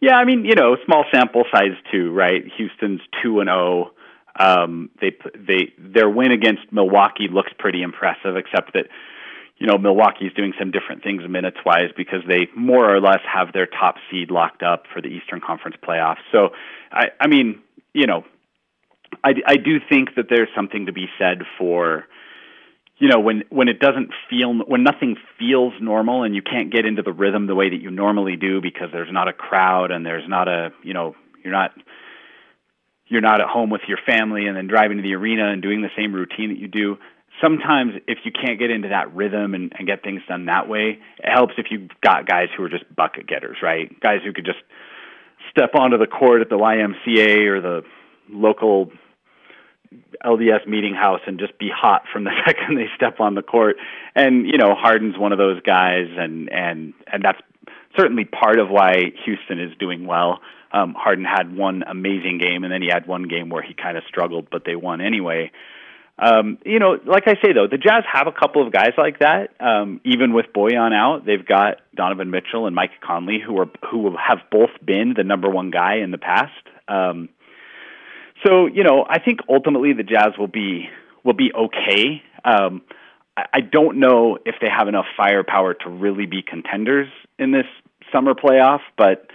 Yeah, 0.00 0.16
I 0.16 0.24
mean, 0.24 0.44
you 0.44 0.54
know, 0.54 0.76
small 0.84 1.04
sample 1.10 1.44
size 1.50 1.76
too, 1.90 2.12
right? 2.12 2.42
Houston's 2.56 3.00
two 3.22 3.40
and 3.40 3.48
zero. 3.48 3.90
Oh. 3.90 3.90
Um, 4.36 4.90
they 5.00 5.16
they 5.34 5.72
their 5.78 6.10
win 6.10 6.32
against 6.32 6.62
Milwaukee 6.72 7.28
looks 7.30 7.52
pretty 7.58 7.82
impressive, 7.82 8.36
except 8.36 8.72
that 8.74 8.86
you 9.58 9.66
know 9.66 9.78
Milwaukee's 9.78 10.32
doing 10.34 10.52
some 10.58 10.72
different 10.72 11.02
things 11.02 11.22
minutes 11.28 11.58
wise 11.64 11.90
because 11.96 12.20
they 12.28 12.48
more 12.56 12.92
or 12.92 13.00
less 13.00 13.20
have 13.32 13.52
their 13.52 13.66
top 13.66 13.96
seed 14.10 14.30
locked 14.30 14.62
up 14.62 14.84
for 14.92 15.00
the 15.00 15.08
Eastern 15.08 15.40
Conference 15.40 15.76
playoffs. 15.82 16.24
So, 16.32 16.50
I 16.90 17.06
I 17.20 17.28
mean, 17.28 17.60
you 17.94 18.06
know, 18.06 18.24
I 19.22 19.34
I 19.46 19.56
do 19.56 19.78
think 19.88 20.16
that 20.16 20.26
there's 20.28 20.48
something 20.54 20.86
to 20.86 20.92
be 20.92 21.06
said 21.16 21.42
for 21.56 22.04
you 22.98 23.08
know 23.08 23.20
when 23.20 23.44
when 23.50 23.68
it 23.68 23.80
doesn't 23.80 24.10
feel 24.30 24.54
when 24.54 24.82
nothing 24.82 25.16
feels 25.38 25.72
normal 25.80 26.22
and 26.22 26.34
you 26.34 26.42
can't 26.42 26.72
get 26.72 26.86
into 26.86 27.02
the 27.02 27.12
rhythm 27.12 27.46
the 27.46 27.54
way 27.54 27.70
that 27.70 27.80
you 27.80 27.90
normally 27.90 28.36
do 28.36 28.60
because 28.60 28.88
there's 28.92 29.12
not 29.12 29.28
a 29.28 29.32
crowd 29.32 29.90
and 29.90 30.04
there's 30.04 30.28
not 30.28 30.48
a 30.48 30.70
you 30.82 30.94
know 30.94 31.14
you're 31.42 31.52
not 31.52 31.72
you're 33.06 33.20
not 33.20 33.40
at 33.40 33.46
home 33.46 33.70
with 33.70 33.82
your 33.86 33.98
family 34.06 34.46
and 34.46 34.56
then 34.56 34.66
driving 34.66 34.96
to 34.96 35.02
the 35.02 35.14
arena 35.14 35.50
and 35.50 35.62
doing 35.62 35.82
the 35.82 35.90
same 35.96 36.14
routine 36.14 36.50
that 36.50 36.58
you 36.58 36.68
do 36.68 36.96
sometimes 37.42 37.94
if 38.06 38.18
you 38.24 38.30
can't 38.32 38.58
get 38.58 38.70
into 38.70 38.88
that 38.88 39.12
rhythm 39.14 39.54
and, 39.54 39.72
and 39.76 39.86
get 39.86 40.02
things 40.02 40.22
done 40.28 40.46
that 40.46 40.68
way 40.68 40.98
it 41.18 41.30
helps 41.30 41.54
if 41.58 41.66
you've 41.70 41.90
got 42.00 42.26
guys 42.26 42.48
who 42.56 42.62
are 42.62 42.68
just 42.68 42.84
bucket 42.94 43.26
getters 43.26 43.58
right? 43.62 44.00
Guys 44.00 44.20
who 44.24 44.32
could 44.32 44.44
just 44.44 44.60
step 45.50 45.74
onto 45.74 45.98
the 45.98 46.06
court 46.06 46.40
at 46.40 46.48
the 46.48 46.56
YMCA 46.56 47.46
or 47.48 47.60
the 47.60 47.82
local 48.30 48.90
LDS 50.24 50.66
meeting 50.66 50.94
house 50.94 51.20
and 51.26 51.38
just 51.38 51.58
be 51.58 51.70
hot 51.74 52.04
from 52.12 52.24
the 52.24 52.30
second 52.46 52.76
they 52.76 52.88
step 52.96 53.20
on 53.20 53.34
the 53.34 53.42
court. 53.42 53.76
And 54.14 54.46
you 54.46 54.58
know, 54.58 54.74
Harden's 54.74 55.18
one 55.18 55.32
of 55.32 55.38
those 55.38 55.60
guys, 55.62 56.08
and 56.16 56.50
and 56.52 56.94
and 57.06 57.22
that's 57.22 57.40
certainly 57.96 58.24
part 58.24 58.58
of 58.58 58.68
why 58.68 59.12
Houston 59.24 59.60
is 59.60 59.76
doing 59.78 60.06
well. 60.06 60.40
Um, 60.72 60.94
Harden 60.94 61.24
had 61.24 61.56
one 61.56 61.84
amazing 61.86 62.38
game, 62.38 62.64
and 62.64 62.72
then 62.72 62.82
he 62.82 62.88
had 62.92 63.06
one 63.06 63.28
game 63.28 63.48
where 63.48 63.62
he 63.62 63.74
kind 63.74 63.96
of 63.96 64.02
struggled, 64.08 64.48
but 64.50 64.64
they 64.64 64.74
won 64.74 65.00
anyway. 65.00 65.52
Um, 66.18 66.58
you 66.64 66.78
know, 66.78 66.98
like 67.04 67.24
I 67.26 67.34
say 67.34 67.52
though, 67.52 67.66
the 67.68 67.78
Jazz 67.78 68.04
have 68.12 68.28
a 68.28 68.32
couple 68.32 68.64
of 68.64 68.72
guys 68.72 68.92
like 68.96 69.18
that. 69.18 69.50
Um, 69.60 70.00
even 70.04 70.32
with 70.32 70.46
Bojan 70.54 70.92
out, 70.94 71.26
they've 71.26 71.44
got 71.44 71.80
Donovan 71.94 72.30
Mitchell 72.30 72.66
and 72.66 72.74
Mike 72.74 72.92
Conley, 73.00 73.40
who 73.44 73.58
are 73.58 73.68
who 73.90 74.16
have 74.16 74.38
both 74.50 74.70
been 74.84 75.14
the 75.16 75.24
number 75.24 75.50
one 75.50 75.70
guy 75.70 75.96
in 75.96 76.12
the 76.12 76.18
past. 76.18 76.52
Um, 76.86 77.28
so 78.46 78.66
you 78.66 78.84
know, 78.84 79.04
I 79.08 79.18
think 79.18 79.40
ultimately 79.48 79.92
the 79.92 80.02
Jazz 80.02 80.38
will 80.38 80.48
be 80.48 80.88
will 81.24 81.34
be 81.34 81.52
okay. 81.52 82.22
Um, 82.44 82.82
I, 83.36 83.44
I 83.54 83.60
don't 83.60 83.98
know 83.98 84.38
if 84.44 84.56
they 84.60 84.68
have 84.68 84.88
enough 84.88 85.06
firepower 85.16 85.74
to 85.74 85.90
really 85.90 86.26
be 86.26 86.42
contenders 86.42 87.08
in 87.38 87.52
this 87.52 87.66
summer 88.12 88.34
playoff, 88.34 88.80
but 88.96 89.28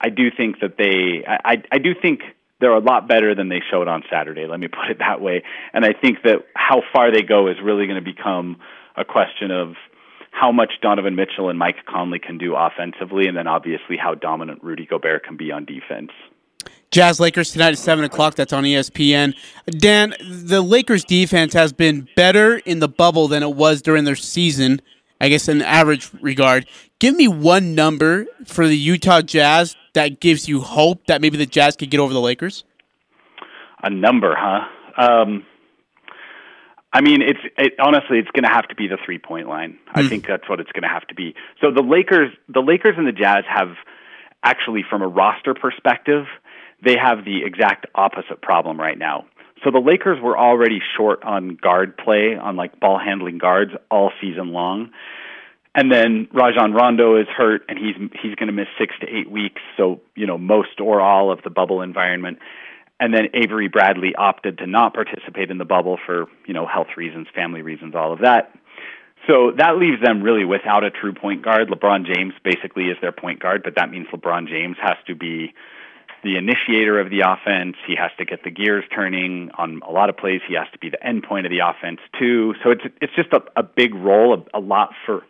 I 0.00 0.08
do 0.08 0.30
think 0.34 0.60
that 0.60 0.76
they. 0.78 1.24
I, 1.26 1.62
I 1.70 1.78
do 1.78 1.94
think 2.00 2.20
they're 2.60 2.72
a 2.72 2.80
lot 2.80 3.08
better 3.08 3.34
than 3.34 3.48
they 3.48 3.60
showed 3.70 3.88
on 3.88 4.02
Saturday. 4.10 4.46
Let 4.46 4.60
me 4.60 4.68
put 4.68 4.90
it 4.90 4.98
that 5.00 5.20
way. 5.20 5.42
And 5.72 5.84
I 5.84 5.92
think 5.92 6.18
that 6.24 6.46
how 6.54 6.82
far 6.92 7.12
they 7.12 7.22
go 7.22 7.48
is 7.48 7.56
really 7.62 7.86
going 7.86 8.02
to 8.02 8.12
become 8.12 8.58
a 8.96 9.04
question 9.04 9.50
of 9.50 9.74
how 10.30 10.50
much 10.50 10.72
Donovan 10.80 11.14
Mitchell 11.14 11.50
and 11.50 11.58
Mike 11.58 11.84
Conley 11.86 12.18
can 12.18 12.38
do 12.38 12.54
offensively, 12.56 13.26
and 13.26 13.36
then 13.36 13.46
obviously 13.46 13.96
how 13.96 14.14
dominant 14.14 14.64
Rudy 14.64 14.86
Gobert 14.86 15.24
can 15.24 15.36
be 15.36 15.52
on 15.52 15.66
defense. 15.66 16.10
Jazz 16.92 17.18
Lakers 17.18 17.52
tonight 17.52 17.70
at 17.70 17.78
7 17.78 18.04
o'clock. 18.04 18.34
That's 18.34 18.52
on 18.52 18.64
ESPN. 18.64 19.34
Dan, 19.66 20.14
the 20.20 20.60
Lakers 20.60 21.04
defense 21.04 21.54
has 21.54 21.72
been 21.72 22.06
better 22.14 22.58
in 22.58 22.80
the 22.80 22.88
bubble 22.88 23.28
than 23.28 23.42
it 23.42 23.56
was 23.56 23.80
during 23.80 24.04
their 24.04 24.14
season, 24.14 24.80
I 25.18 25.30
guess, 25.30 25.48
in 25.48 25.62
average 25.62 26.10
regard. 26.20 26.66
Give 26.98 27.16
me 27.16 27.28
one 27.28 27.74
number 27.74 28.26
for 28.44 28.68
the 28.68 28.76
Utah 28.76 29.22
Jazz 29.22 29.74
that 29.94 30.20
gives 30.20 30.48
you 30.48 30.60
hope 30.60 31.06
that 31.06 31.22
maybe 31.22 31.38
the 31.38 31.46
Jazz 31.46 31.76
could 31.76 31.90
get 31.90 31.98
over 31.98 32.12
the 32.12 32.20
Lakers. 32.20 32.64
A 33.82 33.88
number, 33.88 34.36
huh? 34.38 34.68
Um, 34.96 35.46
I 36.92 37.00
mean, 37.00 37.22
it's 37.22 37.40
it, 37.56 37.72
honestly, 37.82 38.18
it's 38.18 38.30
going 38.32 38.44
to 38.44 38.50
have 38.50 38.68
to 38.68 38.74
be 38.74 38.86
the 38.86 38.98
three 39.02 39.18
point 39.18 39.48
line. 39.48 39.72
Mm. 39.72 39.78
I 39.94 40.02
hmm. 40.02 40.08
think 40.08 40.26
that's 40.26 40.46
what 40.46 40.60
it's 40.60 40.70
going 40.72 40.82
to 40.82 40.88
have 40.88 41.06
to 41.06 41.14
be. 41.14 41.34
So 41.60 41.72
the 41.72 41.82
Lakers, 41.82 42.32
the 42.48 42.60
Lakers 42.60 42.96
and 42.98 43.06
the 43.06 43.12
Jazz 43.12 43.44
have 43.48 43.70
actually, 44.44 44.84
from 44.88 45.00
a 45.00 45.08
roster 45.08 45.54
perspective, 45.54 46.26
they 46.84 46.96
have 46.96 47.24
the 47.24 47.44
exact 47.44 47.86
opposite 47.94 48.42
problem 48.42 48.78
right 48.78 48.98
now. 48.98 49.24
So 49.64 49.70
the 49.70 49.78
Lakers 49.78 50.20
were 50.20 50.36
already 50.36 50.80
short 50.96 51.22
on 51.22 51.56
guard 51.60 51.96
play, 51.96 52.36
on 52.36 52.56
like 52.56 52.80
ball 52.80 52.98
handling 52.98 53.38
guards 53.38 53.72
all 53.90 54.10
season 54.20 54.52
long. 54.52 54.90
And 55.74 55.90
then 55.90 56.28
Rajon 56.32 56.72
Rondo 56.74 57.18
is 57.18 57.28
hurt 57.28 57.62
and 57.68 57.78
he's 57.78 57.94
he's 58.20 58.34
going 58.34 58.48
to 58.48 58.52
miss 58.52 58.66
6 58.78 58.94
to 59.00 59.06
8 59.08 59.30
weeks, 59.30 59.62
so, 59.76 60.00
you 60.14 60.26
know, 60.26 60.36
most 60.36 60.80
or 60.80 61.00
all 61.00 61.32
of 61.32 61.42
the 61.44 61.50
bubble 61.50 61.80
environment. 61.80 62.38
And 63.00 63.14
then 63.14 63.28
Avery 63.34 63.68
Bradley 63.68 64.14
opted 64.16 64.58
to 64.58 64.66
not 64.66 64.94
participate 64.94 65.50
in 65.50 65.58
the 65.58 65.64
bubble 65.64 65.98
for, 66.04 66.26
you 66.46 66.54
know, 66.54 66.66
health 66.66 66.88
reasons, 66.96 67.26
family 67.34 67.62
reasons, 67.62 67.94
all 67.94 68.12
of 68.12 68.20
that. 68.20 68.52
So 69.26 69.52
that 69.56 69.78
leaves 69.78 70.02
them 70.02 70.22
really 70.22 70.44
without 70.44 70.84
a 70.84 70.90
true 70.90 71.14
point 71.14 71.42
guard. 71.42 71.68
LeBron 71.68 72.04
James 72.12 72.34
basically 72.44 72.84
is 72.86 72.96
their 73.00 73.12
point 73.12 73.40
guard, 73.40 73.62
but 73.62 73.76
that 73.76 73.90
means 73.90 74.08
LeBron 74.12 74.48
James 74.48 74.76
has 74.82 74.96
to 75.06 75.14
be 75.14 75.54
the 76.22 76.36
initiator 76.36 77.00
of 77.00 77.10
the 77.10 77.20
offense. 77.20 77.76
He 77.86 77.94
has 77.96 78.10
to 78.18 78.24
get 78.24 78.44
the 78.44 78.50
gears 78.50 78.84
turning 78.94 79.50
on 79.58 79.80
a 79.86 79.90
lot 79.90 80.08
of 80.08 80.16
plays. 80.16 80.40
He 80.46 80.54
has 80.54 80.68
to 80.72 80.78
be 80.78 80.88
the 80.88 81.04
end 81.04 81.24
point 81.24 81.46
of 81.46 81.50
the 81.50 81.58
offense 81.58 82.00
too. 82.18 82.54
So 82.62 82.70
it's 82.70 82.82
it's 83.00 83.14
just 83.14 83.32
a, 83.32 83.42
a 83.56 83.62
big 83.62 83.94
role, 83.94 84.34
a, 84.34 84.58
a 84.58 84.60
lot 84.60 84.90
for 85.04 85.22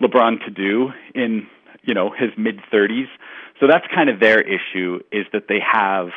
LeBron 0.00 0.44
to 0.44 0.50
do 0.50 0.90
in 1.14 1.46
you 1.82 1.94
know 1.94 2.10
his 2.10 2.30
mid 2.36 2.60
30s. 2.72 3.08
So 3.60 3.66
that's 3.68 3.86
kind 3.94 4.08
of 4.08 4.20
their 4.20 4.40
issue 4.40 5.00
is 5.12 5.26
that 5.32 5.44
they 5.48 5.60
have 5.60 6.08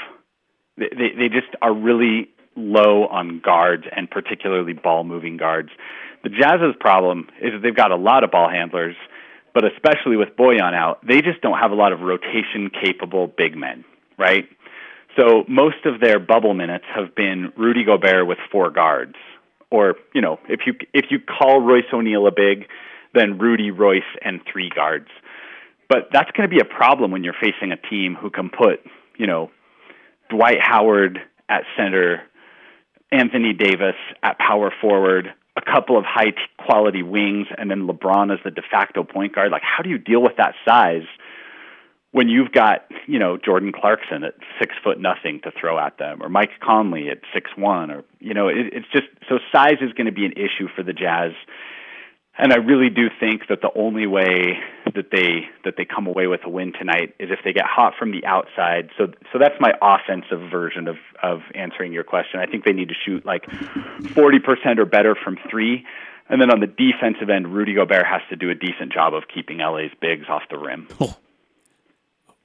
they 0.77 1.11
they 1.17 1.29
just 1.29 1.53
are 1.61 1.73
really 1.73 2.29
low 2.55 3.07
on 3.07 3.41
guards 3.43 3.83
and 3.93 4.09
particularly 4.09 4.73
ball 4.73 5.03
moving 5.03 5.35
guards. 5.35 5.69
The 6.23 6.29
Jazz's 6.29 6.75
problem 6.79 7.27
is 7.41 7.51
that 7.51 7.59
they've 7.61 7.75
got 7.75 7.91
a 7.91 7.97
lot 7.97 8.23
of 8.23 8.31
ball 8.31 8.49
handlers, 8.49 8.95
but 9.53 9.63
especially 9.65 10.15
with 10.15 10.29
Bojan 10.39 10.73
out, 10.73 11.05
they 11.05 11.21
just 11.21 11.41
don't 11.41 11.59
have 11.59 11.71
a 11.71 11.75
lot 11.75 11.91
of 11.91 11.99
rotation 11.99 12.71
capable 12.71 13.27
big 13.27 13.55
men 13.57 13.83
right? 14.17 14.47
So 15.17 15.43
most 15.47 15.85
of 15.85 16.01
their 16.01 16.19
bubble 16.19 16.53
minutes 16.53 16.85
have 16.93 17.15
been 17.15 17.53
Rudy 17.57 17.85
Gobert 17.85 18.27
with 18.27 18.37
four 18.51 18.69
guards. 18.69 19.15
Or, 19.71 19.95
you 20.13 20.21
know, 20.21 20.39
if 20.47 20.61
you 20.65 20.73
if 20.93 21.05
you 21.09 21.19
call 21.19 21.61
Royce 21.61 21.85
O'Neale 21.91 22.27
a 22.27 22.31
big, 22.31 22.67
then 23.13 23.37
Rudy, 23.37 23.71
Royce, 23.71 24.03
and 24.21 24.41
three 24.51 24.69
guards. 24.69 25.07
But 25.89 26.09
that's 26.11 26.29
going 26.31 26.49
to 26.49 26.53
be 26.53 26.61
a 26.61 26.65
problem 26.65 27.11
when 27.11 27.23
you're 27.23 27.35
facing 27.39 27.71
a 27.71 27.77
team 27.77 28.15
who 28.15 28.29
can 28.29 28.49
put, 28.49 28.79
you 29.17 29.27
know, 29.27 29.51
Dwight 30.29 30.57
Howard 30.61 31.19
at 31.47 31.63
center, 31.77 32.23
Anthony 33.11 33.53
Davis 33.53 33.95
at 34.23 34.37
power 34.39 34.73
forward, 34.81 35.33
a 35.55 35.61
couple 35.61 35.97
of 35.97 36.03
high 36.05 36.33
quality 36.57 37.03
wings, 37.03 37.47
and 37.57 37.69
then 37.69 37.87
LeBron 37.87 38.33
as 38.33 38.39
the 38.43 38.51
de 38.51 38.61
facto 38.69 39.03
point 39.03 39.33
guard. 39.33 39.51
Like, 39.51 39.61
how 39.63 39.83
do 39.83 39.89
you 39.89 39.97
deal 39.97 40.21
with 40.21 40.37
that 40.37 40.53
size 40.67 41.05
when 42.15 42.29
you've 42.29 42.51
got 42.51 42.85
you 43.07 43.19
know 43.19 43.37
Jordan 43.37 43.71
Clarkson 43.71 44.23
at 44.23 44.35
six 44.59 44.73
foot 44.83 44.99
nothing 44.99 45.41
to 45.43 45.51
throw 45.59 45.77
at 45.77 45.97
them, 45.97 46.23
or 46.23 46.29
Mike 46.29 46.51
Conley 46.63 47.09
at 47.09 47.19
six 47.33 47.51
one, 47.57 47.91
or 47.91 48.03
you 48.19 48.33
know 48.33 48.47
it, 48.47 48.71
it's 48.71 48.87
just 48.91 49.07
so 49.27 49.39
size 49.51 49.79
is 49.81 49.91
going 49.93 50.07
to 50.07 50.13
be 50.13 50.25
an 50.25 50.33
issue 50.33 50.67
for 50.75 50.83
the 50.83 50.93
Jazz 50.93 51.33
and 52.37 52.51
I 52.51 52.57
really 52.57 52.89
do 52.89 53.07
think 53.19 53.43
that 53.47 53.61
the 53.61 53.71
only 53.75 54.07
way 54.07 54.59
that 54.93 55.09
they 55.11 55.47
that 55.63 55.75
they 55.77 55.85
come 55.85 56.05
away 56.05 56.27
with 56.27 56.41
a 56.43 56.49
win 56.49 56.73
tonight 56.77 57.15
is 57.17 57.29
if 57.31 57.39
they 57.45 57.53
get 57.53 57.63
hot 57.65 57.93
from 57.97 58.11
the 58.11 58.25
outside. 58.25 58.89
So 58.97 59.07
so 59.31 59.39
that's 59.39 59.55
my 59.59 59.71
offensive 59.81 60.51
version 60.51 60.89
of 60.89 60.97
of 61.23 61.39
answering 61.53 61.93
your 61.93 62.03
question. 62.03 62.41
I 62.41 62.45
think 62.45 62.65
they 62.65 62.73
need 62.73 62.89
to 62.89 62.95
shoot 63.05 63.25
like 63.25 63.43
40% 63.43 64.79
or 64.79 64.85
better 64.85 65.15
from 65.15 65.37
3. 65.49 65.85
And 66.27 66.41
then 66.41 66.51
on 66.51 66.59
the 66.59 66.67
defensive 66.67 67.29
end, 67.29 67.53
Rudy 67.53 67.75
Gobert 67.75 68.05
has 68.05 68.21
to 68.29 68.35
do 68.35 68.49
a 68.49 68.55
decent 68.55 68.91
job 68.91 69.13
of 69.13 69.23
keeping 69.33 69.59
LA's 69.59 69.91
bigs 70.01 70.25
off 70.27 70.41
the 70.49 70.57
rim. 70.57 70.87
Oh. 70.99 71.15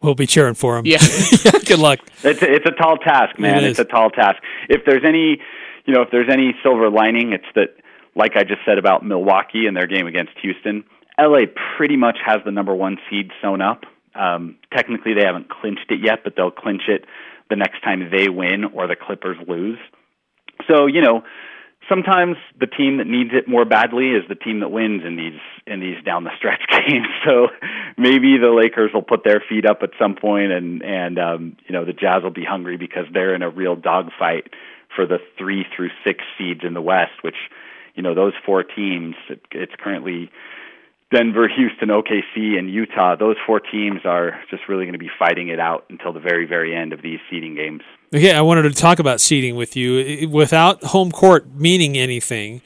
We'll 0.03 0.15
be 0.15 0.27
cheering 0.27 0.55
for 0.55 0.79
him. 0.79 0.87
Yeah. 0.87 0.99
Good 1.67 1.79
luck. 1.79 2.01
It's 2.23 2.41
a, 2.43 2.53
it's 2.53 2.67
a 2.67 2.73
tall 2.73 2.97
task, 2.97 3.39
man. 3.39 3.65
It 3.65 3.71
it's 3.71 3.79
a 3.79 3.85
tall 3.85 4.11
task. 4.11 4.37
If 4.69 4.83
there's 4.87 5.03
any, 5.07 5.39
you 5.85 5.95
know, 5.95 6.03
if 6.03 6.09
there's 6.11 6.29
any 6.31 6.55
silver 6.63 6.89
lining, 6.89 7.33
it's 7.33 7.45
that 7.55 7.77
like 8.15 8.37
I 8.37 8.45
just 8.45 8.61
said 8.65 8.79
about 8.79 9.05
Milwaukee 9.05 9.67
and 9.67 9.77
their 9.77 9.87
game 9.87 10.07
against 10.07 10.33
Houston, 10.43 10.85
LA 11.19 11.41
pretty 11.77 11.97
much 11.97 12.17
has 12.25 12.41
the 12.45 12.51
number 12.51 12.75
one 12.75 12.97
seed 13.09 13.31
sewn 13.43 13.61
up. 13.61 13.85
Um, 14.15 14.57
technically, 14.75 15.15
they 15.15 15.25
haven't 15.25 15.49
clinched 15.51 15.91
it 15.91 16.01
yet, 16.03 16.21
but 16.25 16.35
they'll 16.37 16.51
clinch 16.51 16.83
it 16.89 17.05
the 17.49 17.57
next 17.57 17.83
time 17.83 18.09
they 18.11 18.29
win 18.29 18.65
or 18.65 18.87
the 18.87 18.97
Clippers 18.97 19.37
lose. 19.47 19.79
So, 20.69 20.87
you 20.87 21.01
know, 21.01 21.23
sometimes 21.91 22.37
the 22.59 22.67
team 22.67 22.99
that 22.99 23.07
needs 23.07 23.31
it 23.33 23.49
more 23.49 23.65
badly 23.65 24.11
is 24.11 24.23
the 24.29 24.35
team 24.35 24.61
that 24.61 24.71
wins 24.71 25.03
in 25.05 25.17
these 25.17 25.41
in 25.67 25.81
these 25.81 26.03
down 26.05 26.25
the 26.25 26.31
stretch 26.39 26.63
games. 26.71 27.09
So 27.27 27.49
maybe 27.99 28.39
the 28.39 28.51
Lakers 28.51 28.93
will 28.95 29.03
put 29.03 29.25
their 29.25 29.43
feet 29.47 29.67
up 29.67 29.81
at 29.83 29.91
some 29.99 30.15
point, 30.15 30.53
and 30.53 30.83
and 30.83 31.19
um, 31.19 31.57
you 31.67 31.75
know 31.75 31.85
the 31.85 31.93
Jazz 31.93 32.23
will 32.23 32.31
be 32.31 32.45
hungry 32.45 32.77
because 32.77 33.07
they're 33.13 33.35
in 33.35 33.43
a 33.43 33.51
real 33.51 33.77
dogfight 33.77 34.49
for 34.95 35.07
the 35.07 35.19
three 35.37 35.67
through 35.77 35.91
six 36.05 36.25
seeds 36.39 36.61
in 36.65 36.73
the 36.75 36.83
West, 36.83 37.23
which 37.23 37.37
you 37.95 38.03
know 38.03 38.15
those 38.15 38.33
four 38.47 38.63
teams. 38.63 39.17
It, 39.29 39.41
it's 39.51 39.75
currently 39.79 40.31
Denver, 41.11 41.49
Houston, 41.49 41.89
OKC, 41.89 42.57
and 42.57 42.71
Utah. 42.71 43.17
Those 43.17 43.37
four 43.45 43.59
teams 43.59 44.03
are 44.05 44.41
just 44.49 44.69
really 44.69 44.85
going 44.85 44.93
to 44.93 44.99
be 44.99 45.11
fighting 45.19 45.49
it 45.49 45.59
out 45.59 45.85
until 45.91 46.13
the 46.13 46.21
very, 46.21 46.47
very 46.47 46.75
end 46.75 46.93
of 46.93 47.03
these 47.03 47.19
seeding 47.29 47.57
games. 47.57 47.83
Okay, 48.15 48.33
I 48.33 48.41
wanted 48.43 48.63
to 48.63 48.71
talk 48.71 49.01
about 49.01 49.21
seeding 49.21 49.57
with 49.57 49.77
you. 49.77 50.29
Without 50.29 50.85
home 50.85 51.11
court 51.11 51.53
meaning 51.53 51.97
anything, 51.99 52.63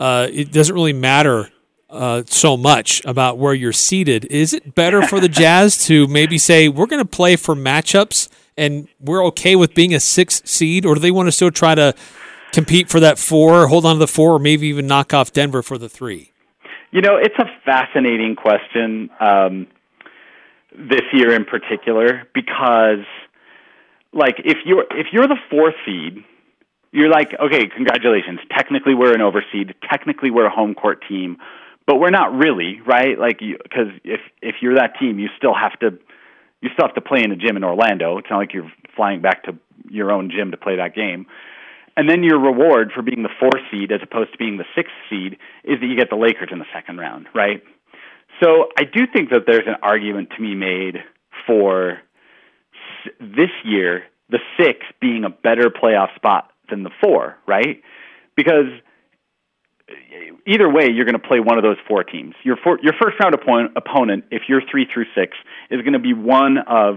uh, 0.00 0.28
it 0.32 0.50
doesn't 0.50 0.74
really 0.74 0.92
matter 0.92 1.50
uh, 1.88 2.24
so 2.26 2.56
much 2.56 3.00
about 3.04 3.38
where 3.38 3.54
you're 3.54 3.72
seated. 3.72 4.24
Is 4.24 4.52
it 4.52 4.74
better 4.74 5.06
for 5.06 5.20
the 5.20 5.28
Jazz 5.40 5.86
to 5.86 6.08
maybe 6.08 6.36
say 6.36 6.68
we're 6.68 6.86
going 6.86 7.02
to 7.02 7.08
play 7.08 7.36
for 7.36 7.54
matchups 7.54 8.28
and 8.56 8.88
we're 9.00 9.24
okay 9.26 9.54
with 9.54 9.74
being 9.74 9.94
a 9.94 10.00
six 10.00 10.42
seed, 10.44 10.84
or 10.84 10.94
do 10.94 11.00
they 11.00 11.10
want 11.10 11.26
to 11.28 11.32
still 11.32 11.50
try 11.50 11.74
to 11.74 11.94
compete 12.52 12.88
for 12.88 13.00
that 13.00 13.18
four, 13.18 13.66
hold 13.68 13.84
on 13.84 13.96
to 13.96 13.98
the 13.98 14.06
four, 14.08 14.34
or 14.34 14.38
maybe 14.38 14.66
even 14.68 14.86
knock 14.86 15.12
off 15.12 15.32
Denver 15.32 15.62
for 15.62 15.76
the 15.78 15.88
three? 15.88 16.33
You 16.94 17.00
know, 17.00 17.16
it's 17.16 17.34
a 17.40 17.46
fascinating 17.64 18.36
question 18.36 19.10
um, 19.18 19.66
this 20.78 21.02
year 21.12 21.34
in 21.34 21.44
particular 21.44 22.22
because, 22.32 23.04
like, 24.12 24.36
if 24.44 24.58
you're 24.64 24.84
if 24.92 25.08
you're 25.12 25.26
the 25.26 25.40
fourth 25.50 25.74
seed, 25.84 26.22
you're 26.92 27.10
like, 27.10 27.30
okay, 27.44 27.66
congratulations. 27.66 28.38
Technically, 28.48 28.94
we're 28.94 29.12
an 29.12 29.22
overseed. 29.22 29.74
Technically, 29.90 30.30
we're 30.30 30.46
a 30.46 30.54
home 30.54 30.76
court 30.76 31.02
team, 31.08 31.38
but 31.84 31.96
we're 31.96 32.10
not 32.10 32.32
really, 32.32 32.80
right? 32.86 33.18
Like, 33.18 33.40
because 33.40 33.88
if 34.04 34.20
if 34.40 34.62
you're 34.62 34.76
that 34.76 34.96
team, 35.00 35.18
you 35.18 35.30
still 35.36 35.52
have 35.52 35.76
to 35.80 35.98
you 36.60 36.70
still 36.74 36.86
have 36.86 36.94
to 36.94 37.00
play 37.00 37.24
in 37.24 37.32
a 37.32 37.36
gym 37.36 37.56
in 37.56 37.64
Orlando. 37.64 38.18
It's 38.18 38.28
not 38.30 38.38
like 38.38 38.54
you're 38.54 38.70
flying 38.94 39.20
back 39.20 39.42
to 39.46 39.58
your 39.90 40.12
own 40.12 40.30
gym 40.30 40.52
to 40.52 40.56
play 40.56 40.76
that 40.76 40.94
game. 40.94 41.26
And 41.96 42.08
then 42.08 42.22
your 42.24 42.40
reward 42.40 42.90
for 42.94 43.02
being 43.02 43.22
the 43.22 43.28
fourth 43.38 43.62
seed 43.70 43.92
as 43.92 44.00
opposed 44.02 44.32
to 44.32 44.38
being 44.38 44.56
the 44.56 44.64
sixth 44.74 44.94
seed 45.08 45.36
is 45.64 45.80
that 45.80 45.86
you 45.86 45.96
get 45.96 46.10
the 46.10 46.16
Lakers 46.16 46.48
in 46.50 46.58
the 46.58 46.66
second 46.74 46.98
round, 46.98 47.26
right? 47.34 47.62
So 48.42 48.68
I 48.76 48.82
do 48.84 49.06
think 49.12 49.30
that 49.30 49.42
there's 49.46 49.66
an 49.66 49.76
argument 49.82 50.30
to 50.36 50.42
be 50.42 50.54
made 50.54 50.96
for 51.46 52.00
this 53.20 53.50
year, 53.64 54.04
the 54.30 54.40
six 54.58 54.80
being 55.00 55.24
a 55.24 55.30
better 55.30 55.70
playoff 55.70 56.14
spot 56.16 56.50
than 56.70 56.82
the 56.82 56.90
four, 57.02 57.36
right? 57.46 57.82
Because 58.36 58.66
eh, 59.88 60.30
either 60.46 60.68
way, 60.68 60.88
you're 60.90 61.04
going 61.04 61.20
to 61.20 61.26
play 61.26 61.38
one 61.38 61.58
of 61.58 61.62
those 61.62 61.76
four 61.86 62.02
teams. 62.02 62.34
Your 62.42 62.56
four, 62.56 62.78
your 62.82 62.94
first 63.00 63.16
round 63.22 63.34
opponent, 63.34 63.72
opponent, 63.76 64.24
if 64.30 64.42
you're 64.48 64.62
three 64.68 64.86
through 64.92 65.06
six, 65.14 65.36
is 65.70 65.82
going 65.82 65.92
to 65.92 65.98
be 65.98 66.14
one 66.14 66.58
of 66.66 66.96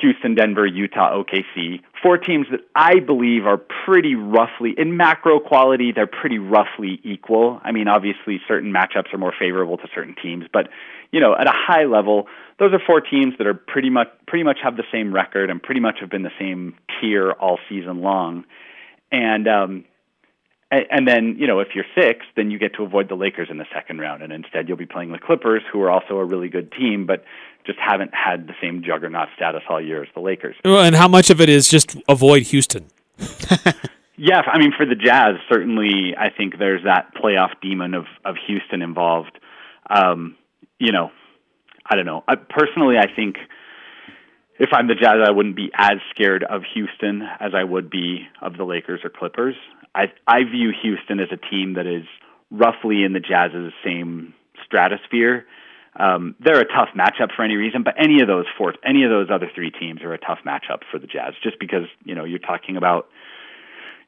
Houston, 0.00 0.34
Denver, 0.34 0.66
Utah, 0.66 1.22
OKC. 1.22 1.80
Four 2.02 2.16
teams 2.16 2.46
that 2.50 2.60
I 2.74 3.00
believe 3.00 3.44
are 3.44 3.58
pretty 3.84 4.14
roughly, 4.14 4.74
in 4.76 4.96
macro 4.96 5.38
quality, 5.38 5.92
they're 5.94 6.06
pretty 6.06 6.38
roughly 6.38 6.98
equal. 7.04 7.60
I 7.62 7.72
mean, 7.72 7.88
obviously, 7.88 8.40
certain 8.48 8.72
matchups 8.72 9.12
are 9.12 9.18
more 9.18 9.34
favorable 9.38 9.76
to 9.76 9.88
certain 9.94 10.14
teams, 10.22 10.46
but, 10.50 10.68
you 11.12 11.20
know, 11.20 11.34
at 11.38 11.46
a 11.46 11.52
high 11.52 11.84
level, 11.84 12.26
those 12.58 12.72
are 12.72 12.80
four 12.86 13.02
teams 13.02 13.34
that 13.36 13.46
are 13.46 13.54
pretty 13.54 13.90
much, 13.90 14.08
pretty 14.26 14.44
much 14.44 14.58
have 14.62 14.76
the 14.76 14.84
same 14.90 15.12
record 15.14 15.50
and 15.50 15.62
pretty 15.62 15.80
much 15.80 15.96
have 16.00 16.08
been 16.08 16.22
the 16.22 16.32
same 16.38 16.74
tier 17.00 17.32
all 17.32 17.58
season 17.68 18.00
long. 18.00 18.44
And, 19.12 19.46
um, 19.46 19.84
and 20.70 21.06
then, 21.06 21.36
you 21.38 21.46
know, 21.46 21.58
if 21.60 21.68
you're 21.74 21.84
six, 21.94 22.24
then 22.36 22.50
you 22.50 22.58
get 22.58 22.74
to 22.74 22.84
avoid 22.84 23.08
the 23.08 23.16
Lakers 23.16 23.48
in 23.50 23.58
the 23.58 23.66
second 23.74 23.98
round, 23.98 24.22
and 24.22 24.32
instead 24.32 24.68
you'll 24.68 24.76
be 24.76 24.86
playing 24.86 25.10
the 25.10 25.18
Clippers, 25.18 25.62
who 25.72 25.80
are 25.82 25.90
also 25.90 26.16
a 26.16 26.24
really 26.24 26.48
good 26.48 26.70
team, 26.72 27.06
but 27.06 27.24
just 27.66 27.78
haven't 27.78 28.12
had 28.14 28.46
the 28.46 28.54
same 28.60 28.82
juggernaut 28.82 29.28
status 29.34 29.62
all 29.68 29.80
year 29.80 30.02
as 30.02 30.08
the 30.14 30.20
Lakers. 30.20 30.56
Well, 30.64 30.82
and 30.82 30.94
how 30.94 31.08
much 31.08 31.30
of 31.30 31.40
it 31.40 31.48
is 31.48 31.68
just 31.68 31.96
avoid 32.08 32.44
Houston? 32.44 32.86
yeah, 34.16 34.42
I 34.46 34.58
mean, 34.58 34.72
for 34.76 34.86
the 34.86 34.94
Jazz, 34.94 35.36
certainly, 35.48 36.14
I 36.16 36.30
think 36.30 36.58
there's 36.58 36.84
that 36.84 37.14
playoff 37.14 37.50
demon 37.60 37.94
of 37.94 38.06
of 38.24 38.36
Houston 38.46 38.80
involved. 38.80 39.38
Um, 39.88 40.36
you 40.78 40.92
know, 40.92 41.10
I 41.84 41.96
don't 41.96 42.06
know. 42.06 42.22
I, 42.28 42.36
personally, 42.36 42.96
I 42.96 43.12
think 43.14 43.36
if 44.60 44.70
I'm 44.72 44.86
the 44.86 44.94
Jazz, 44.94 45.16
I 45.26 45.30
wouldn't 45.32 45.56
be 45.56 45.70
as 45.74 45.98
scared 46.10 46.44
of 46.44 46.62
Houston 46.74 47.22
as 47.40 47.52
I 47.54 47.64
would 47.64 47.90
be 47.90 48.28
of 48.40 48.56
the 48.56 48.64
Lakers 48.64 49.00
or 49.02 49.10
Clippers. 49.10 49.56
I 49.94 50.12
I 50.26 50.44
view 50.44 50.72
Houston 50.82 51.18
as 51.18 51.28
a 51.32 51.36
team 51.36 51.74
that 51.74 51.86
is 51.86 52.04
roughly 52.52 53.02
in 53.02 53.12
the 53.12 53.20
Jazz's 53.20 53.72
same 53.84 54.34
stratosphere 54.64 55.46
um, 55.96 56.36
they're 56.38 56.60
a 56.60 56.64
tough 56.64 56.90
matchup 56.96 57.34
for 57.34 57.42
any 57.42 57.56
reason, 57.56 57.82
but 57.82 57.94
any 57.98 58.20
of 58.20 58.28
those 58.28 58.46
four, 58.56 58.74
any 58.84 59.02
of 59.02 59.10
those 59.10 59.28
other 59.30 59.50
three 59.54 59.70
teams 59.70 60.02
are 60.02 60.12
a 60.12 60.18
tough 60.18 60.38
matchup 60.46 60.82
for 60.90 60.98
the 60.98 61.06
Jazz, 61.06 61.34
just 61.42 61.58
because 61.58 61.86
you 62.04 62.14
know 62.14 62.24
you're 62.24 62.38
talking 62.38 62.76
about 62.76 63.08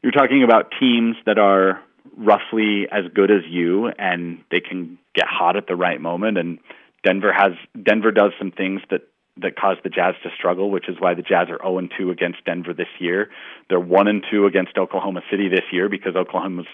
you're 0.03 0.13
talking 0.13 0.45
about 0.45 0.73
teams 0.79 1.17
that 1.27 1.39
are 1.39 1.83
roughly 2.17 2.87
as 2.91 3.05
good 3.15 3.31
as 3.31 3.43
you, 3.49 3.89
and 3.89 4.45
they 4.51 4.61
can 4.61 4.99
get 5.15 5.27
hot 5.27 5.57
at 5.57 5.67
the 5.67 5.75
right 5.75 6.01
moment. 6.01 6.39
And 6.39 6.61
Denver 7.05 7.33
has 7.33 7.53
Denver 7.81 8.13
does 8.13 8.31
some 8.39 8.53
things 8.53 8.81
that 8.91 9.03
that 9.39 9.57
caused 9.57 9.81
the 9.83 9.89
Jazz 9.89 10.15
to 10.23 10.31
struggle, 10.37 10.71
which 10.71 10.89
is 10.89 10.97
why 10.99 11.15
the 11.15 11.23
Jazz 11.23 11.49
are 11.49 11.59
0 11.63 11.89
2 11.99 12.11
against 12.11 12.45
Denver 12.45 12.75
this 12.75 12.89
year. 12.99 13.31
They're 13.69 13.81
1 13.81 14.09
and 14.09 14.25
2 14.31 14.47
against 14.47 14.77
Oklahoma 14.77 15.23
City 15.31 15.49
this 15.49 15.65
year 15.73 15.89
because 15.89 16.17
Oklahoma's 16.17 16.67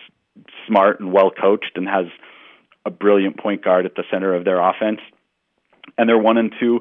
smart 0.67 1.01
and 1.01 1.13
well 1.13 1.31
coached 1.31 1.73
and 1.77 1.89
has 1.89 2.07
a 2.85 2.91
brilliant 2.91 3.39
point 3.39 3.63
guard 3.63 3.87
at 3.87 3.95
the 3.95 4.05
center 4.11 4.35
of 4.35 4.45
their 4.45 4.61
offense. 4.61 5.01
And 5.97 6.09
they're 6.09 6.19
one 6.19 6.39
and 6.39 6.53
two 6.61 6.81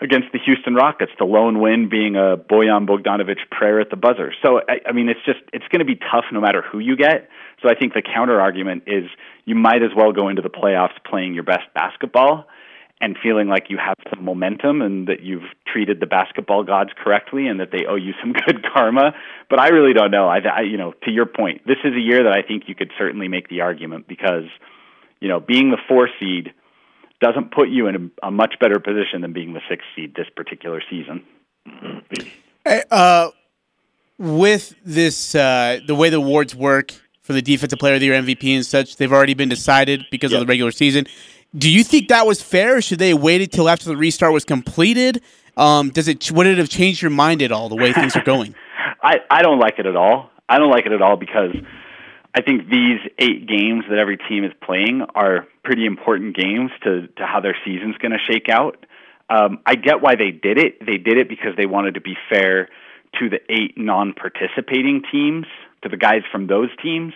against 0.00 0.28
the 0.32 0.38
Houston 0.44 0.74
Rockets, 0.74 1.12
the 1.18 1.24
lone 1.24 1.60
win 1.60 1.88
being 1.88 2.16
a 2.16 2.36
Bojan 2.36 2.88
Bogdanovic 2.88 3.38
prayer 3.50 3.80
at 3.80 3.88
the 3.88 3.96
buzzer. 3.96 4.32
So 4.42 4.60
I, 4.68 4.88
I 4.88 4.92
mean, 4.92 5.08
it's 5.08 5.24
just 5.24 5.40
it's 5.52 5.66
going 5.68 5.78
to 5.78 5.84
be 5.84 5.94
tough 5.94 6.24
no 6.32 6.40
matter 6.40 6.62
who 6.62 6.80
you 6.80 6.96
get. 6.96 7.28
So 7.62 7.68
I 7.68 7.74
think 7.78 7.94
the 7.94 8.02
counter 8.02 8.40
argument 8.40 8.84
is 8.86 9.04
you 9.44 9.54
might 9.54 9.82
as 9.82 9.90
well 9.96 10.12
go 10.12 10.28
into 10.28 10.42
the 10.42 10.50
playoffs 10.50 10.98
playing 11.08 11.34
your 11.34 11.44
best 11.44 11.72
basketball 11.74 12.46
and 13.02 13.18
feeling 13.22 13.48
like 13.48 13.64
you 13.68 13.76
have 13.76 13.96
some 14.08 14.24
momentum 14.24 14.80
and 14.80 15.08
that 15.08 15.20
you've 15.22 15.42
treated 15.66 16.00
the 16.00 16.06
basketball 16.06 16.62
gods 16.62 16.90
correctly 16.96 17.48
and 17.48 17.60
that 17.60 17.70
they 17.70 17.84
owe 17.84 17.96
you 17.96 18.14
some 18.20 18.32
good 18.46 18.64
karma. 18.72 19.12
But 19.50 19.58
I 19.58 19.68
really 19.68 19.92
don't 19.92 20.10
know. 20.10 20.28
I, 20.28 20.38
I 20.38 20.60
you 20.62 20.78
know, 20.78 20.94
to 21.02 21.10
your 21.10 21.26
point, 21.26 21.66
this 21.66 21.78
is 21.84 21.92
a 21.94 22.00
year 22.00 22.22
that 22.22 22.32
I 22.32 22.40
think 22.40 22.64
you 22.68 22.74
could 22.74 22.92
certainly 22.96 23.28
make 23.28 23.48
the 23.48 23.60
argument 23.60 24.08
because 24.08 24.44
you 25.22 25.28
know, 25.28 25.38
being 25.38 25.70
the 25.70 25.78
four 25.88 26.08
seed 26.18 26.52
doesn't 27.20 27.52
put 27.52 27.68
you 27.68 27.86
in 27.86 28.12
a, 28.22 28.26
a 28.26 28.30
much 28.32 28.54
better 28.60 28.80
position 28.80 29.20
than 29.20 29.32
being 29.32 29.52
the 29.52 29.60
sixth 29.70 29.86
seed 29.94 30.14
this 30.16 30.26
particular 30.34 30.82
season. 30.90 31.24
uh, 32.90 33.30
with 34.18 34.74
this, 34.84 35.36
uh, 35.36 35.78
the 35.86 35.94
way 35.94 36.10
the 36.10 36.16
awards 36.16 36.56
work 36.56 36.92
for 37.20 37.32
the 37.34 37.40
defensive 37.40 37.78
player 37.78 37.94
of 37.94 38.00
the 38.00 38.06
year, 38.06 38.20
MVP, 38.20 38.56
and 38.56 38.66
such, 38.66 38.96
they've 38.96 39.12
already 39.12 39.34
been 39.34 39.48
decided 39.48 40.04
because 40.10 40.32
yep. 40.32 40.40
of 40.40 40.46
the 40.46 40.50
regular 40.50 40.72
season. 40.72 41.06
Do 41.56 41.70
you 41.70 41.84
think 41.84 42.08
that 42.08 42.26
was 42.26 42.40
fair? 42.42 42.80
should 42.80 42.98
they 42.98 43.10
have 43.10 43.20
waited 43.20 43.52
until 43.52 43.68
after 43.68 43.86
the 43.86 43.96
restart 43.96 44.32
was 44.32 44.44
completed? 44.44 45.22
Um, 45.56 45.90
does 45.90 46.08
it 46.08 46.32
would 46.32 46.46
it 46.46 46.58
have 46.58 46.70
changed 46.70 47.02
your 47.02 47.10
mind 47.10 47.42
at 47.42 47.52
all 47.52 47.68
the 47.68 47.76
way 47.76 47.92
things 47.92 48.16
are 48.16 48.24
going? 48.24 48.54
I, 49.02 49.16
I 49.30 49.42
don't 49.42 49.58
like 49.58 49.78
it 49.78 49.86
at 49.86 49.96
all. 49.96 50.30
I 50.48 50.58
don't 50.58 50.70
like 50.70 50.86
it 50.86 50.92
at 50.92 51.02
all 51.02 51.16
because 51.16 51.54
I 52.34 52.40
think 52.40 52.70
these 52.70 53.00
eight 53.18 53.46
games 53.46 53.84
that 53.90 53.98
every 53.98 54.16
team 54.16 54.44
is 54.44 54.52
playing 54.64 55.02
are 55.14 55.46
pretty 55.62 55.84
important 55.84 56.36
games 56.36 56.70
to, 56.84 57.06
to 57.18 57.26
how 57.26 57.40
their 57.40 57.56
season's 57.64 57.96
going 57.98 58.12
to 58.12 58.32
shake 58.32 58.48
out. 58.48 58.86
Um, 59.28 59.60
I 59.66 59.74
get 59.74 60.00
why 60.00 60.14
they 60.16 60.30
did 60.30 60.58
it. 60.58 60.84
They 60.84 60.98
did 60.98 61.18
it 61.18 61.28
because 61.28 61.52
they 61.56 61.66
wanted 61.66 61.94
to 61.94 62.00
be 62.00 62.16
fair 62.30 62.68
to 63.18 63.28
the 63.28 63.40
eight 63.50 63.76
non-participating 63.76 65.02
teams, 65.10 65.46
to 65.82 65.88
the 65.88 65.96
guys 65.96 66.22
from 66.30 66.46
those 66.46 66.70
teams, 66.82 67.12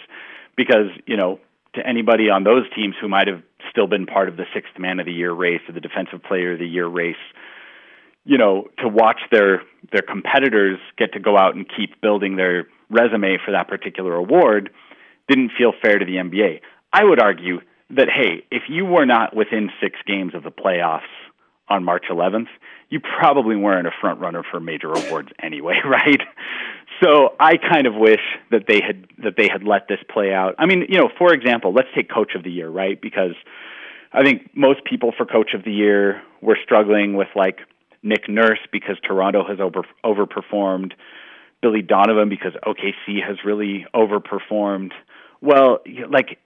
because 0.57 0.89
you 1.07 1.16
know 1.16 1.41
to 1.77 1.87
anybody 1.87 2.29
on 2.29 2.45
those 2.45 2.64
teams 2.74 2.95
who 3.01 3.09
might 3.09 3.29
have 3.29 3.43
still 3.70 3.87
been 3.87 4.07
part 4.07 4.29
of 4.29 4.37
the 4.37 4.45
sixth 4.55 4.72
man 4.79 4.99
of 5.01 5.07
the 5.07 5.12
year 5.12 5.33
race 5.33 5.61
or 5.68 5.72
the 5.72 5.81
defensive 5.81 6.22
player 6.22 6.55
of 6.55 6.59
the 6.59 6.66
year 6.66 6.87
race, 6.87 7.14
you 8.24 8.39
know, 8.39 8.68
to 8.79 8.89
watch 8.89 9.20
their 9.31 9.62
their 9.93 10.03
competitors 10.03 10.79
get 10.99 11.12
to 11.12 11.20
go 11.20 11.37
out 11.37 11.55
and 11.55 11.66
keep 11.77 12.01
building 12.01 12.37
their 12.37 12.66
resume 12.91 13.39
for 13.45 13.53
that 13.53 13.68
particular 13.68 14.14
award 14.14 14.70
didn't 15.29 15.51
feel 15.57 15.72
fair 15.83 15.99
to 15.99 16.05
the 16.05 16.16
NBA. 16.16 16.61
I 16.93 17.05
would 17.05 17.20
argue 17.20 17.61
that 17.91 18.09
hey, 18.09 18.45
if 18.51 18.64
you 18.68 18.85
were 18.85 19.07
not 19.07 19.35
within 19.35 19.70
6 19.81 19.99
games 20.07 20.35
of 20.35 20.43
the 20.43 20.51
playoffs 20.51 21.01
on 21.68 21.85
March 21.85 22.07
11th, 22.11 22.49
you 22.89 23.01
probably 23.01 23.57
weren't 23.57 23.87
a 23.87 23.93
front 24.01 24.20
runner 24.20 24.43
for 24.49 24.61
major 24.61 24.93
awards 24.93 25.29
anyway, 25.43 25.81
right? 25.85 26.20
So 27.03 27.34
I 27.38 27.57
kind 27.57 27.86
of 27.86 27.94
wish 27.94 28.20
that 28.51 28.64
they 28.66 28.80
had 28.80 29.07
that 29.22 29.34
they 29.36 29.49
had 29.49 29.64
let 29.64 29.88
this 29.88 29.99
play 30.09 30.32
out. 30.32 30.55
I 30.59 30.66
mean, 30.66 30.86
you 30.88 30.99
know, 30.99 31.11
for 31.18 31.32
example, 31.32 31.72
let's 31.72 31.88
take 31.94 32.11
coach 32.11 32.34
of 32.34 32.42
the 32.42 32.51
year, 32.51 32.68
right? 32.68 33.01
Because 33.01 33.34
I 34.12 34.22
think 34.22 34.51
most 34.55 34.84
people 34.84 35.12
for 35.16 35.26
coach 35.26 35.53
of 35.55 35.64
the 35.64 35.72
year 35.72 36.22
were 36.40 36.57
struggling 36.62 37.14
with 37.14 37.28
like 37.34 37.61
Nick 38.03 38.28
Nurse 38.28 38.61
because 38.72 38.97
Toronto 39.03 39.44
has 39.47 39.61
over 39.61 39.82
overperformed, 40.05 40.92
Billy 41.61 41.82
Donovan 41.82 42.28
because 42.28 42.53
OKC 42.66 43.22
has 43.26 43.36
really 43.44 43.86
overperformed. 43.94 44.92
Well, 45.42 45.80
like, 46.09 46.38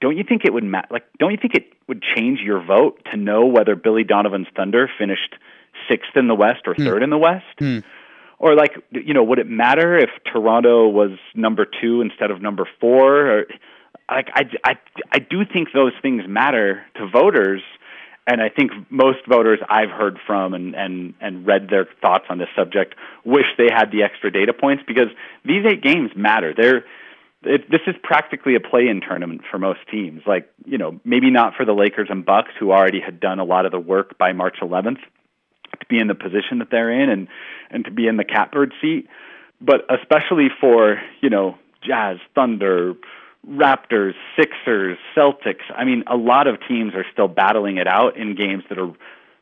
don't 0.00 0.16
you 0.16 0.24
think 0.26 0.46
it 0.46 0.52
would 0.52 0.64
ma- 0.64 0.82
like? 0.90 1.04
Don't 1.18 1.30
you 1.30 1.38
think 1.40 1.54
it 1.54 1.72
would 1.88 2.02
change 2.02 2.40
your 2.40 2.64
vote 2.64 3.00
to 3.10 3.18
know 3.18 3.46
whether 3.46 3.76
Billy 3.76 4.04
Donovan's 4.04 4.46
Thunder 4.56 4.90
finished 4.98 5.34
sixth 5.90 6.16
in 6.16 6.26
the 6.26 6.34
West 6.34 6.62
or 6.66 6.74
hmm. 6.74 6.84
third 6.84 7.02
in 7.02 7.10
the 7.10 7.18
West? 7.18 7.44
Mm. 7.60 7.84
Or 8.40 8.54
like, 8.54 8.72
you 8.90 9.12
know, 9.12 9.22
would 9.22 9.38
it 9.38 9.46
matter 9.46 9.98
if 9.98 10.08
Toronto 10.24 10.88
was 10.88 11.10
number 11.34 11.66
two 11.66 12.00
instead 12.00 12.30
of 12.30 12.40
number 12.40 12.66
four? 12.80 13.26
Or 13.30 13.44
like, 14.10 14.28
I, 14.34 14.44
I, 14.64 14.78
I 15.12 15.18
do 15.18 15.44
think 15.44 15.68
those 15.74 15.92
things 16.00 16.22
matter 16.26 16.82
to 16.96 17.06
voters, 17.06 17.60
and 18.26 18.40
I 18.40 18.48
think 18.48 18.72
most 18.88 19.18
voters 19.28 19.58
I've 19.68 19.90
heard 19.90 20.18
from 20.26 20.54
and 20.54 20.74
and 20.74 21.12
and 21.20 21.46
read 21.46 21.68
their 21.68 21.86
thoughts 22.00 22.24
on 22.30 22.38
this 22.38 22.48
subject 22.56 22.94
wish 23.26 23.44
they 23.58 23.68
had 23.70 23.92
the 23.92 24.02
extra 24.02 24.32
data 24.32 24.54
points 24.54 24.84
because 24.86 25.08
these 25.44 25.64
eight 25.66 25.82
games 25.82 26.10
matter. 26.16 26.54
They're 26.56 26.86
it, 27.42 27.70
this 27.70 27.80
is 27.86 27.94
practically 28.02 28.54
a 28.54 28.60
play-in 28.60 29.02
tournament 29.02 29.42
for 29.50 29.58
most 29.58 29.80
teams. 29.90 30.22
Like, 30.26 30.50
you 30.64 30.78
know, 30.78 30.98
maybe 31.04 31.30
not 31.30 31.54
for 31.56 31.64
the 31.64 31.72
Lakers 31.72 32.08
and 32.10 32.24
Bucks, 32.24 32.50
who 32.58 32.70
already 32.70 33.00
had 33.00 33.20
done 33.20 33.38
a 33.38 33.44
lot 33.44 33.66
of 33.66 33.72
the 33.72 33.80
work 33.80 34.16
by 34.18 34.32
March 34.32 34.56
11th 34.62 34.98
to 35.80 35.86
be 35.86 35.98
in 35.98 36.06
the 36.06 36.14
position 36.14 36.58
that 36.58 36.70
they're 36.70 36.90
in 36.90 37.08
and 37.10 37.28
and 37.70 37.84
to 37.84 37.90
be 37.90 38.06
in 38.06 38.16
the 38.16 38.24
catbird 38.24 38.72
seat, 38.80 39.08
but 39.60 39.84
especially 39.90 40.48
for 40.60 41.00
you 41.20 41.30
know 41.30 41.56
Jazz, 41.82 42.18
Thunder, 42.34 42.94
Raptors, 43.48 44.14
Sixers, 44.38 44.98
Celtics. 45.16 45.64
I 45.74 45.84
mean, 45.84 46.04
a 46.06 46.16
lot 46.16 46.46
of 46.46 46.58
teams 46.68 46.94
are 46.94 47.06
still 47.12 47.28
battling 47.28 47.78
it 47.78 47.86
out 47.86 48.16
in 48.16 48.34
games 48.34 48.64
that 48.68 48.78
are 48.78 48.92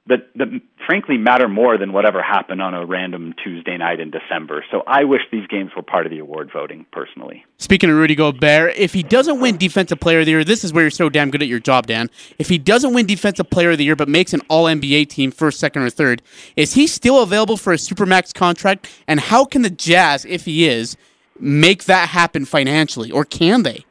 that, 0.08 0.28
that 0.36 0.48
frankly 0.86 1.16
matter 1.16 1.48
more 1.48 1.76
than 1.78 1.92
whatever 1.92 2.22
happened 2.22 2.62
on 2.62 2.74
a 2.74 2.84
random 2.84 3.34
Tuesday 3.42 3.76
night 3.76 4.00
in 4.00 4.10
December. 4.10 4.64
So 4.70 4.82
I 4.86 5.04
wish 5.04 5.20
these 5.30 5.46
games 5.46 5.70
were 5.76 5.82
part 5.82 6.06
of 6.06 6.10
the 6.10 6.18
award 6.18 6.50
voting 6.52 6.86
personally. 6.92 7.44
Speaking 7.58 7.90
of 7.90 7.96
Rudy 7.96 8.14
Gobert, 8.14 8.74
if 8.76 8.94
he 8.94 9.02
doesn't 9.02 9.40
win 9.40 9.56
Defensive 9.56 10.00
Player 10.00 10.20
of 10.20 10.26
the 10.26 10.32
Year, 10.32 10.44
this 10.44 10.64
is 10.64 10.72
where 10.72 10.84
you're 10.84 10.90
so 10.90 11.08
damn 11.08 11.30
good 11.30 11.42
at 11.42 11.48
your 11.48 11.60
job, 11.60 11.86
Dan. 11.86 12.10
If 12.38 12.48
he 12.48 12.58
doesn't 12.58 12.94
win 12.94 13.06
Defensive 13.06 13.50
Player 13.50 13.72
of 13.72 13.78
the 13.78 13.84
Year 13.84 13.96
but 13.96 14.08
makes 14.08 14.32
an 14.32 14.40
All 14.48 14.64
NBA 14.64 15.08
team 15.08 15.30
first, 15.30 15.60
second, 15.60 15.82
or 15.82 15.90
third, 15.90 16.22
is 16.56 16.74
he 16.74 16.86
still 16.86 17.22
available 17.22 17.56
for 17.56 17.72
a 17.72 17.76
Supermax 17.76 18.32
contract? 18.32 18.90
And 19.06 19.20
how 19.20 19.44
can 19.44 19.62
the 19.62 19.70
Jazz, 19.70 20.24
if 20.24 20.46
he 20.46 20.66
is, 20.66 20.96
make 21.38 21.84
that 21.84 22.08
happen 22.08 22.44
financially, 22.44 23.10
or 23.10 23.24
can 23.24 23.62
they? 23.62 23.84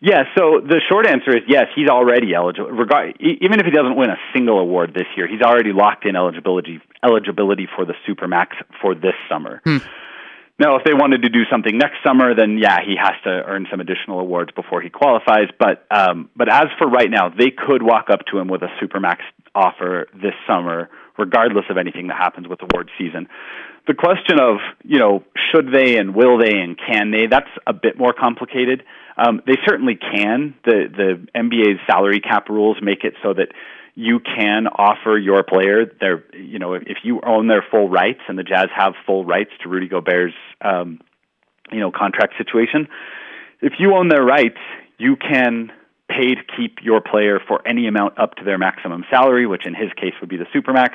Yeah, 0.00 0.24
so 0.36 0.60
the 0.60 0.80
short 0.88 1.06
answer 1.06 1.36
is 1.36 1.42
yes, 1.48 1.66
he's 1.74 1.88
already 1.88 2.32
eligible. 2.32 2.70
Regard, 2.70 3.16
even 3.20 3.58
if 3.58 3.66
he 3.66 3.72
doesn't 3.72 3.96
win 3.96 4.10
a 4.10 4.18
single 4.32 4.60
award 4.60 4.94
this 4.94 5.06
year, 5.16 5.26
he's 5.26 5.42
already 5.42 5.72
locked 5.72 6.06
in 6.06 6.14
eligibility 6.14 6.80
eligibility 7.02 7.66
for 7.74 7.84
the 7.84 7.94
Supermax 8.06 8.48
for 8.80 8.94
this 8.94 9.14
summer. 9.28 9.60
Hmm. 9.64 9.78
Now, 10.60 10.76
if 10.76 10.82
they 10.84 10.92
wanted 10.92 11.22
to 11.22 11.28
do 11.28 11.42
something 11.50 11.78
next 11.78 11.96
summer, 12.04 12.34
then 12.34 12.58
yeah, 12.58 12.78
he 12.84 12.96
has 13.00 13.14
to 13.24 13.30
earn 13.30 13.66
some 13.70 13.78
additional 13.80 14.18
awards 14.18 14.50
before 14.52 14.82
he 14.82 14.90
qualifies. 14.90 15.48
But 15.58 15.86
um, 15.90 16.30
but 16.36 16.48
as 16.52 16.66
for 16.78 16.88
right 16.88 17.10
now, 17.10 17.28
they 17.28 17.50
could 17.50 17.82
walk 17.82 18.06
up 18.10 18.20
to 18.32 18.38
him 18.38 18.48
with 18.48 18.62
a 18.62 18.68
Supermax 18.82 19.18
offer 19.54 20.08
this 20.14 20.34
summer, 20.48 20.90
regardless 21.16 21.64
of 21.70 21.76
anything 21.76 22.08
that 22.08 22.16
happens 22.16 22.48
with 22.48 22.60
award 22.62 22.90
season. 22.98 23.28
The 23.86 23.94
question 23.94 24.40
of 24.40 24.56
you 24.84 24.98
know 24.98 25.24
should 25.52 25.72
they 25.72 25.96
and 25.96 26.14
will 26.14 26.38
they 26.38 26.58
and 26.58 26.76
can 26.76 27.12
they 27.12 27.26
that's 27.26 27.50
a 27.66 27.72
bit 27.72 27.96
more 27.96 28.12
complicated. 28.12 28.82
Um, 29.18 29.42
they 29.46 29.56
certainly 29.66 29.96
can. 29.96 30.54
The 30.64 30.88
the 30.96 31.26
NBA's 31.36 31.80
salary 31.90 32.20
cap 32.20 32.48
rules 32.48 32.76
make 32.80 33.02
it 33.02 33.14
so 33.22 33.34
that 33.34 33.48
you 33.96 34.20
can 34.20 34.68
offer 34.68 35.18
your 35.18 35.42
player 35.42 35.86
their 36.00 36.24
you 36.32 36.60
know 36.60 36.74
if 36.74 36.98
you 37.02 37.20
own 37.26 37.48
their 37.48 37.64
full 37.68 37.88
rights 37.88 38.20
and 38.28 38.38
the 38.38 38.44
Jazz 38.44 38.68
have 38.74 38.94
full 39.04 39.24
rights 39.24 39.50
to 39.62 39.68
Rudy 39.68 39.88
Gobert's 39.88 40.34
um, 40.62 41.00
you 41.72 41.80
know 41.80 41.90
contract 41.90 42.34
situation. 42.38 42.86
If 43.60 43.74
you 43.80 43.96
own 43.96 44.08
their 44.08 44.22
rights, 44.22 44.58
you 44.98 45.16
can 45.16 45.72
pay 46.08 46.36
to 46.36 46.42
keep 46.56 46.78
your 46.82 47.00
player 47.00 47.40
for 47.46 47.66
any 47.66 47.88
amount 47.88 48.18
up 48.20 48.36
to 48.36 48.44
their 48.44 48.56
maximum 48.56 49.04
salary, 49.10 49.46
which 49.46 49.66
in 49.66 49.74
his 49.74 49.92
case 49.94 50.14
would 50.20 50.30
be 50.30 50.36
the 50.36 50.46
supermax. 50.54 50.90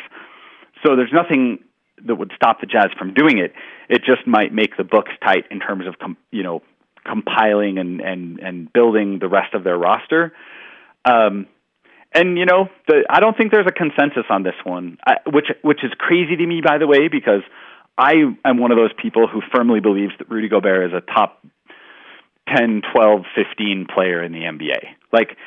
So 0.85 0.95
there's 0.95 1.13
nothing 1.13 1.59
that 2.05 2.15
would 2.15 2.31
stop 2.35 2.61
the 2.61 2.67
Jazz 2.67 2.87
from 2.97 3.13
doing 3.13 3.37
it. 3.37 3.53
It 3.89 4.03
just 4.05 4.25
might 4.25 4.53
make 4.53 4.77
the 4.77 4.83
books 4.85 5.11
tight 5.21 5.45
in 5.51 5.59
terms 5.59 5.85
of 5.87 5.95
you 6.31 6.43
know 6.43 6.61
compiling 7.05 7.77
and 7.77 8.01
and 8.01 8.39
and 8.39 8.71
building 8.71 9.19
the 9.19 9.27
rest 9.27 9.53
of 9.53 9.63
their 9.63 9.77
roster. 9.77 10.33
Um, 11.05 11.47
and 12.13 12.37
you 12.37 12.45
know, 12.45 12.69
the, 12.87 13.05
I 13.09 13.19
don't 13.19 13.35
think 13.35 13.51
there's 13.51 13.67
a 13.67 13.71
consensus 13.71 14.25
on 14.29 14.43
this 14.43 14.55
one, 14.63 14.97
I, 15.05 15.17
which 15.25 15.47
which 15.61 15.83
is 15.83 15.91
crazy 15.97 16.35
to 16.35 16.45
me, 16.45 16.61
by 16.61 16.77
the 16.77 16.87
way, 16.87 17.07
because 17.07 17.41
I 17.97 18.13
am 18.45 18.57
one 18.57 18.71
of 18.71 18.77
those 18.77 18.93
people 19.01 19.27
who 19.27 19.41
firmly 19.53 19.79
believes 19.79 20.13
that 20.19 20.29
Rudy 20.29 20.47
Gobert 20.47 20.91
is 20.91 20.97
a 20.97 21.01
top 21.01 21.45
10, 22.55 22.81
12, 22.93 23.21
15 23.35 23.87
player 23.93 24.23
in 24.23 24.31
the 24.31 24.39
NBA. 24.39 24.79
Like, 25.11 25.37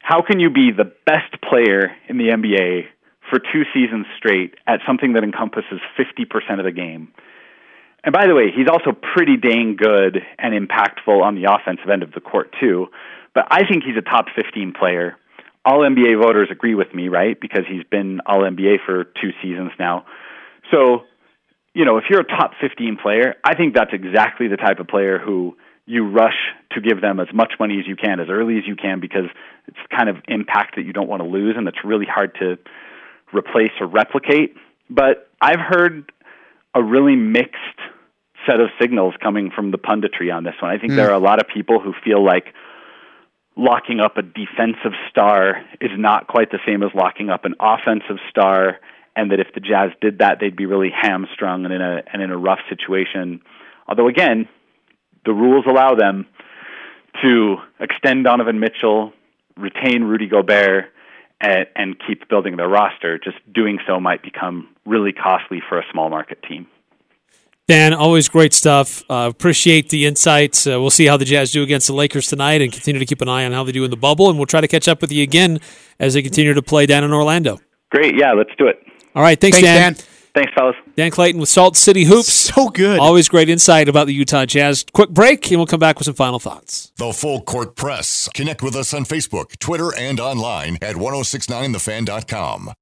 how 0.00 0.20
can 0.22 0.40
you 0.40 0.50
be 0.50 0.70
the 0.76 0.92
best 1.06 1.40
player 1.48 1.92
in 2.08 2.18
the 2.18 2.28
NBA 2.28 2.86
for 3.30 3.38
two 3.38 3.62
seasons 3.72 4.06
straight 4.16 4.54
at 4.66 4.80
something 4.86 5.12
that 5.14 5.22
encompasses 5.22 5.80
50% 5.96 6.58
of 6.58 6.64
the 6.64 6.72
game 6.72 7.12
and 8.04 8.12
by 8.12 8.26
the 8.26 8.34
way, 8.34 8.50
he's 8.54 8.68
also 8.68 8.92
pretty 8.92 9.36
dang 9.36 9.76
good 9.76 10.18
and 10.38 10.54
impactful 10.54 11.22
on 11.22 11.34
the 11.34 11.52
offensive 11.52 11.88
end 11.88 12.02
of 12.02 12.12
the 12.12 12.20
court 12.20 12.54
too. 12.60 12.88
But 13.34 13.46
I 13.50 13.66
think 13.66 13.84
he's 13.84 13.96
a 13.96 14.02
top 14.02 14.26
15 14.34 14.74
player. 14.78 15.16
All 15.64 15.80
NBA 15.80 16.20
voters 16.20 16.48
agree 16.50 16.74
with 16.74 16.92
me, 16.92 17.08
right? 17.08 17.40
Because 17.40 17.62
he's 17.68 17.84
been 17.84 18.20
All 18.26 18.40
NBA 18.40 18.84
for 18.84 19.04
two 19.04 19.30
seasons 19.40 19.70
now. 19.78 20.04
So, 20.72 21.04
you 21.74 21.84
know, 21.84 21.98
if 21.98 22.04
you're 22.10 22.20
a 22.20 22.24
top 22.24 22.52
15 22.60 22.98
player, 23.00 23.36
I 23.44 23.54
think 23.54 23.74
that's 23.74 23.92
exactly 23.92 24.48
the 24.48 24.56
type 24.56 24.80
of 24.80 24.88
player 24.88 25.18
who 25.18 25.56
you 25.86 26.08
rush 26.08 26.36
to 26.72 26.80
give 26.80 27.00
them 27.00 27.20
as 27.20 27.28
much 27.32 27.54
money 27.60 27.78
as 27.78 27.86
you 27.86 27.96
can 27.96 28.20
as 28.20 28.28
early 28.28 28.58
as 28.58 28.64
you 28.66 28.76
can 28.76 29.00
because 29.00 29.26
it's 29.66 29.78
kind 29.96 30.08
of 30.08 30.16
impact 30.28 30.76
that 30.76 30.82
you 30.82 30.92
don't 30.92 31.08
want 31.08 31.22
to 31.22 31.28
lose 31.28 31.54
and 31.56 31.66
it's 31.68 31.84
really 31.84 32.06
hard 32.06 32.34
to 32.40 32.58
replace 33.32 33.72
or 33.80 33.86
replicate. 33.86 34.54
But 34.90 35.28
I've 35.40 35.60
heard 35.60 36.12
a 36.74 36.82
really 36.82 37.16
mixed 37.16 37.58
set 38.46 38.60
of 38.60 38.68
signals 38.80 39.14
coming 39.22 39.50
from 39.54 39.70
the 39.70 39.78
punditry 39.78 40.34
on 40.34 40.44
this 40.44 40.54
one. 40.60 40.70
I 40.70 40.78
think 40.78 40.92
mm. 40.92 40.96
there 40.96 41.10
are 41.10 41.14
a 41.14 41.22
lot 41.22 41.40
of 41.40 41.46
people 41.52 41.80
who 41.80 41.92
feel 42.04 42.24
like 42.24 42.46
locking 43.56 44.00
up 44.00 44.16
a 44.16 44.22
defensive 44.22 44.92
star 45.10 45.62
is 45.80 45.90
not 45.96 46.26
quite 46.26 46.50
the 46.50 46.58
same 46.66 46.82
as 46.82 46.90
locking 46.94 47.30
up 47.30 47.44
an 47.44 47.54
offensive 47.60 48.16
star, 48.30 48.78
and 49.14 49.30
that 49.30 49.40
if 49.40 49.48
the 49.54 49.60
Jazz 49.60 49.90
did 50.00 50.18
that, 50.18 50.38
they'd 50.40 50.56
be 50.56 50.66
really 50.66 50.90
hamstrung 50.90 51.64
and 51.64 51.74
in 51.74 51.82
a 51.82 52.02
and 52.12 52.22
in 52.22 52.30
a 52.30 52.36
rough 52.36 52.60
situation. 52.68 53.40
Although 53.86 54.08
again, 54.08 54.48
the 55.24 55.32
rules 55.32 55.64
allow 55.68 55.94
them 55.94 56.26
to 57.22 57.56
extend 57.78 58.24
Donovan 58.24 58.58
Mitchell, 58.58 59.12
retain 59.56 60.04
Rudy 60.04 60.28
Gobert, 60.28 60.86
and, 61.42 61.66
and 61.76 61.96
keep 62.06 62.28
building 62.28 62.56
their 62.56 62.68
roster. 62.68 63.18
Just 63.18 63.36
doing 63.52 63.78
so 63.86 64.00
might 64.00 64.22
become 64.22 64.68
really 64.86 65.12
costly 65.12 65.60
for 65.68 65.78
a 65.78 65.84
small 65.92 66.08
market 66.08 66.42
team. 66.48 66.66
Dan, 67.68 67.94
always 67.94 68.28
great 68.28 68.52
stuff. 68.52 69.02
Uh, 69.08 69.30
appreciate 69.30 69.88
the 69.88 70.04
insights. 70.06 70.66
Uh, 70.66 70.80
we'll 70.80 70.90
see 70.90 71.06
how 71.06 71.16
the 71.16 71.24
Jazz 71.24 71.52
do 71.52 71.62
against 71.62 71.86
the 71.86 71.92
Lakers 71.92 72.26
tonight 72.26 72.60
and 72.60 72.72
continue 72.72 72.98
to 72.98 73.06
keep 73.06 73.20
an 73.20 73.28
eye 73.28 73.44
on 73.44 73.52
how 73.52 73.62
they 73.62 73.72
do 73.72 73.84
in 73.84 73.90
the 73.90 73.96
bubble. 73.96 74.28
And 74.28 74.38
we'll 74.38 74.46
try 74.46 74.60
to 74.60 74.68
catch 74.68 74.88
up 74.88 75.00
with 75.00 75.12
you 75.12 75.22
again 75.22 75.60
as 76.00 76.14
they 76.14 76.22
continue 76.22 76.54
to 76.54 76.62
play 76.62 76.86
down 76.86 77.04
in 77.04 77.12
Orlando. 77.12 77.60
Great. 77.90 78.16
Yeah, 78.16 78.32
let's 78.32 78.50
do 78.58 78.66
it. 78.66 78.84
All 79.14 79.22
right. 79.22 79.40
Thanks, 79.40 79.60
thanks 79.60 79.68
Dan. 79.68 79.92
Dan. 79.94 80.04
Thanks, 80.34 80.52
fellas. 80.54 80.76
Dan 80.96 81.10
Clayton 81.10 81.40
with 81.40 81.50
Salt 81.50 81.76
City 81.76 82.04
Hoops. 82.04 82.32
So 82.52 82.68
good. 82.68 82.98
Always 82.98 83.28
great 83.28 83.48
insight 83.48 83.88
about 83.88 84.06
the 84.06 84.14
Utah 84.14 84.46
Jazz. 84.46 84.84
Quick 84.92 85.10
break, 85.10 85.50
and 85.50 85.58
we'll 85.58 85.66
come 85.66 85.80
back 85.80 85.98
with 85.98 86.06
some 86.06 86.14
final 86.14 86.38
thoughts. 86.38 86.92
The 86.96 87.12
Full 87.12 87.40
Court 87.42 87.76
Press. 87.76 88.28
Connect 88.34 88.62
with 88.62 88.76
us 88.76 88.92
on 88.94 89.04
Facebook, 89.04 89.58
Twitter, 89.58 89.90
and 89.96 90.20
online 90.20 90.76
at 90.82 90.96
1069thefan.com. 90.96 92.72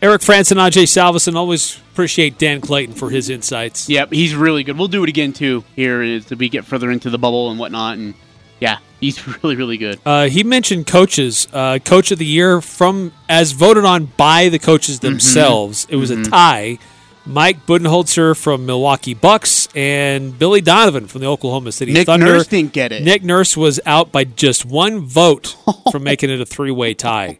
Eric 0.00 0.20
Frandsen 0.20 0.52
and 0.52 0.60
Ajay 0.60 0.84
Salvesen 0.84 1.34
always 1.34 1.80
appreciate 1.92 2.38
Dan 2.38 2.60
Clayton 2.60 2.94
for 2.94 3.10
his 3.10 3.28
insights. 3.30 3.88
Yep, 3.88 4.12
he's 4.12 4.32
really 4.32 4.62
good. 4.62 4.78
We'll 4.78 4.86
do 4.86 5.02
it 5.02 5.08
again 5.08 5.32
too 5.32 5.64
here 5.74 6.02
as 6.02 6.30
we 6.30 6.48
get 6.48 6.64
further 6.64 6.92
into 6.92 7.10
the 7.10 7.18
bubble 7.18 7.50
and 7.50 7.58
whatnot. 7.58 7.98
And 7.98 8.14
yeah, 8.60 8.78
he's 9.00 9.26
really 9.42 9.56
really 9.56 9.76
good. 9.76 10.00
Uh, 10.04 10.28
he 10.28 10.42
mentioned 10.44 10.86
coaches, 10.86 11.46
uh, 11.52 11.78
coach 11.84 12.10
of 12.10 12.18
the 12.18 12.26
year 12.26 12.60
from 12.60 13.12
as 13.28 13.52
voted 13.52 13.84
on 13.84 14.06
by 14.16 14.48
the 14.48 14.58
coaches 14.58 14.96
Mm-hmm. 14.98 15.06
themselves. 15.08 15.86
It 15.90 15.96
was 15.96 16.10
a 16.10 16.24
tie. 16.24 16.78
Mike 17.26 17.66
Budenholzer 17.66 18.34
from 18.34 18.64
Milwaukee 18.64 19.12
Bucks 19.12 19.68
and 19.74 20.38
Billy 20.38 20.62
Donovan 20.62 21.06
from 21.08 21.20
the 21.20 21.26
Oklahoma 21.26 21.72
City 21.72 21.92
Nick 21.92 22.06
Thunder. 22.06 22.24
Nurse 22.24 22.46
didn't 22.46 22.72
get 22.72 22.90
it. 22.90 23.02
Nick 23.02 23.22
Nurse 23.22 23.54
was 23.54 23.78
out 23.84 24.10
by 24.10 24.24
just 24.24 24.64
one 24.64 25.00
vote 25.00 25.54
from 25.92 26.04
making 26.04 26.30
it 26.30 26.40
a 26.40 26.46
three-way 26.46 26.94
tie. 26.94 27.38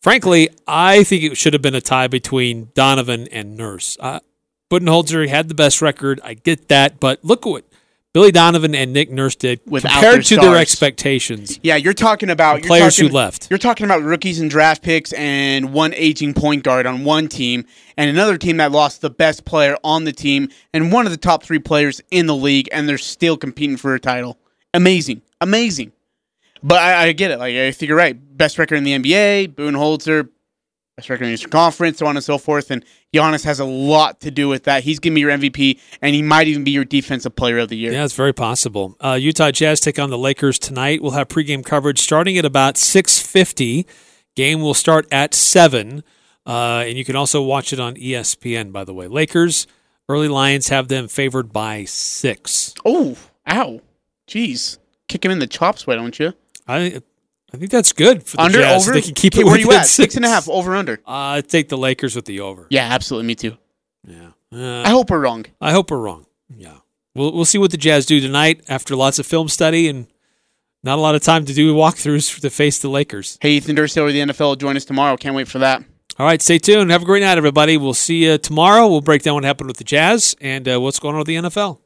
Frankly, 0.00 0.48
I 0.66 1.04
think 1.04 1.24
it 1.24 1.36
should 1.36 1.52
have 1.52 1.60
been 1.62 1.74
a 1.74 1.80
tie 1.82 2.06
between 2.06 2.70
Donovan 2.74 3.28
and 3.32 3.54
Nurse. 3.56 3.96
Uh, 4.00 4.20
Budenholzer 4.70 5.28
had 5.28 5.48
the 5.48 5.54
best 5.54 5.82
record. 5.82 6.18
I 6.24 6.34
get 6.34 6.68
that, 6.68 6.98
but 7.00 7.24
look 7.24 7.44
what 7.44 7.64
Billy 8.16 8.32
Donovan 8.32 8.74
and 8.74 8.94
Nick 8.94 9.10
Nurse 9.10 9.36
did 9.36 9.60
Without 9.66 9.92
compared 9.92 10.14
their 10.14 10.22
to 10.22 10.34
their 10.36 10.44
stars. 10.44 10.58
expectations. 10.62 11.60
Yeah, 11.62 11.76
you're 11.76 11.92
talking 11.92 12.30
about 12.30 12.62
you're 12.62 12.68
players 12.68 12.96
talking- 12.96 13.10
who 13.10 13.14
left. 13.14 13.46
You're 13.50 13.58
talking 13.58 13.84
about 13.84 14.02
rookies 14.04 14.40
and 14.40 14.48
draft 14.48 14.80
picks 14.82 15.12
and 15.12 15.74
one 15.74 15.92
aging 15.92 16.32
point 16.32 16.62
guard 16.62 16.86
on 16.86 17.04
one 17.04 17.28
team, 17.28 17.66
and 17.94 18.08
another 18.08 18.38
team 18.38 18.56
that 18.56 18.72
lost 18.72 19.02
the 19.02 19.10
best 19.10 19.44
player 19.44 19.76
on 19.84 20.04
the 20.04 20.12
team 20.12 20.48
and 20.72 20.90
one 20.90 21.04
of 21.04 21.12
the 21.12 21.18
top 21.18 21.42
three 21.44 21.58
players 21.58 22.00
in 22.10 22.24
the 22.24 22.34
league, 22.34 22.70
and 22.72 22.88
they're 22.88 22.96
still 22.96 23.36
competing 23.36 23.76
for 23.76 23.94
a 23.94 24.00
title. 24.00 24.38
Amazing, 24.72 25.20
amazing. 25.42 25.92
But 26.62 26.78
I, 26.78 27.08
I 27.08 27.12
get 27.12 27.32
it. 27.32 27.38
Like 27.38 27.54
I 27.54 27.70
think 27.70 27.86
you're 27.90 27.98
right. 27.98 28.16
Best 28.38 28.58
record 28.58 28.76
in 28.76 28.84
the 28.84 28.94
NBA, 28.94 29.48
Budenholzer, 29.48 30.30
best 30.96 31.10
record 31.10 31.24
in 31.24 31.28
the 31.28 31.34
Eastern 31.34 31.50
Conference, 31.50 31.98
so 31.98 32.06
on 32.06 32.16
and 32.16 32.24
so 32.24 32.38
forth. 32.38 32.70
And 32.70 32.82
Giannis 33.12 33.44
has 33.44 33.60
a 33.60 33.66
lot 33.66 34.20
to 34.20 34.30
do 34.30 34.48
with 34.48 34.64
that. 34.64 34.82
He's 34.82 34.98
gonna 34.98 35.14
be 35.14 35.20
your 35.20 35.30
MVP, 35.30 35.78
and 36.00 36.14
he 36.14 36.22
might 36.22 36.48
even 36.48 36.64
be 36.64 36.70
your 36.70 36.86
defensive 36.86 37.36
player 37.36 37.58
of 37.58 37.68
the 37.68 37.76
year. 37.76 37.92
Yeah, 37.92 38.04
it's 38.04 38.14
very 38.14 38.32
possible. 38.32 38.96
Uh, 39.00 39.18
Utah 39.20 39.50
Jazz 39.50 39.80
take 39.80 39.98
on 39.98 40.08
the 40.08 40.16
Lakers 40.16 40.58
tonight. 40.58 41.02
We'll 41.02 41.12
have 41.12 41.28
pregame 41.28 41.64
coverage 41.64 41.98
starting 42.00 42.38
at 42.38 42.46
about 42.46 42.78
six 42.78 43.20
fifty. 43.20 43.86
Game 44.36 44.62
will 44.62 44.74
start 44.74 45.06
at 45.12 45.34
seven, 45.34 46.02
uh, 46.46 46.84
and 46.86 46.96
you 46.96 47.04
can 47.04 47.16
also 47.16 47.42
watch 47.42 47.74
it 47.74 47.80
on 47.80 47.94
ESPN. 47.96 48.72
By 48.72 48.84
the 48.84 48.94
way, 48.94 49.06
Lakers 49.06 49.66
early 50.08 50.28
Lions 50.28 50.68
have 50.68 50.88
them 50.88 51.08
favored 51.08 51.52
by 51.52 51.84
six. 51.84 52.74
Oh, 52.86 53.16
ow, 53.46 53.80
jeez, 54.26 54.78
kick 55.08 55.24
him 55.26 55.30
in 55.30 55.40
the 55.40 55.46
chops, 55.46 55.86
why 55.86 55.94
don't 55.94 56.18
you? 56.18 56.32
I 56.66 57.02
I 57.56 57.58
think 57.58 57.70
that's 57.70 57.92
good 57.92 58.22
for 58.22 58.36
the 58.36 58.42
under 58.42 58.58
Jazz. 58.58 58.82
over. 58.86 58.92
They 58.94 59.02
can 59.02 59.14
keep 59.14 59.34
Okay, 59.34 59.40
it 59.40 59.46
where 59.46 59.58
you 59.58 59.72
at? 59.72 59.86
Six 59.86 60.14
and 60.16 60.24
a 60.24 60.28
half 60.28 60.46
over 60.48 60.76
under. 60.76 60.94
Uh, 61.06 61.36
I 61.36 61.40
take 61.40 61.68
the 61.70 61.78
Lakers 61.78 62.14
with 62.14 62.26
the 62.26 62.40
over. 62.40 62.66
Yeah, 62.68 62.86
absolutely. 62.92 63.26
Me 63.28 63.34
too. 63.34 63.56
Yeah, 64.06 64.28
Uh, 64.52 64.82
I 64.82 64.90
hope 64.90 65.10
we're 65.10 65.20
wrong. 65.20 65.46
I 65.60 65.72
hope 65.72 65.90
we're 65.90 65.98
wrong. 65.98 66.26
Yeah, 66.54 66.74
we'll 67.14 67.32
we'll 67.32 67.44
see 67.46 67.58
what 67.58 67.70
the 67.70 67.76
Jazz 67.78 68.04
do 68.06 68.20
tonight 68.20 68.60
after 68.68 68.94
lots 68.94 69.18
of 69.18 69.26
film 69.26 69.48
study 69.48 69.88
and 69.88 70.06
not 70.84 70.98
a 70.98 71.00
lot 71.00 71.14
of 71.14 71.22
time 71.22 71.44
to 71.46 71.54
do 71.54 71.74
walkthroughs 71.74 72.38
to 72.40 72.50
face 72.50 72.78
the 72.78 72.88
Lakers. 72.88 73.38
Hey, 73.40 73.52
Ethan 73.52 73.74
Durst, 73.74 73.96
of 73.96 74.06
the 74.12 74.20
NFL, 74.20 74.38
will 74.40 74.56
join 74.56 74.76
us 74.76 74.84
tomorrow. 74.84 75.16
Can't 75.16 75.34
wait 75.34 75.48
for 75.48 75.58
that. 75.60 75.82
All 76.18 76.26
right, 76.26 76.40
stay 76.40 76.58
tuned. 76.58 76.90
Have 76.90 77.02
a 77.02 77.04
great 77.06 77.22
night, 77.22 77.36
everybody. 77.38 77.76
We'll 77.76 77.94
see 77.94 78.24
you 78.26 78.38
tomorrow. 78.38 78.86
We'll 78.86 79.00
break 79.00 79.22
down 79.22 79.34
what 79.34 79.44
happened 79.44 79.68
with 79.68 79.78
the 79.78 79.84
Jazz 79.84 80.36
and 80.40 80.68
uh, 80.68 80.80
what's 80.80 80.98
going 81.00 81.14
on 81.14 81.18
with 81.20 81.26
the 81.26 81.36
NFL. 81.36 81.78